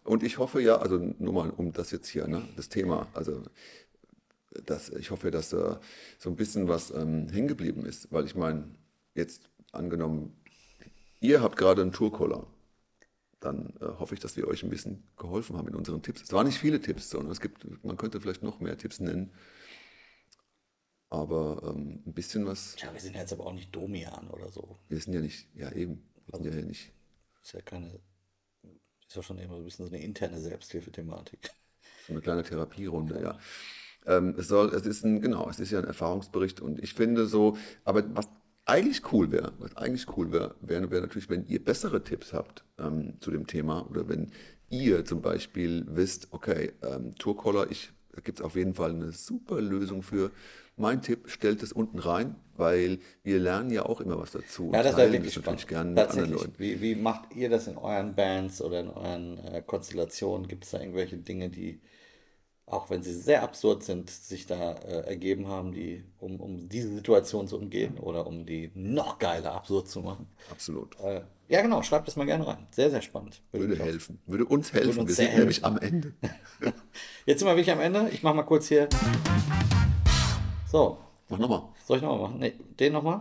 Und 0.02 0.22
ich 0.24 0.38
hoffe 0.38 0.60
ja, 0.60 0.76
also 0.76 0.98
nur 1.18 1.32
mal 1.32 1.50
um 1.50 1.72
das 1.72 1.90
jetzt 1.92 2.08
hier, 2.08 2.26
ne, 2.26 2.42
das 2.56 2.68
Thema, 2.68 3.06
also 3.14 3.42
das, 4.64 4.88
ich 4.90 5.10
hoffe, 5.10 5.30
dass 5.30 5.50
da 5.50 5.80
so 6.18 6.30
ein 6.30 6.36
bisschen 6.36 6.68
was 6.68 6.90
ähm, 6.90 7.28
hängen 7.28 7.48
geblieben 7.48 7.84
ist, 7.86 8.12
weil 8.12 8.24
ich 8.24 8.34
meine, 8.34 8.64
jetzt 9.14 9.50
angenommen, 9.76 10.36
ihr 11.20 11.42
habt 11.42 11.56
gerade 11.56 11.82
einen 11.82 11.92
Tourcaller, 11.92 12.46
dann 13.40 13.74
äh, 13.80 13.84
hoffe 13.98 14.14
ich, 14.14 14.20
dass 14.20 14.36
wir 14.36 14.48
euch 14.48 14.62
ein 14.62 14.70
bisschen 14.70 15.04
geholfen 15.16 15.56
haben 15.56 15.68
in 15.68 15.74
unseren 15.74 16.02
Tipps. 16.02 16.22
Es 16.22 16.32
waren 16.32 16.46
nicht 16.46 16.58
viele 16.58 16.80
Tipps, 16.80 17.10
sondern 17.10 17.30
es 17.32 17.40
gibt, 17.40 17.84
man 17.84 17.96
könnte 17.96 18.20
vielleicht 18.20 18.42
noch 18.42 18.60
mehr 18.60 18.76
Tipps 18.78 19.00
nennen, 19.00 19.32
aber 21.08 21.62
ähm, 21.74 22.02
ein 22.06 22.14
bisschen 22.14 22.46
was, 22.46 22.74
Tja, 22.76 22.92
wir 22.92 23.00
sind 23.00 23.14
jetzt 23.14 23.32
aber 23.32 23.46
auch 23.46 23.52
nicht 23.52 23.74
Domian 23.74 24.28
oder 24.28 24.50
so. 24.50 24.78
wir 24.88 24.98
sind 25.00 25.12
ja 25.12 25.20
nicht, 25.20 25.48
ja 25.54 25.70
eben, 25.72 26.02
wir 26.26 26.36
sind 26.36 26.46
ja 26.46 26.52
hier 26.52 26.64
nicht, 26.64 26.92
Ist 27.42 27.52
ja 27.52 27.60
keine, 27.60 28.00
ist 29.06 29.14
ja 29.14 29.22
schon 29.22 29.38
immer 29.38 29.54
so 29.54 29.60
ein 29.60 29.64
bisschen 29.64 29.86
so 29.86 29.92
eine 29.92 30.02
interne 30.02 30.40
Selbsthilfethematik. 30.40 31.50
So 32.06 32.12
eine 32.12 32.22
kleine 32.22 32.42
Therapierunde, 32.42 33.20
ja. 33.22 33.38
Ähm, 34.06 34.34
es 34.38 34.48
soll, 34.48 34.72
es 34.74 34.86
ist 34.86 35.04
ein, 35.04 35.20
genau, 35.20 35.48
es 35.50 35.58
ist 35.58 35.70
ja 35.72 35.80
ein 35.80 35.84
Erfahrungsbericht 35.84 36.60
und 36.60 36.78
ich 36.82 36.94
finde 36.94 37.26
so, 37.26 37.56
aber 37.84 38.02
was 38.14 38.28
eigentlich 38.66 39.12
cool 39.12 39.30
wäre, 39.30 39.52
was 39.58 39.76
eigentlich 39.76 40.06
cool 40.16 40.32
wäre, 40.32 40.54
wäre 40.60 40.90
wär 40.90 41.00
natürlich, 41.00 41.30
wenn 41.30 41.46
ihr 41.46 41.64
bessere 41.64 42.02
Tipps 42.02 42.32
habt 42.32 42.64
ähm, 42.78 43.14
zu 43.20 43.30
dem 43.30 43.46
Thema 43.46 43.88
oder 43.88 44.08
wenn 44.08 44.32
ihr 44.68 45.04
zum 45.04 45.22
Beispiel 45.22 45.86
wisst, 45.88 46.28
okay, 46.32 46.72
ähm, 46.82 47.14
Tourcaller, 47.14 47.70
ich, 47.70 47.92
da 48.12 48.20
gibt 48.20 48.40
es 48.40 48.44
auf 48.44 48.56
jeden 48.56 48.74
Fall 48.74 48.90
eine 48.90 49.12
super 49.12 49.60
Lösung 49.60 50.02
für. 50.02 50.30
Mein 50.78 51.00
Tipp, 51.00 51.30
stellt 51.30 51.62
es 51.62 51.72
unten 51.72 51.98
rein, 51.98 52.34
weil 52.56 52.98
wir 53.22 53.38
lernen 53.38 53.70
ja 53.70 53.86
auch 53.86 54.02
immer 54.02 54.18
was 54.18 54.32
dazu. 54.32 54.72
Ja, 54.72 54.80
und 54.80 54.84
das 54.84 54.96
wäre 54.96 55.10
wirklich 55.10 55.32
das 55.32 55.42
spannend. 55.42 55.60
natürlich 55.62 55.68
gerne 55.68 55.90
mit 55.92 56.10
anderen. 56.10 56.30
Leuten. 56.32 56.52
Wie, 56.58 56.80
wie 56.82 56.94
macht 56.96 57.34
ihr 57.34 57.48
das 57.48 57.66
in 57.66 57.78
euren 57.78 58.14
Bands 58.14 58.60
oder 58.60 58.80
in 58.80 58.90
euren 58.90 59.38
äh, 59.38 59.62
Konstellationen? 59.64 60.48
Gibt 60.48 60.64
es 60.64 60.72
da 60.72 60.80
irgendwelche 60.80 61.16
Dinge, 61.16 61.48
die, 61.48 61.80
auch 62.66 62.90
wenn 62.90 63.02
sie 63.02 63.14
sehr 63.14 63.42
absurd 63.42 63.84
sind, 63.84 64.10
sich 64.10 64.46
da 64.46 64.72
äh, 64.72 65.06
ergeben 65.06 65.46
haben, 65.48 65.72
die, 65.72 66.04
um, 66.18 66.40
um 66.40 66.68
diese 66.68 66.88
Situation 66.92 67.46
zu 67.46 67.58
umgehen 67.58 67.98
oder 67.98 68.26
um 68.26 68.44
die 68.44 68.70
noch 68.74 69.18
geiler 69.18 69.52
absurd 69.54 69.88
zu 69.88 70.00
machen? 70.00 70.26
Absolut. 70.50 70.98
Äh, 71.00 71.22
ja, 71.48 71.62
genau, 71.62 71.82
schreibt 71.82 72.08
das 72.08 72.16
mal 72.16 72.26
gerne 72.26 72.44
rein. 72.46 72.66
Sehr, 72.72 72.90
sehr 72.90 73.02
spannend. 73.02 73.40
Würde 73.52 73.74
auch- 73.74 73.86
helfen, 73.86 74.18
würde 74.26 74.44
uns 74.46 74.72
helfen. 74.72 74.98
uns 74.98 75.08
wir 75.10 75.14
sehr 75.14 75.26
sind 75.26 75.38
nämlich 75.38 75.62
helfen. 75.62 75.76
am 75.76 75.78
Ende. 75.78 76.12
Jetzt 77.26 77.38
sind 77.38 77.48
wir 77.48 77.54
wirklich 77.56 77.70
am 77.72 77.80
Ende. 77.80 78.08
Ich 78.10 78.22
mache 78.24 78.34
mal 78.34 78.42
kurz 78.42 78.66
hier. 78.68 78.88
So, 80.70 80.98
Mach 81.28 81.38
nochmal. 81.38 81.62
Soll 81.84 81.96
ich 81.96 82.02
nochmal 82.04 82.20
machen? 82.28 82.38
Nee, 82.38 82.52
den 82.78 82.92
nochmal? 82.92 83.18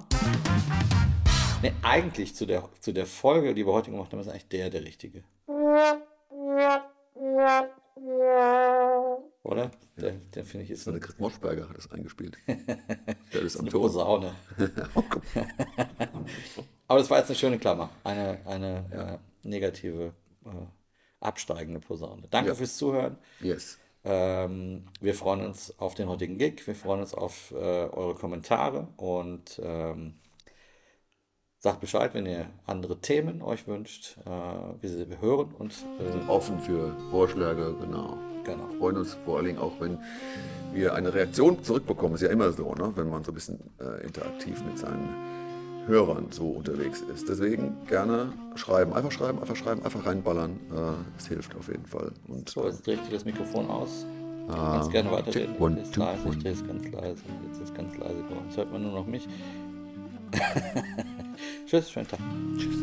Nee, 1.64 1.72
eigentlich 1.82 2.36
zu 2.36 2.46
der, 2.46 2.70
zu 2.80 2.93
der 2.93 3.08
Folge, 3.08 3.56
die 3.56 3.66
wir 3.66 3.74
heute 3.74 3.89
gemacht 3.89 4.12
haben, 4.12 4.20
ist 4.20 4.28
eigentlich 4.28 4.48
der 4.50 4.70
der 4.70 4.84
richtige. 4.84 5.24
Oder? 9.46 9.70
Der, 9.98 10.12
der 10.34 10.43
finde 10.43 10.66
ich 10.66 10.88
eine, 10.88 10.98
der 11.00 11.08
Chris 11.08 11.20
Moschberger 11.20 11.70
hat 11.70 11.78
das 11.78 11.91
eingespielt. 11.91 12.36
Der 12.48 13.41
ist 13.41 13.56
am 13.58 13.62
eine 13.62 13.70
Ton. 13.72 13.82
Posaune. 13.82 14.34
Oh. 14.96 15.04
Aber 16.88 17.00
das 17.00 17.10
war 17.10 17.20
jetzt 17.20 17.28
eine 17.30 17.36
schöne 17.36 17.58
Klammer. 17.60 17.89
Eine, 18.04 18.39
eine 18.46 19.20
äh, 19.43 19.48
negative, 19.48 20.14
äh, 20.46 20.50
absteigende 21.20 21.80
Posaune. 21.80 22.28
Danke 22.30 22.50
Ja. 22.50 22.56
fürs 22.56 22.78
Zuhören. 22.78 23.18
Yes. 23.39 23.78
Ähm, 24.04 24.86
wir 25.00 25.14
freuen 25.16 25.46
uns 25.46 25.78
auf 25.80 25.93
den 25.96 26.10
heutigen 26.10 26.38
Gig. 26.38 26.66
Wir 26.66 26.76
freuen 26.76 27.02
uns 27.02 27.14
auf 27.14 27.52
äh, 27.52 27.56
eure 27.56 28.16
Kommentare 28.16 28.88
und 28.98 29.60
ähm, 29.64 30.16
sagt 31.60 31.82
Bescheid, 31.82 32.14
wenn 32.14 32.26
ihr 32.26 32.50
andere 32.66 33.00
Themen 33.00 33.41
euch 33.41 33.68
wünscht. 33.68 34.18
Äh, 34.26 34.30
wir, 34.30 35.10
wir 35.10 35.22
hören 35.22 35.54
und 35.54 35.74
äh, 36.00 36.30
Offen 36.30 36.60
für 36.60 36.96
Vorschläge, 37.12 37.76
genau. 37.80 38.18
Genau. 38.46 38.68
Freuen 38.80 38.98
uns 38.98 39.18
vor 39.26 39.38
allen 39.38 39.46
Dingen 39.48 39.60
auch, 39.60 39.74
wenn 39.80 39.98
wir 40.74 40.93
eine 40.93 41.14
Reaktion 41.14 41.64
zurückbekommen. 41.64 42.16
Ist 42.16 42.22
ja 42.22 42.30
immer 42.30 42.52
so, 42.52 42.74
ne? 42.76 42.91
wenn 42.96 43.10
man 43.10 43.24
so 43.24 43.32
ein 43.32 43.36
bisschen 43.36 43.60
äh, 43.80 44.04
interaktiv 44.06 44.64
mit 44.64 44.78
seinen 44.78 45.10
Hörern 45.88 46.28
so 46.32 46.50
unterwegs 46.50 47.02
ist. 47.14 47.30
Deswegen 47.30 47.76
gerne 47.88 48.34
schreiben. 48.56 48.93
Einfach 48.93 49.12
schreiben, 49.12 49.39
einfach 49.39 49.56
schreiben, 49.56 49.84
einfach 49.84 50.06
reinballern. 50.06 50.52
Äh, 50.72 50.91
Es 51.18 51.28
hilft 51.28 51.56
auf 51.56 51.68
jeden 51.68 51.86
Fall. 51.86 52.12
Und 52.28 52.50
So, 52.50 52.66
jetzt 52.66 52.86
drehe 52.88 52.96
ich 52.96 53.10
das 53.12 53.26
Mikrofon 53.26 53.70
aus. 53.70 54.06
Du 54.48 54.54
Ah, 54.54 54.74
kannst 54.74 54.91
gerne 54.91 55.12
weiterreden. 55.12 55.56
one, 55.60 55.82
two, 55.91 56.00
leise, 56.02 56.30
ich 56.30 56.38
drehe 56.39 56.52
es 56.54 56.66
ganz 56.68 56.84
leise. 56.91 57.22
Jetzt 57.48 57.62
ist 57.62 57.70
es 57.70 57.74
ganz 57.74 57.98
leise 57.98 58.16
geworden. 58.16 58.46
Jetzt 58.48 58.58
hört 58.58 58.72
man 58.72 58.84
nur 58.84 58.91
noch 58.91 59.06
mich. 59.08 59.28
Tschüss, 61.68 61.89
schönen 61.89 62.08
Tag. 62.08 62.20
Tschüss. 62.58 62.76